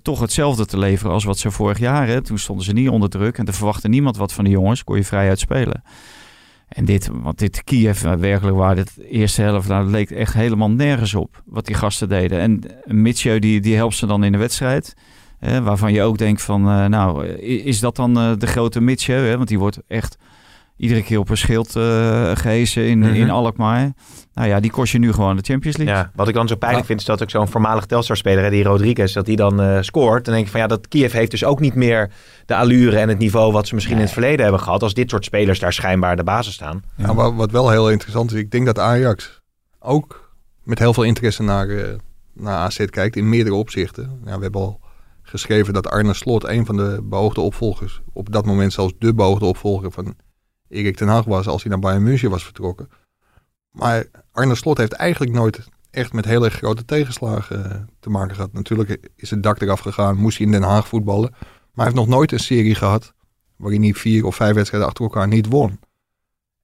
toch 0.03 0.21
hetzelfde 0.21 0.67
te 0.67 0.79
leveren 0.79 1.13
als 1.13 1.25
wat 1.25 1.39
ze 1.39 1.51
vorig 1.51 1.79
jaar. 1.79 2.07
Hè. 2.07 2.23
Toen 2.23 2.39
stonden 2.39 2.65
ze 2.65 2.73
niet 2.73 2.89
onder 2.89 3.09
druk 3.09 3.39
en 3.39 3.47
er 3.47 3.55
verwachtte 3.55 3.89
niemand 3.89 4.17
wat 4.17 4.33
van 4.33 4.45
de 4.45 4.51
jongens. 4.51 4.85
Kon 4.85 4.97
je 4.97 5.05
vrij 5.05 5.29
uitspelen. 5.29 5.83
En 6.75 6.85
dit, 6.85 7.11
want 7.13 7.39
dit 7.39 7.65
Kiev, 7.65 8.05
eh, 8.05 8.13
werkelijk 8.13 8.57
waar, 8.57 8.75
dit 8.75 8.93
eerste 9.11 9.43
helft, 9.43 9.69
nou, 9.69 9.91
leek 9.91 10.11
echt 10.11 10.35
helemaal 10.35 10.71
nergens 10.71 11.15
op 11.15 11.43
wat 11.47 11.67
die 11.67 11.75
gasten 11.75 12.09
deden. 12.09 12.41
En 12.41 12.63
Mitchell, 12.85 13.39
die, 13.39 13.61
die 13.61 13.77
helpt 13.77 13.95
ze 13.95 14.07
dan 14.07 14.25
in 14.25 14.33
de 14.33 14.39
wedstrijd. 14.39 14.95
Waarvan 15.63 15.93
je 15.93 16.03
ook 16.03 16.19
denkt 16.19 16.43
van, 16.43 16.69
eh, 16.69 16.87
nou, 16.87 17.27
eh, 17.27 17.67
is 17.67 17.81
dat 17.81 17.97
dan 17.97 18.19
eh, 18.19 18.33
de 18.39 18.47
grote 18.47 18.81
Mitchell? 18.81 19.37
Want 19.37 19.49
die 19.49 19.59
wordt 19.59 19.79
echt 19.89 20.19
iedere 20.77 21.03
keer 21.03 21.19
op 21.19 21.29
een 21.31 21.37
schild 21.37 21.77
eh 21.77 22.31
gehezen 22.35 22.87
in, 22.89 22.99
Mhm. 22.99 23.15
in 23.15 23.31
Alkmaar. 23.31 23.93
Nou 24.35 24.49
ja, 24.49 24.61
die 24.61 24.71
kost 24.71 24.93
je 24.93 24.99
nu 24.99 25.13
gewoon 25.13 25.37
de 25.37 25.43
Champions 25.43 25.77
League. 25.77 25.95
Ja, 25.97 26.11
wat 26.15 26.29
ik 26.29 26.35
dan 26.35 26.49
zo 26.49 26.55
pijnlijk 26.57 26.87
vind 26.87 27.01
is 27.01 27.07
dat 27.07 27.23
ook 27.23 27.31
zo'n 27.31 27.49
voormalig 27.49 27.87
Telstar-speler, 27.87 28.51
die 28.51 28.65
Rodriguez, 28.65 29.13
dat 29.13 29.27
die 29.27 29.37
dan 29.37 29.61
eh, 29.61 29.79
scoort. 29.81 30.25
Dan 30.25 30.35
denk 30.35 30.47
ik 30.47 30.51
van 30.53 30.61
ja, 30.61 30.67
dat 30.67 30.89
Kiev 30.89 31.13
heeft 31.13 31.31
dus 31.31 31.45
ook 31.45 31.61
niet 31.61 31.75
meer 31.75 32.11
de 32.47 32.55
allure 32.57 32.99
en 32.99 33.09
het 33.09 33.19
niveau 33.19 33.53
wat 33.53 33.67
ze 33.67 33.75
misschien 33.75 33.97
in 33.97 34.03
het 34.03 34.13
verleden 34.13 34.43
hebben 34.43 34.61
gehad. 34.61 34.83
Als 34.83 34.95
dit 34.95 35.11
soort 35.11 35.25
spelers 35.25 35.59
daar 35.59 35.73
schijnbaar 35.73 36.17
de 36.17 36.25
basis 36.25 36.55
staan. 36.55 36.83
Ja, 36.97 37.15
wat, 37.15 37.35
wat 37.35 37.51
wel 37.51 37.71
heel 37.71 37.91
interessant 37.91 38.33
is, 38.33 38.39
ik 38.39 38.51
denk 38.51 38.67
dat 38.67 38.79
Ajax 38.79 39.41
ook 39.81 40.33
met 40.63 40.79
heel 40.79 40.95
veel 40.95 41.03
interesse 41.05 41.43
naar, 41.43 41.69
eh, 41.69 41.89
naar 42.33 42.55
AZ 42.57 42.85
kijkt 42.85 43.17
in 43.17 43.29
meerdere 43.29 43.57
opzichten. 43.57 44.21
Ja, 44.25 44.37
we 44.37 44.43
hebben 44.43 44.61
al 44.61 44.81
geschreven 45.23 45.73
dat 45.75 45.89
Arne 45.89 46.15
Slot 46.15 46.45
een 46.49 46.67
van 46.67 46.77
de 46.77 47.01
beoogde 47.03 47.41
opvolgers, 47.41 48.01
op 48.13 48.33
dat 48.33 48.47
moment 48.47 48.73
zelfs 48.73 48.93
de 48.99 49.15
beoogde 49.15 49.45
opvolger 49.45 49.91
van 49.91 50.15
Erik 50.75 50.97
ten 50.97 51.09
Hag 51.09 51.25
was 51.25 51.47
als 51.47 51.63
hij 51.63 51.71
naar 51.71 51.81
Bayern 51.81 52.03
München 52.03 52.31
was 52.31 52.45
vertrokken. 52.45 52.89
Maar 53.71 54.05
Arne 54.33 54.55
Slot 54.55 54.79
heeft 54.79 54.93
eigenlijk 54.93 55.33
nooit 55.33 55.69
echt 55.91 56.13
met 56.13 56.25
hele 56.25 56.51
grote 56.51 56.85
tegenslagen 56.85 57.71
eh, 57.71 57.81
te 58.01 58.11
maken 58.11 58.35
gehad. 58.35 58.53
Natuurlijk 58.53 59.11
is 59.17 59.31
het 59.31 59.43
dak 59.43 59.61
eraf 59.61 59.81
gegaan, 59.81 60.17
moest 60.17 60.37
hij 60.37 60.47
in 60.47 60.53
Den 60.53 60.63
Haag 60.63 60.89
voetballen. 60.89 61.31
Maar 61.31 61.85
hij 61.85 61.85
heeft 61.85 61.97
nog 61.97 62.09
nooit 62.09 62.33
een 62.33 62.39
serie 62.39 62.75
gehad 62.75 63.15
waarin 63.57 63.83
hij 63.83 63.93
vier 63.93 64.25
of 64.25 64.37
vijf 64.37 64.55
wedstrijden 64.55 64.89
achter 64.89 65.05
elkaar 65.05 65.29
niet 65.29 65.47
won. 65.47 65.81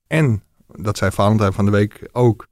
En, 0.07 0.43
dat 0.67 0.97
zei 0.99 1.11
Valentijn 1.11 1.53
van 1.53 1.65
de 1.65 1.71
week 1.71 2.09
ook, 2.13 2.47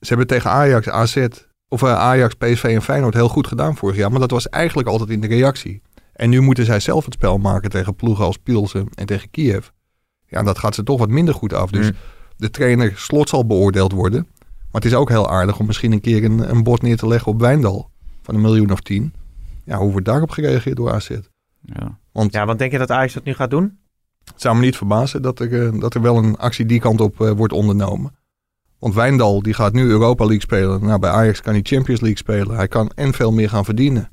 ze 0.00 0.08
hebben 0.08 0.26
tegen 0.26 0.50
Ajax, 0.50 0.88
AZ, 0.88 1.26
of 1.68 1.82
eh, 1.82 1.94
Ajax, 1.94 2.34
PSV 2.34 2.64
en 2.64 2.82
Feyenoord 2.82 3.14
heel 3.14 3.28
goed 3.28 3.46
gedaan 3.46 3.76
vorig 3.76 3.96
jaar. 3.96 4.10
Maar 4.10 4.20
dat 4.20 4.30
was 4.30 4.48
eigenlijk 4.48 4.88
altijd 4.88 5.10
in 5.10 5.20
de 5.20 5.26
reactie. 5.26 5.82
En 6.12 6.30
nu 6.30 6.40
moeten 6.40 6.64
zij 6.64 6.80
zelf 6.80 7.04
het 7.04 7.14
spel 7.14 7.38
maken 7.38 7.70
tegen 7.70 7.94
ploegen 7.94 8.24
als 8.24 8.36
Pilsen 8.36 8.88
en 8.94 9.06
tegen 9.06 9.30
Kiev. 9.30 9.68
Ja, 10.30 10.42
dat 10.42 10.58
gaat 10.58 10.74
ze 10.74 10.82
toch 10.82 10.98
wat 10.98 11.08
minder 11.08 11.34
goed 11.34 11.52
af. 11.52 11.70
Dus 11.70 11.86
Mm. 11.86 11.96
de 12.36 12.50
trainer 12.50 12.92
slot 12.96 13.28
zal 13.28 13.46
beoordeeld 13.46 13.92
worden. 13.92 14.26
Maar 14.40 14.80
het 14.80 14.84
is 14.84 14.94
ook 14.94 15.08
heel 15.08 15.30
aardig 15.30 15.58
om 15.58 15.66
misschien 15.66 15.92
een 15.92 16.00
keer 16.00 16.24
een, 16.24 16.50
een 16.50 16.62
bord 16.62 16.82
neer 16.82 16.96
te 16.96 17.06
leggen 17.06 17.32
op 17.32 17.40
Wijndal. 17.40 17.90
Van 18.22 18.34
een 18.34 18.40
miljoen 18.40 18.72
of 18.72 18.80
tien. 18.80 19.12
Ja, 19.64 19.76
hoe 19.78 19.90
wordt 19.90 20.06
daarop 20.06 20.30
gereageerd 20.30 20.76
door 20.76 20.92
AZ? 20.92 21.08
Ja. 21.60 21.98
Want 22.12 22.32
Ja, 22.32 22.46
want 22.46 22.58
denk 22.58 22.72
je 22.72 22.78
dat 22.78 22.90
Ajax 22.90 23.12
dat 23.14 23.24
nu 23.24 23.34
gaat 23.34 23.50
doen? 23.50 23.78
het 24.24 24.40
zou 24.40 24.56
me 24.56 24.60
niet 24.60 24.76
verbazen 24.76 25.22
dat 25.22 25.38
er, 25.40 25.66
eh, 25.66 25.80
dat 25.80 25.94
er 25.94 26.00
wel 26.00 26.16
een 26.16 26.36
actie 26.36 26.66
die 26.66 26.80
kant 26.80 27.00
op 27.00 27.20
eh, 27.20 27.30
wordt 27.30 27.52
ondernomen. 27.52 28.14
Want 28.78 28.94
Wijndal 28.94 29.42
die 29.42 29.54
gaat 29.54 29.72
nu 29.72 29.88
Europa 29.88 30.24
League 30.24 30.40
spelen. 30.42 30.84
Nou, 30.84 30.98
bij 30.98 31.10
Ajax 31.10 31.40
kan 31.40 31.52
hij 31.52 31.62
Champions 31.62 32.00
League 32.00 32.18
spelen. 32.18 32.56
Hij 32.56 32.68
kan 32.68 32.90
en 32.94 33.12
veel 33.12 33.32
meer 33.32 33.48
gaan 33.48 33.64
verdienen. 33.64 34.10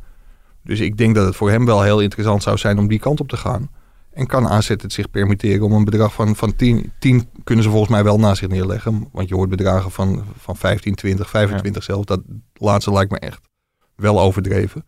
Dus 0.64 0.80
ik 0.80 0.98
denk 0.98 1.16
dat 1.16 1.26
het 1.26 1.36
voor 1.36 1.50
hem 1.50 1.66
wel 1.66 1.82
heel 1.82 2.00
interessant 2.02 2.44
zou 2.44 2.58
zijn 2.58 2.78
om 2.80 2.88
die 2.88 3.00
kant 3.00 3.20
op 3.20 3.28
te 3.28 3.38
gaan. 3.38 3.70
En 4.18 4.28
kan 4.28 4.48
AZ 4.48 4.68
het 4.68 4.94
zich 4.94 5.10
permitteren 5.10 5.66
om 5.66 5.72
een 5.72 5.84
bedrag 5.84 6.14
van, 6.14 6.36
van 6.36 6.56
10, 6.56 6.92
10 7.00 7.30
kunnen 7.44 7.64
ze 7.64 7.70
volgens 7.70 7.92
mij 7.92 8.04
wel 8.04 8.20
naast 8.20 8.38
zich 8.38 8.50
neerleggen. 8.50 9.08
Want 9.12 9.30
je 9.30 9.36
hoort 9.36 9.50
bedragen 9.50 9.92
van, 9.92 10.26
van 10.38 10.56
15, 10.56 10.96
20, 10.96 11.30
25 11.30 11.84
zelf. 11.84 12.06
Dat 12.06 12.22
laatste 12.54 12.92
lijkt 12.92 13.12
me 13.12 13.20
echt 13.20 13.42
wel 13.96 14.20
overdreven. 14.20 14.86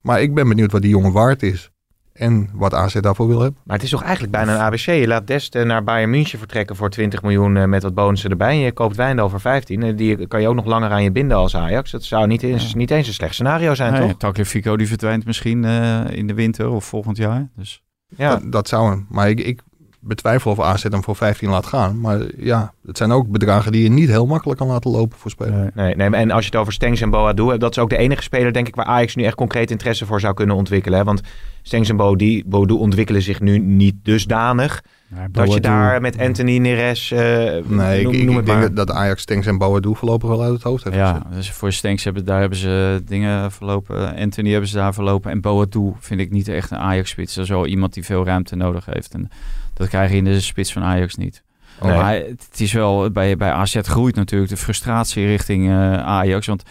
Maar 0.00 0.22
ik 0.22 0.34
ben 0.34 0.48
benieuwd 0.48 0.72
wat 0.72 0.82
die 0.82 0.90
jongen 0.90 1.12
waard 1.12 1.42
is. 1.42 1.70
En 2.12 2.50
wat 2.52 2.74
AZ 2.74 2.94
daarvoor 2.94 3.26
wil 3.26 3.40
hebben. 3.40 3.60
Maar 3.64 3.76
het 3.76 3.84
is 3.84 3.90
toch 3.90 4.02
eigenlijk 4.02 4.32
bijna 4.32 4.54
een 4.54 4.60
ABC. 4.60 4.78
Je 4.78 5.06
laat 5.06 5.26
Dest 5.26 5.54
eh, 5.54 5.64
naar 5.64 5.84
Bayern 5.84 6.10
München 6.10 6.38
vertrekken 6.38 6.76
voor 6.76 6.90
20 6.90 7.22
miljoen 7.22 7.56
eh, 7.56 7.64
met 7.64 7.82
wat 7.82 7.94
bonussen 7.94 8.30
erbij. 8.30 8.50
En 8.50 8.58
je 8.58 8.72
koopt 8.72 8.96
Wijndal 8.96 9.28
voor 9.28 9.40
15. 9.40 9.82
En 9.82 9.96
die 9.96 10.26
kan 10.26 10.40
je 10.40 10.48
ook 10.48 10.54
nog 10.54 10.64
langer 10.64 10.90
aan 10.90 11.02
je 11.02 11.10
binden 11.10 11.36
als 11.36 11.56
Ajax. 11.56 11.90
Dat 11.90 12.04
zou 12.04 12.26
niet 12.26 12.42
eens, 12.42 12.74
niet 12.74 12.90
eens 12.90 13.06
een 13.06 13.14
slecht 13.14 13.34
scenario 13.34 13.74
zijn, 13.74 13.92
Nee, 13.92 14.08
toch? 14.08 14.16
Tagliafico 14.16 14.76
die 14.76 14.88
verdwijnt 14.88 15.24
misschien 15.24 15.64
eh, 15.64 16.00
in 16.10 16.26
de 16.26 16.34
winter 16.34 16.68
of 16.68 16.84
volgend 16.84 17.16
jaar. 17.16 17.48
Dus 17.56 17.84
Ja. 18.08 18.30
Dat, 18.30 18.52
dat 18.52 18.68
zou 18.68 18.90
hem. 18.90 19.06
Maar 19.08 19.28
ik, 19.28 19.40
ik 19.40 19.62
betwijfel 20.06 20.50
of 20.50 20.60
AZ 20.60 20.82
hem 20.82 21.02
voor 21.02 21.16
15 21.16 21.48
laat 21.48 21.66
gaan. 21.66 22.00
Maar 22.00 22.20
ja, 22.36 22.72
het 22.86 22.96
zijn 22.96 23.12
ook 23.12 23.28
bedragen 23.28 23.72
die 23.72 23.82
je 23.82 23.88
niet 23.88 24.08
heel 24.08 24.26
makkelijk 24.26 24.58
kan 24.58 24.68
laten 24.68 24.90
lopen 24.90 25.18
voor 25.18 25.30
spelers. 25.30 25.74
Nee, 25.74 25.94
nee, 25.94 26.10
en 26.10 26.30
als 26.30 26.44
je 26.44 26.50
het 26.50 26.60
over 26.60 26.72
Stengs 26.72 27.00
en 27.00 27.10
Boadu 27.10 27.48
hebt, 27.48 27.60
dat 27.60 27.70
is 27.70 27.78
ook 27.78 27.90
de 27.90 27.96
enige 27.96 28.22
speler, 28.22 28.52
denk 28.52 28.68
ik, 28.68 28.74
waar 28.74 28.84
Ajax 28.84 29.14
nu 29.14 29.24
echt 29.24 29.34
concreet 29.34 29.70
interesse 29.70 30.06
voor 30.06 30.20
zou 30.20 30.34
kunnen 30.34 30.56
ontwikkelen. 30.56 30.98
Hè? 30.98 31.04
Want 31.04 31.20
Stengs 31.62 31.88
en 31.88 31.96
Boadu, 31.96 32.42
Boadu 32.46 32.74
ontwikkelen 32.74 33.22
zich 33.22 33.40
nu 33.40 33.58
niet 33.58 33.94
dusdanig 34.02 34.82
dat 35.30 35.52
je 35.52 35.60
daar 35.60 36.00
met 36.00 36.18
Anthony 36.18 36.58
Neres, 36.58 37.10
eh 37.10 37.18
Nee, 37.20 38.02
noem, 38.02 38.12
ik, 38.12 38.20
ik, 38.20 38.26
noem 38.26 38.38
ik 38.38 38.46
denk 38.46 38.76
dat, 38.76 38.90
Ajax 38.90 39.22
Stenks 39.22 39.46
en 39.46 39.58
Boadu 39.58 39.94
voorlopig 39.94 40.28
wel 40.28 40.42
uit 40.42 40.52
het 40.52 40.62
hoofd 40.62 40.84
heeft 40.84 40.96
Ja, 40.96 41.12
gezet. 41.12 41.32
dus 41.32 41.50
voor 41.50 41.72
Stenks 41.72 42.04
hebben 42.04 42.24
daar 42.24 42.40
hebben 42.40 42.58
ze 42.58 43.02
dingen 43.04 43.52
verlopen. 43.52 44.16
Anthony 44.16 44.50
hebben 44.50 44.68
ze 44.68 44.76
daar 44.76 44.94
verlopen. 44.94 45.30
En 45.30 45.40
Boadu 45.40 45.92
vind 45.98 46.20
ik 46.20 46.30
niet 46.30 46.48
echt 46.48 46.70
een 46.70 46.78
Ajax-spits. 46.78 47.34
Dat 47.34 47.44
is 47.44 47.50
wel 47.50 47.66
iemand 47.66 47.94
die 47.94 48.04
veel 48.04 48.24
ruimte 48.24 48.56
nodig 48.56 48.84
heeft. 48.84 49.14
En 49.14 49.28
dat 49.74 49.88
krijg 49.88 50.10
je 50.10 50.16
in 50.16 50.24
de 50.24 50.40
spits 50.40 50.72
van 50.72 50.82
Ajax 50.82 51.14
niet. 51.14 51.42
Nee. 51.82 51.96
Maar 51.96 52.14
het 52.14 52.60
is 52.60 52.72
wel, 52.72 53.10
bij, 53.10 53.36
bij 53.36 53.50
AZ 53.50 53.78
groeit 53.82 54.14
natuurlijk 54.14 54.50
de 54.50 54.56
frustratie 54.56 55.26
richting 55.26 55.68
eh, 55.68 55.92
Ajax. 55.92 56.46
Want 56.46 56.62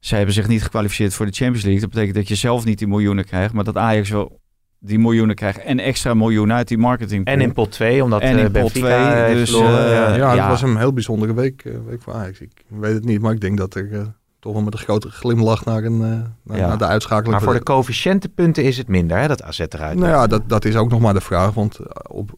zij 0.00 0.16
hebben 0.16 0.34
zich 0.34 0.48
niet 0.48 0.62
gekwalificeerd 0.62 1.14
voor 1.14 1.26
de 1.26 1.32
Champions 1.32 1.62
League. 1.64 1.80
Dat 1.80 1.90
betekent 1.90 2.14
dat 2.16 2.28
je 2.28 2.34
zelf 2.34 2.64
niet 2.64 2.78
die 2.78 2.88
miljoenen 2.88 3.24
krijgt. 3.24 3.52
Maar 3.54 3.64
dat 3.64 3.76
Ajax 3.76 4.10
wel 4.10 4.40
die 4.78 4.98
miljoenen 4.98 5.34
krijgt. 5.34 5.58
En 5.58 5.78
extra 5.78 6.14
miljoenen 6.14 6.56
uit 6.56 6.68
die 6.68 6.78
marketing. 6.78 7.24
En 7.26 7.40
in 7.40 7.52
pot 7.52 7.70
2, 7.72 8.02
omdat 8.04 8.20
En 8.20 8.30
in 8.30 8.36
eh, 8.36 8.42
pot 8.44 8.52
Benfica 8.52 8.86
twee, 8.86 9.22
heeft 9.24 9.38
dus, 9.38 9.50
verloren. 9.50 9.84
eh, 9.86 9.92
ja. 9.92 10.14
Ja, 10.16 10.32
ja. 10.32 10.40
het 10.40 10.48
was 10.48 10.62
een 10.62 10.76
heel 10.76 10.92
bijzondere 10.92 11.34
week, 11.34 11.64
eh, 11.64 11.72
week 11.86 12.02
voor 12.02 12.12
Ajax. 12.14 12.40
Ik 12.40 12.50
weet 12.68 12.94
het 12.94 13.04
niet, 13.04 13.20
maar 13.20 13.32
ik 13.32 13.40
denk 13.40 13.58
dat 13.58 13.74
er 13.74 13.92
eh, 13.92 14.00
toch 14.40 14.52
wel 14.52 14.62
met 14.62 14.72
een 14.72 14.78
grote 14.78 15.10
glimlach 15.10 15.64
naar, 15.64 15.84
een, 15.84 16.02
eh, 16.02 16.08
naar, 16.42 16.58
Ja. 16.58 16.66
naar 16.68 16.78
de 16.78 16.86
uitschakeling. 16.86 17.32
Maar 17.34 17.42
voor 17.42 17.54
de 17.54 17.62
coëfficiëntenpunten 17.62 18.64
is 18.64 18.76
het 18.78 18.88
minder, 18.88 19.18
hè, 19.18 19.28
dat 19.28 19.42
AZ 19.42 19.58
eruit. 19.68 19.98
Nou 19.98 20.10
ja, 20.10 20.26
dat, 20.26 20.42
dat 20.48 20.64
is 20.64 20.76
ook 20.76 20.90
nog 20.90 21.00
maar 21.00 21.14
de 21.14 21.20
vraag. 21.20 21.54
Want 21.54 21.78
op 22.08 22.30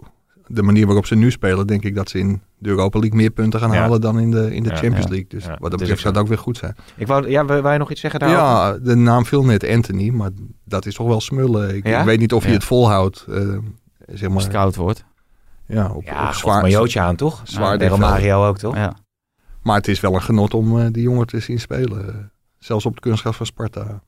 de 0.49 0.63
manier 0.63 0.87
waarop 0.87 1.07
ze 1.07 1.15
nu 1.15 1.31
spelen, 1.31 1.67
denk 1.67 1.85
ik 1.85 1.95
dat 1.95 2.09
ze 2.09 2.19
in 2.19 2.41
de 2.59 2.69
Europa 2.69 2.99
League 2.99 3.19
meer 3.19 3.31
punten 3.31 3.61
gaan 3.61 3.71
Ja. 3.73 3.77
halen 3.81 4.01
dan 4.01 4.19
in 4.21 4.31
de, 4.31 4.55
in 4.55 4.63
de 4.63 4.69
Ja, 4.69 4.75
Champions 4.77 5.05
ja. 5.05 5.11
League. 5.11 5.29
Dus 5.29 5.45
Ja, 5.45 5.49
wat 5.51 5.61
dat 5.61 5.71
dat 5.71 5.79
betreft 5.79 5.93
ook 5.93 5.99
zou 5.99 6.15
zo. 6.15 6.21
het 6.21 6.23
ook 6.23 6.29
weer 6.35 6.39
goed 6.45 6.57
zijn. 6.57 6.77
Ik 6.97 7.07
wou, 7.07 7.31
ja, 7.31 7.45
wil 7.45 7.71
je 7.73 7.79
nog 7.79 7.91
iets 7.91 8.01
zeggen 8.01 8.21
daarover? 8.21 8.45
Ja, 8.45 8.79
de 8.79 8.95
naam 8.95 9.25
viel 9.27 9.45
net 9.45 9.69
Anthony, 9.69 10.09
maar 10.11 10.31
dat 10.65 10.87
is 10.87 10.95
toch 10.95 11.07
wel 11.07 11.21
smullen. 11.21 11.75
Ik, 11.77 11.87
Ja? 11.87 11.99
ik 12.01 12.05
weet 12.05 12.19
niet 12.19 12.33
of 12.33 12.43
hij 12.43 12.51
Ja. 12.51 12.57
het 12.57 12.67
volhoudt. 12.67 13.25
eh, 13.29 13.37
zeg 13.37 13.59
Als 14.07 14.21
het 14.21 14.31
maar, 14.31 14.49
koud 14.63 14.77
wordt. 14.77 15.05
ja, 15.67 15.91
op, 15.93 16.03
Ja, 16.05 16.27
op 16.27 16.33
zwaar, 16.35 16.65
een 16.65 16.71
jootje 16.71 17.01
aan, 17.01 17.17
toch? 17.17 17.41
zwaar 17.45 17.99
Mario 17.99 18.47
ook, 18.47 18.59
toch? 18.59 18.75
Ja. 18.77 18.97
Maar 19.63 19.77
het 19.77 19.89
is 19.89 20.01
wel 20.01 20.15
een 20.15 20.23
genot 20.23 20.55
om 20.55 20.79
eh, 20.81 20.87
die 20.93 21.03
jongen 21.03 21.27
te 21.27 21.41
zien 21.41 21.61
spelen. 21.61 22.09
eh, 22.09 22.15
zelfs 22.59 22.87
op 22.87 22.93
het 22.93 23.01
kunstgras 23.01 23.37
van 23.37 23.47
Sparta. 23.47 24.01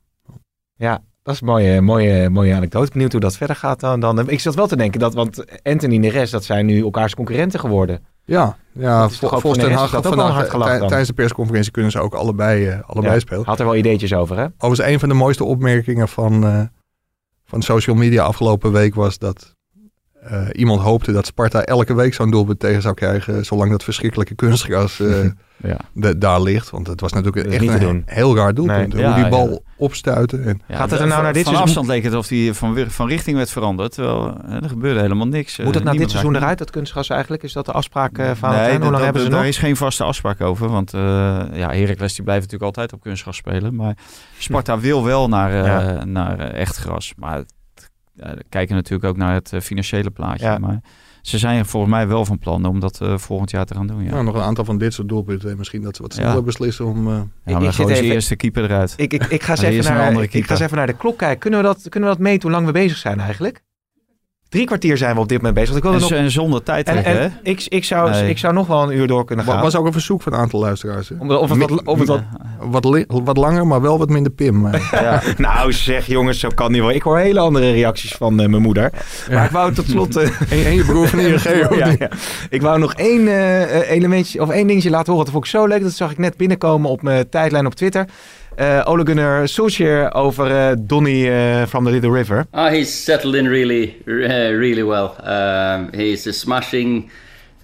Ja, 0.74 1.02
dat 1.32 1.42
is 1.42 1.48
een 1.48 1.54
mooie, 1.54 1.80
mooie, 1.80 2.30
mooie 2.30 2.54
anekdote. 2.54 2.90
Benieuwd 2.92 3.12
hoe 3.12 3.20
dat 3.20 3.36
verder 3.36 3.56
gaat 3.56 3.80
dan. 3.80 4.00
dan. 4.00 4.28
Ik 4.28 4.40
zat 4.40 4.54
wel 4.54 4.66
te 4.66 4.76
denken 4.76 5.00
dat, 5.00 5.14
want 5.14 5.44
Anthony 5.62 5.94
en 5.94 6.00
de 6.00 6.10
rest, 6.10 6.32
dat 6.32 6.44
zijn 6.44 6.66
nu 6.66 6.82
elkaars 6.82 7.14
concurrenten 7.14 7.60
geworden. 7.60 8.04
Ja, 8.24 8.56
ja 8.72 9.08
volgens 9.08 9.58
Ten 9.58 9.72
Hag 9.72 9.92
een 9.92 10.02
vandaag, 10.02 10.48
dan. 10.50 10.88
tijdens 10.88 11.08
de 11.08 11.14
persconferentie 11.14 11.72
kunnen 11.72 11.90
ze 11.90 12.00
ook 12.00 12.14
allebei, 12.14 12.66
eh, 12.66 12.78
allebei 12.86 13.14
Ja, 13.14 13.20
spelen. 13.20 13.44
Had 13.44 13.58
er 13.58 13.64
wel 13.64 13.76
ideetjes 13.76 14.14
over, 14.14 14.36
hè? 14.36 14.44
Overigens, 14.58 14.92
een 14.92 14.98
van 14.98 15.08
de 15.08 15.14
mooiste 15.14 15.44
opmerkingen 15.44 16.08
van, 16.08 16.44
eh, 16.46 16.62
van 17.44 17.62
social 17.62 17.96
media 17.96 18.22
afgelopen 18.22 18.72
week 18.72 18.94
was 18.94 19.18
dat 19.18 19.56
eh, 20.22 20.42
iemand 20.52 20.80
hoopte 20.80 21.12
dat 21.12 21.26
Sparta 21.26 21.62
elke 21.62 21.94
week 21.94 22.14
zo'n 22.14 22.30
doelpunt 22.30 22.58
tegen 22.60 22.82
zou 22.82 22.94
krijgen, 22.94 23.44
zolang 23.44 23.70
dat 23.70 23.84
verschrikkelijke 23.84 24.34
kunstgras 24.34 25.00
eh, 25.00 25.24
Ja. 25.56 25.76
de- 25.92 26.18
daar 26.18 26.40
ligt. 26.42 26.70
Want 26.70 26.86
het 26.86 27.00
was 27.00 27.12
natuurlijk 27.12 27.46
echt 27.52 27.62
een 27.68 27.78
doen. 27.78 28.02
heel 28.06 28.36
raar 28.36 28.54
doelpunt. 28.54 28.94
Nee. 28.94 29.04
Hoe 29.06 29.14
die 29.14 29.28
bal 29.28 29.50
ja. 29.50 29.58
opstuiten. 29.76 30.44
En, 30.44 30.60
Ja, 30.68 30.76
Gaat 30.76 30.90
het 30.90 31.00
er 31.00 31.06
nou 31.06 31.22
naar 31.22 31.32
dit 31.32 31.42
Van 31.44 31.52
seizoen- 31.54 31.62
afstand 31.62 31.86
leek 31.86 32.04
het 32.04 32.14
of 32.14 32.26
die 32.26 32.52
van, 32.54 33.06
richting 33.06 33.36
werd 33.36 33.50
veranderd. 33.50 33.92
Terwijl 33.92 34.34
eh, 34.48 34.62
er 34.62 34.68
gebeurde 34.68 35.00
helemaal 35.00 35.26
niks. 35.26 35.58
Moet 35.58 35.74
het 35.74 35.84
nou 35.84 35.96
dit 35.98 36.10
seizoen 36.10 36.36
eruit, 36.36 36.58
dat 36.58 36.70
kunstgas 36.70 37.08
eigenlijk? 37.08 37.42
Is 37.42 37.52
dat 37.52 37.66
de 37.66 37.72
afspraak 37.72 38.18
eh 38.18 38.30
van 38.34 38.50
Nee, 38.50 38.78
Hoe 38.78 38.90
lang 38.90 39.04
hebben 39.04 39.22
ze 39.22 39.28
daar 39.28 39.38
nog? 39.38 39.48
is 39.48 39.58
geen 39.58 39.76
vaste 39.76 40.04
afspraak 40.04 40.40
over. 40.40 40.68
Want 40.68 40.94
eh 40.94 41.00
ja, 41.52 41.70
Heracles 41.72 42.14
die 42.14 42.24
blijft 42.24 42.42
natuurlijk 42.42 42.62
altijd 42.62 42.92
op 42.92 43.00
kunstgras 43.00 43.36
spelen. 43.36 43.74
Maar 43.74 43.96
Sparta 44.38 44.78
wil 44.78 45.04
wel 45.04 45.28
naar, 45.28 45.50
eh, 45.52 45.64
Ja. 45.66 46.04
naar 46.04 46.38
echt 46.38 46.76
gras. 46.76 47.12
Maar 47.16 47.42
ja, 48.22 48.34
we 48.34 48.44
kijken 48.48 48.74
natuurlijk 48.74 49.04
ook 49.10 49.16
naar 49.16 49.34
het 49.34 49.52
eh, 49.52 49.60
financiële 49.60 50.10
plaatje. 50.10 50.44
Ja. 50.46 50.58
Maar 50.58 50.80
ze 51.22 51.38
zijn 51.38 51.66
volgens 51.66 51.92
mij 51.92 52.08
wel 52.08 52.24
van 52.24 52.38
plan 52.38 52.64
om 52.64 52.80
dat 52.80 53.00
eh, 53.00 53.18
volgend 53.18 53.50
jaar 53.50 53.64
te 53.64 53.74
gaan 53.74 53.86
doen. 53.86 54.02
Ja, 54.04 54.10
nou, 54.10 54.24
nog 54.24 54.34
een 54.34 54.40
aantal 54.42 54.64
van 54.64 54.78
dit 54.78 54.92
soort 54.94 55.08
doelpunten. 55.08 55.50
En 55.50 55.56
misschien 55.56 55.82
dat 55.82 55.96
ze 55.96 56.02
wat 56.02 56.14
Ja. 56.14 56.20
sneller 56.22 56.42
beslissen 56.44 56.86
om... 56.86 57.06
eh, 57.08 57.12
ja 57.44 57.58
ik 57.58 57.62
maar 57.62 57.62
even- 57.90 58.04
eerst 58.04 58.28
de 58.28 58.36
keeper 58.36 58.64
eruit. 58.64 58.94
Ik, 58.96 59.12
ik, 59.12 59.24
ik, 59.24 59.42
ga 59.42 59.50
eens 59.50 59.60
even 59.62 59.92
naar, 59.94 60.22
ik, 60.22 60.34
ik 60.34 60.44
ga 60.44 60.50
eens 60.50 60.60
even 60.60 60.76
naar 60.76 60.86
de 60.86 60.96
klok 60.96 61.18
kijken. 61.18 61.38
Kunnen 61.38 61.60
we 61.60 61.66
dat, 61.66 61.88
kunnen 61.88 62.08
we 62.08 62.14
dat 62.14 62.24
meten 62.24 62.42
hoe 62.42 62.50
lang 62.50 62.66
we 62.66 62.72
bezig 62.72 62.96
zijn 62.96 63.20
eigenlijk? 63.20 63.62
Drie 64.50 64.66
kwartier 64.66 64.96
zijn 64.96 65.14
we 65.14 65.20
op 65.20 65.28
dit 65.28 65.36
moment 65.36 65.54
bezig. 65.54 65.70
Want 65.70 65.84
ik 65.84 65.90
En, 65.90 65.98
wilde 65.98 66.14
nog, 66.14 66.24
en 66.24 66.30
zonder 66.30 66.62
tijd 66.62 66.86
en, 66.86 66.92
trekken, 66.92 67.12
hè? 67.14 67.20
en 67.22 67.32
ik, 67.42 67.66
ik, 67.68 67.84
zou, 67.84 68.10
Nee. 68.10 68.28
ik 68.28 68.38
zou 68.38 68.54
nog 68.54 68.66
wel 68.66 68.82
een 68.82 68.96
uur 68.98 69.06
door 69.06 69.24
kunnen 69.24 69.44
gaan. 69.44 69.62
was 69.62 69.76
ook 69.76 69.86
een 69.86 69.92
verzoek 69.92 70.22
van 70.22 70.32
een 70.32 70.38
aantal 70.38 70.60
luisteraars. 70.60 71.08
hè. 71.08 71.14
Om- 71.18 71.30
of 71.30 71.50
het 71.50 71.58
wat, 71.58 71.84
of 71.84 71.98
het 71.98 72.08
wat, 72.08 72.22
Wat, 72.60 73.06
wat 73.24 73.36
langer, 73.36 73.66
maar 73.66 73.80
wel 73.80 73.98
wat 73.98 74.08
minder 74.08 74.32
pim. 74.32 74.66
Ja. 74.92 75.22
nou 75.36 75.72
zeg 75.72 76.06
jongens, 76.06 76.38
zo 76.40 76.48
kan 76.54 76.72
niet 76.72 76.80
wel. 76.80 76.90
Ik 76.90 77.02
hoor 77.02 77.18
hele 77.18 77.40
andere 77.40 77.72
reacties 77.72 78.12
van 78.14 78.40
eh, 78.40 78.48
mijn 78.48 78.62
moeder. 78.62 78.90
Maar 79.30 79.44
ik 79.44 79.50
wou 79.50 79.72
tot 79.74 79.86
slot... 79.88 80.16
eh, 80.16 80.22
en, 80.52 80.64
en 80.66 80.74
je 80.74 80.84
broer 80.84 81.08
van 81.08 81.18
ING 81.18 81.42
ja. 81.78 82.08
Ik 82.50 82.62
wou 82.62 82.78
nog 82.78 82.94
één 82.94 83.28
eh, 83.28 83.62
eh, 83.62 83.90
elementje 83.90 84.40
of 84.42 84.50
één 84.50 84.66
dingetje 84.66 84.90
laten 84.90 85.06
horen. 85.12 85.24
Dat 85.24 85.34
vond 85.34 85.44
ik 85.44 85.50
zo 85.50 85.66
leuk. 85.66 85.82
Dat 85.82 85.92
zag 85.92 86.10
ik 86.10 86.18
net 86.18 86.36
binnenkomen 86.36 86.90
op 86.90 87.02
mijn 87.02 87.28
tijdlijn 87.28 87.66
op 87.66 87.74
Twitter. 87.74 88.06
Eh 88.56 88.82
Ole 88.86 89.04
Gunnar 89.04 89.46
Solskjaer 89.46 90.10
over 90.14 90.50
eh, 90.50 90.74
Donny 90.76 91.26
eh, 91.26 91.66
from 91.66 91.84
the 91.84 91.90
Little 91.90 92.10
River. 92.10 92.46
Oh, 92.52 92.68
he's 92.68 92.92
settled 92.92 93.34
in 93.34 93.48
really, 93.48 93.96
uh, 94.06 94.52
really 94.52 94.82
well. 94.82 95.16
Um, 95.20 95.92
he's 95.92 96.26
a 96.26 96.32
smashing 96.32 97.10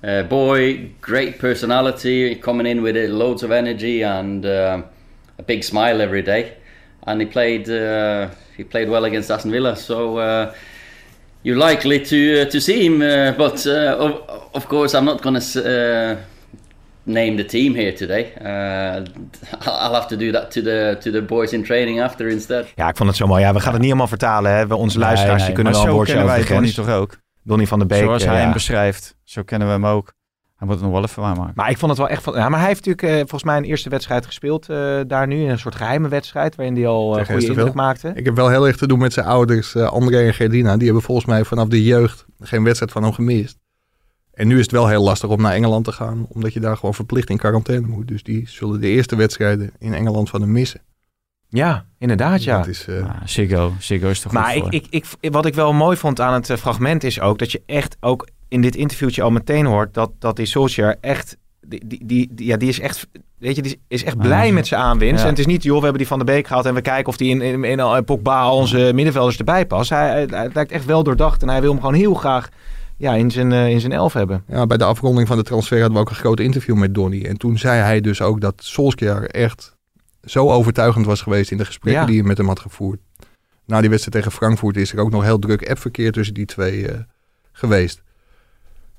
uh, 0.02 0.22
boy, 0.22 0.90
great 1.00 1.38
personality, 1.38 2.36
coming 2.36 2.66
in 2.66 2.82
with 2.82 2.96
uh, 2.96 3.12
loads 3.12 3.42
of 3.42 3.50
energy 3.50 4.02
and 4.02 4.44
a 4.44 5.42
big 5.46 5.64
smile 5.64 6.00
every 6.00 6.22
day. 6.22 6.56
And 7.06 7.20
he 7.20 7.26
played, 7.26 7.68
uh, 7.68 8.30
he 8.56 8.64
played 8.64 8.88
well 8.88 9.04
against 9.04 9.30
Aston 9.30 9.50
Villa. 9.50 9.76
So 9.76 10.18
uh, 10.18 10.54
you're 11.42 11.56
likely 11.56 12.04
to 12.04 12.42
uh, 12.42 12.44
to 12.50 12.60
see 12.60 12.86
him, 12.86 13.02
uh, 13.02 13.32
but 13.32 13.66
uh, 13.66 13.96
of, 13.98 14.50
of 14.54 14.68
course 14.68 14.94
I'm 14.94 15.04
not 15.04 15.22
going 15.22 15.40
to. 15.40 16.24
Uh, 17.06 17.14
Name 17.14 17.34
the 17.34 17.44
team 17.44 17.74
here 17.74 17.92
today. 17.92 18.32
Uh, 18.42 19.04
I'll 19.84 19.94
have 19.94 20.06
to 20.06 20.16
do 20.16 20.32
that 20.32 20.50
to 20.50 20.62
the 20.62 20.96
to 21.00 21.10
the 21.10 21.22
boys 21.22 21.52
in 21.52 21.64
training 21.64 22.02
after 22.02 22.28
instead. 22.28 22.66
Ja, 22.74 22.88
ik 22.88 22.96
vond 22.96 23.08
het 23.08 23.18
zo 23.18 23.26
mooi. 23.26 23.42
Ja, 23.42 23.52
we 23.52 23.60
gaan 23.60 23.72
het 23.72 23.80
niet 23.80 23.90
helemaal 23.90 24.08
vertalen. 24.08 24.56
Hè. 24.56 24.66
We, 24.66 24.76
onze 24.76 24.98
luisteraars 24.98 25.36
Nee, 25.36 25.46
die 25.46 25.54
kunnen 25.54 25.72
maar 25.72 25.82
wel 25.82 25.90
een 25.90 25.90
zo 25.90 25.96
woordje 25.96 26.14
kennen 26.14 26.32
over 26.32 26.46
de 26.46 26.54
wij 26.54 26.58
grens. 26.58 26.74
Toch 26.74 26.94
ook? 26.94 27.16
Donny 27.42 27.66
van 27.66 27.78
de 27.78 27.86
Beek. 27.86 27.98
Zoals 27.98 28.22
eh, 28.22 28.28
hij 28.28 28.36
ja. 28.36 28.44
hem 28.44 28.52
beschrijft, 28.52 29.16
zo 29.24 29.42
kennen 29.42 29.68
we 29.68 29.74
hem 29.74 29.86
ook. 29.86 30.14
Hij 30.56 30.66
moet 30.66 30.76
het 30.76 30.84
nog 30.84 30.92
wel 30.92 31.02
even 31.02 31.22
waarmaken. 31.22 31.52
Maar 31.54 31.70
ik 31.70 31.78
vond 31.78 31.90
het 31.90 32.00
wel 32.00 32.10
echt 32.10 32.22
van. 32.22 32.34
Ja, 32.34 32.48
maar 32.48 32.58
hij 32.58 32.68
heeft 32.68 32.86
natuurlijk 32.86 33.14
eh, 33.14 33.18
volgens 33.18 33.42
mij 33.42 33.56
een 33.56 33.64
eerste 33.64 33.88
wedstrijd 33.88 34.26
gespeeld 34.26 34.68
eh, 34.68 35.00
daar 35.06 35.26
nu. 35.26 35.48
Een 35.48 35.58
soort 35.58 35.74
geheime 35.74 36.08
wedstrijd 36.08 36.56
waarin 36.56 36.74
hij 36.74 36.86
al 36.86 37.18
uh, 37.18 37.24
goede 37.24 37.46
indruk 37.46 37.74
maakte. 37.74 38.12
Ik 38.14 38.24
heb 38.24 38.36
wel 38.36 38.48
heel 38.48 38.66
erg 38.66 38.76
te 38.76 38.86
doen 38.86 38.98
met 38.98 39.12
zijn 39.12 39.26
ouders, 39.26 39.74
eh, 39.74 39.88
André 39.88 40.26
en 40.26 40.34
Gerdina. 40.34 40.76
Die 40.76 40.84
hebben 40.84 41.02
volgens 41.02 41.26
mij 41.26 41.44
vanaf 41.44 41.68
de 41.68 41.82
jeugd 41.82 42.26
geen 42.40 42.64
wedstrijd 42.64 42.92
van 42.92 43.02
hem 43.02 43.12
gemist. 43.12 43.58
En 44.36 44.46
nu 44.48 44.54
is 44.54 44.62
het 44.62 44.70
wel 44.70 44.88
heel 44.88 45.02
lastig 45.02 45.28
om 45.28 45.40
naar 45.42 45.52
Engeland 45.52 45.84
te 45.84 45.92
gaan, 45.92 46.26
omdat 46.28 46.52
je 46.52 46.60
daar 46.60 46.76
gewoon 46.76 46.94
verplicht 46.94 47.30
in 47.30 47.36
quarantaine 47.36 47.86
moet. 47.86 48.08
Dus 48.08 48.22
die 48.22 48.48
zullen 48.48 48.80
de 48.80 48.88
eerste 48.88 49.16
wedstrijden 49.16 49.70
in 49.78 49.94
Engeland 49.94 50.30
van 50.30 50.40
hem 50.40 50.52
missen. 50.52 50.80
Ja, 51.48 51.86
inderdaad 51.98 52.44
ja. 52.44 52.56
Dat 52.58 52.66
is, 52.66 52.86
eh, 52.86 53.04
Ah, 53.04 53.10
Siggo. 53.24 53.72
Siggo 53.78 54.08
is 54.08 54.20
toch 54.20 54.32
Maar 54.32 54.44
goed 54.44 54.54
ik, 54.74 54.84
voor. 54.84 54.94
ik, 55.00 55.06
ik, 55.20 55.32
wat 55.32 55.46
ik 55.46 55.54
wel 55.54 55.72
mooi 55.72 55.96
vond 55.96 56.20
aan 56.20 56.32
het 56.34 56.50
eh, 56.50 56.56
fragment 56.56 57.04
is 57.04 57.20
ook 57.20 57.38
dat 57.38 57.52
je 57.52 57.62
echt 57.66 57.96
ook 58.00 58.28
in 58.48 58.60
dit 58.60 58.76
interviewtje 58.76 59.22
al 59.22 59.30
meteen 59.30 59.66
hoort 59.66 59.94
dat, 59.94 60.10
dat 60.18 60.36
die 60.36 60.46
Solskjaer 60.46 60.96
echt, 61.00 61.36
die, 61.60 61.86
die, 61.86 62.06
die, 62.06 62.28
die- 62.34 62.46
ja, 62.46 62.56
die 62.56 62.68
is 62.68 62.80
echt, 62.80 63.06
weet 63.38 63.56
je, 63.56 63.62
die 63.62 63.80
is 63.88 64.04
echt 64.04 64.18
blij 64.18 64.52
met 64.52 64.66
zijn 64.66 64.80
aanwinst. 64.80 65.18
Ja. 65.20 65.22
En 65.24 65.30
het 65.30 65.38
is 65.38 65.46
niet, 65.46 65.62
joh, 65.62 65.74
we 65.76 65.80
hebben 65.82 65.98
die 65.98 66.06
van 66.06 66.18
de 66.18 66.24
Beek 66.24 66.46
gehaald 66.46 66.66
en 66.66 66.74
we 66.74 66.80
kijken 66.80 67.06
of 67.08 67.16
die 67.16 67.30
in, 67.30 67.40
in, 67.40 67.64
in, 67.64 67.78
in 67.78 68.04
Pogba 68.04 68.52
onze 68.52 68.90
middenvelders 68.94 69.38
erbij 69.38 69.66
past. 69.66 69.90
Hij, 69.90 70.08
hij, 70.08 70.26
hij 70.30 70.50
lijkt 70.52 70.70
echt 70.72 70.84
wel 70.84 71.02
doordacht 71.02 71.42
en 71.42 71.48
hij 71.48 71.60
wil 71.60 71.70
hem 71.70 71.80
gewoon 71.80 71.94
heel 71.94 72.14
graag 72.14 72.48
ja, 72.96 73.14
in, 73.14 73.30
zijn, 73.30 73.52
eh, 73.52 73.68
in 73.68 73.80
zijn 73.80 73.92
elf 73.92 74.12
hebben. 74.12 74.44
ja, 74.48 74.66
bij 74.66 74.76
de 74.76 74.84
afronding 74.84 75.28
van 75.28 75.36
de 75.36 75.42
transfer 75.42 75.78
hadden 75.78 75.96
we 75.96 76.02
ook 76.02 76.10
een 76.10 76.16
groot 76.16 76.40
interview 76.40 76.76
met 76.76 76.94
Donny. 76.94 77.24
En 77.24 77.36
toen 77.36 77.58
zei 77.58 77.80
hij 77.80 78.00
dus 78.00 78.20
ook 78.22 78.40
dat 78.40 78.54
Solskjaer 78.56 79.30
echt 79.30 79.76
zo 80.24 80.50
overtuigend 80.50 81.06
was 81.06 81.22
geweest 81.22 81.50
in 81.50 81.58
de 81.58 81.64
gesprekken 81.64 82.00
Ja. 82.02 82.06
die 82.08 82.16
hij 82.18 82.26
met 82.26 82.36
hem 82.36 82.46
had 82.46 82.60
gevoerd. 82.60 83.00
Na 83.64 83.80
die 83.80 83.90
wedstrijd 83.90 84.16
tegen 84.24 84.38
Frankfurt 84.38 84.76
is 84.76 84.92
er 84.92 84.98
ook 84.98 85.10
nog 85.10 85.22
heel 85.22 85.38
druk 85.38 85.68
appverkeer 85.70 86.12
tussen 86.12 86.34
die 86.34 86.44
twee 86.46 86.88
eh, 86.88 86.98
geweest. 87.52 88.02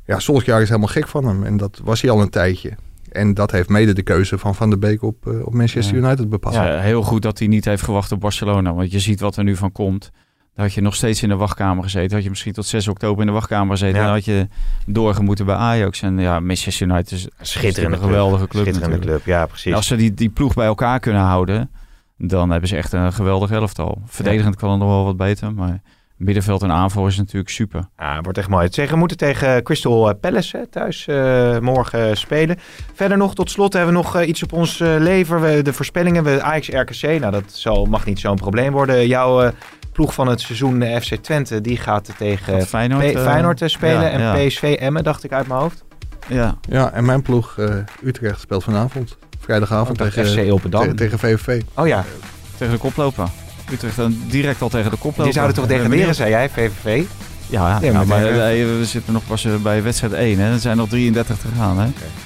Ja, 0.06 0.20
Solskjaer 0.20 0.62
is 0.62 0.68
helemaal 0.68 0.89
gek 0.89 1.08
van 1.08 1.26
hem. 1.26 1.43
En 1.43 1.58
dat 1.58 1.82
was 1.84 2.02
hij 2.02 2.12
al 2.12 2.22
een 2.22 2.30
tijdje. 2.30 2.72
En 3.12 3.34
dat 3.34 3.52
heeft 3.52 3.70
mede 3.70 3.93
de 3.93 4.02
keuze 4.04 4.38
van 4.38 4.56
Van 4.56 4.70
der 4.70 4.80
Beek 4.80 5.02
op, 5.02 5.28
eh, 5.28 5.45
op 5.45 5.54
Manchester 5.54 5.98
Ja. 5.98 6.06
United 6.08 6.30
bepaald. 6.30 6.56
Ja, 6.56 6.80
heel 6.80 7.04
goed 7.04 7.22
dat 7.22 7.39
hij 7.39 7.48
niet 7.48 7.66
heeft 7.66 7.84
gewacht 7.84 8.12
op 8.12 8.20
Barcelona. 8.20 8.74
Want 8.74 8.91
je 8.91 9.00
ziet 9.00 9.20
wat 9.20 9.36
er 9.38 9.43
nu 9.43 9.56
van 9.56 9.72
komt. 9.72 10.12
Dan 10.58 10.66
had 10.66 10.76
je 10.76 10.82
nog 10.82 10.95
steeds 10.95 11.24
in 11.24 11.30
de 11.30 11.36
wachtkamer 11.36 11.84
gezeten. 11.84 12.16
Had 12.16 12.24
je 12.24 12.30
misschien 12.30 12.53
tot 12.53 12.66
6 12.66 12.88
oktober 12.88 13.22
in 13.22 13.28
de 13.28 13.34
wachtkamer 13.34 13.72
gezeten. 13.72 13.97
Ja. 13.99 14.03
Dan 14.03 14.14
had 14.14 14.26
je 14.26 14.47
doorgemoeten 14.86 15.45
bij 15.45 15.55
Ajax. 15.55 16.01
En 16.01 16.20
ja, 16.20 16.39
Manchester 16.39 16.88
United 16.88 17.12
is 17.12 17.28
Schitterende 17.41 17.97
een 17.97 18.03
geweldige 18.03 18.47
club 18.47 18.64
Schitterende 18.64 18.99
club, 18.99 19.26
ja 19.26 19.45
precies. 19.45 19.72
En 19.72 19.74
als 19.74 19.88
ze 19.88 19.95
die, 19.95 20.14
die 20.14 20.30
ploeg 20.30 20.53
bij 20.53 20.66
elkaar 20.66 20.99
kunnen 20.99 21.22
houden, 21.22 21.72
dan 22.18 22.49
hebben 22.49 22.70
ze 22.70 22.76
echt 22.76 22.93
een 22.93 23.14
geweldig 23.14 23.51
elftal. 23.51 24.01
Verdedigend 24.05 24.55
kan 24.55 24.70
het 24.70 24.80
nog 24.80 24.89
wel 24.89 25.03
wat 25.03 25.18
beter, 25.18 25.53
maar 25.53 25.82
middenveld 26.16 26.62
en 26.62 26.72
aanval 26.72 27.08
is 27.08 27.18
natuurlijk 27.18 27.49
super. 27.49 27.88
Ja, 27.97 28.16
het 28.16 28.24
wordt 28.24 28.38
echt 28.38 28.49
mooi. 28.49 28.68
Zeggen, 28.72 28.93
we 28.93 28.99
moeten 28.99 29.18
tegen 29.18 29.64
Crystal 29.64 30.16
Palace 30.16 30.58
hè, 30.58 30.68
thuis 30.68 31.08
eh, 31.08 31.60
morgen 31.60 32.18
spelen. 32.18 32.58
Verder 32.93 33.18
nog, 33.18 33.36
tot 33.36 33.51
slot 33.51 33.74
hebben 33.74 33.93
we 33.93 33.99
nog 34.01 34.16
eh, 34.16 34.28
iets 34.28 34.43
op 34.43 34.53
ons 34.53 34.80
eh, 34.80 34.95
lever. 34.99 35.41
We, 35.41 35.62
de 35.62 35.74
voorspellingen, 35.74 36.24
we 36.24 36.41
Ajax 36.41 36.68
RKC. 36.70 37.20
Nou, 37.20 37.32
dat 37.32 37.43
zal, 37.47 37.86
mag 37.86 38.05
niet 38.05 38.20
zo'n 38.20 38.36
probleem 38.36 38.72
worden. 38.72 39.08
Jouw 39.08 39.41
eh, 39.41 39.51
ploeg 39.98 40.14
van 40.14 40.28
het 40.28 40.41
seizoen 40.41 40.82
eh, 40.82 41.02
FC 41.02 41.16
Twente, 41.16 41.62
die 41.62 41.78
gaat 41.78 42.10
tegen 42.18 42.54
Gaat 42.60 42.68
Feyenoord, 42.68 43.12
P- 43.12 43.16
eh, 43.16 43.24
Feyenoord 43.24 43.62
spelen. 43.66 44.02
ja, 44.02 44.10
en 44.10 44.20
ja. 44.20 44.34
PSV 44.48 44.76
Emmen, 44.80 45.04
dacht 45.04 45.24
ik 45.24 45.32
uit 45.32 45.48
mijn 45.48 45.60
hoofd. 45.60 45.84
Ja, 46.28 46.58
Ja, 46.70 46.91
en 46.91 47.06
mijn 47.06 47.22
ploeg 47.22 47.58
eh, 47.58 47.76
Utrecht 48.04 48.39
speelt 48.39 48.64
vanavond. 48.64 49.18
Vrijdagavond 49.39 50.02
Oh, 50.02 50.08
tegen, 50.08 50.48
FC 50.48 50.52
Opendam. 50.52 50.88
te- 50.88 50.93
tegen 50.93 51.20
VVV. 51.20 51.62
Oh 51.74 51.88
ja, 51.88 52.04
tegen 52.58 52.74
de 52.74 52.80
koploper. 52.80 53.28
Utrecht 53.72 53.95
dan 53.95 54.18
direct 54.30 54.62
al 54.62 54.70
tegen 54.70 54.91
de 54.91 54.98
koploper. 54.98 55.24
die 55.24 55.34
zouden 55.34 55.56
toch 55.56 55.68
degraderen, 55.68 56.16
zei 56.16 56.30
jij, 56.30 56.50
VVV? 56.50 57.04
Ja, 57.50 57.80
Ja, 57.82 57.91
ja, 57.91 58.04
maar 58.04 58.26
eh, 58.26 58.66
we 58.78 58.86
zitten 58.86 59.14
nog 59.14 59.22
pas 59.28 59.45
eh, 59.45 59.56
bij 59.56 59.84
wedstrijd 59.84 60.14
1. 60.14 60.39
Hè. 60.39 60.52
Er 60.52 60.60
zijn 60.60 60.78
nog 60.78 60.89
33 60.89 61.38
te 61.38 61.48
gaan. 61.58 61.80
Hè. 61.80 61.86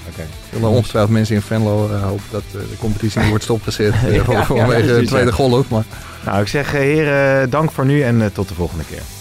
Oké. 0.09 0.21
Er 0.21 0.27
zullen 0.53 0.69
ongetwijfeld 0.69 1.13
mensen 1.13 1.35
in 1.35 1.41
Venlo 1.41 1.89
eh, 1.89 2.03
hopen 2.03 2.23
dat 2.31 2.43
de 2.51 2.65
competitie 2.79 3.19
niet 3.19 3.29
wordt 3.29 3.43
stopgezet 3.43 3.93
eh, 3.93 4.15
Ja, 4.15 4.23
ja, 4.29 4.45
vanwege 4.45 4.99
de 4.99 5.05
tweede 5.05 5.31
golf. 5.31 5.69
Maar 5.69 5.83
Nou, 6.25 6.41
ik 6.41 6.47
zeg, 6.47 6.71
heren, 6.71 7.49
dank 7.49 7.71
voor 7.71 7.85
nu 7.85 8.01
en 8.01 8.29
tot 8.33 8.47
de 8.47 8.53
volgende 8.53 8.83
keer. 8.89 9.20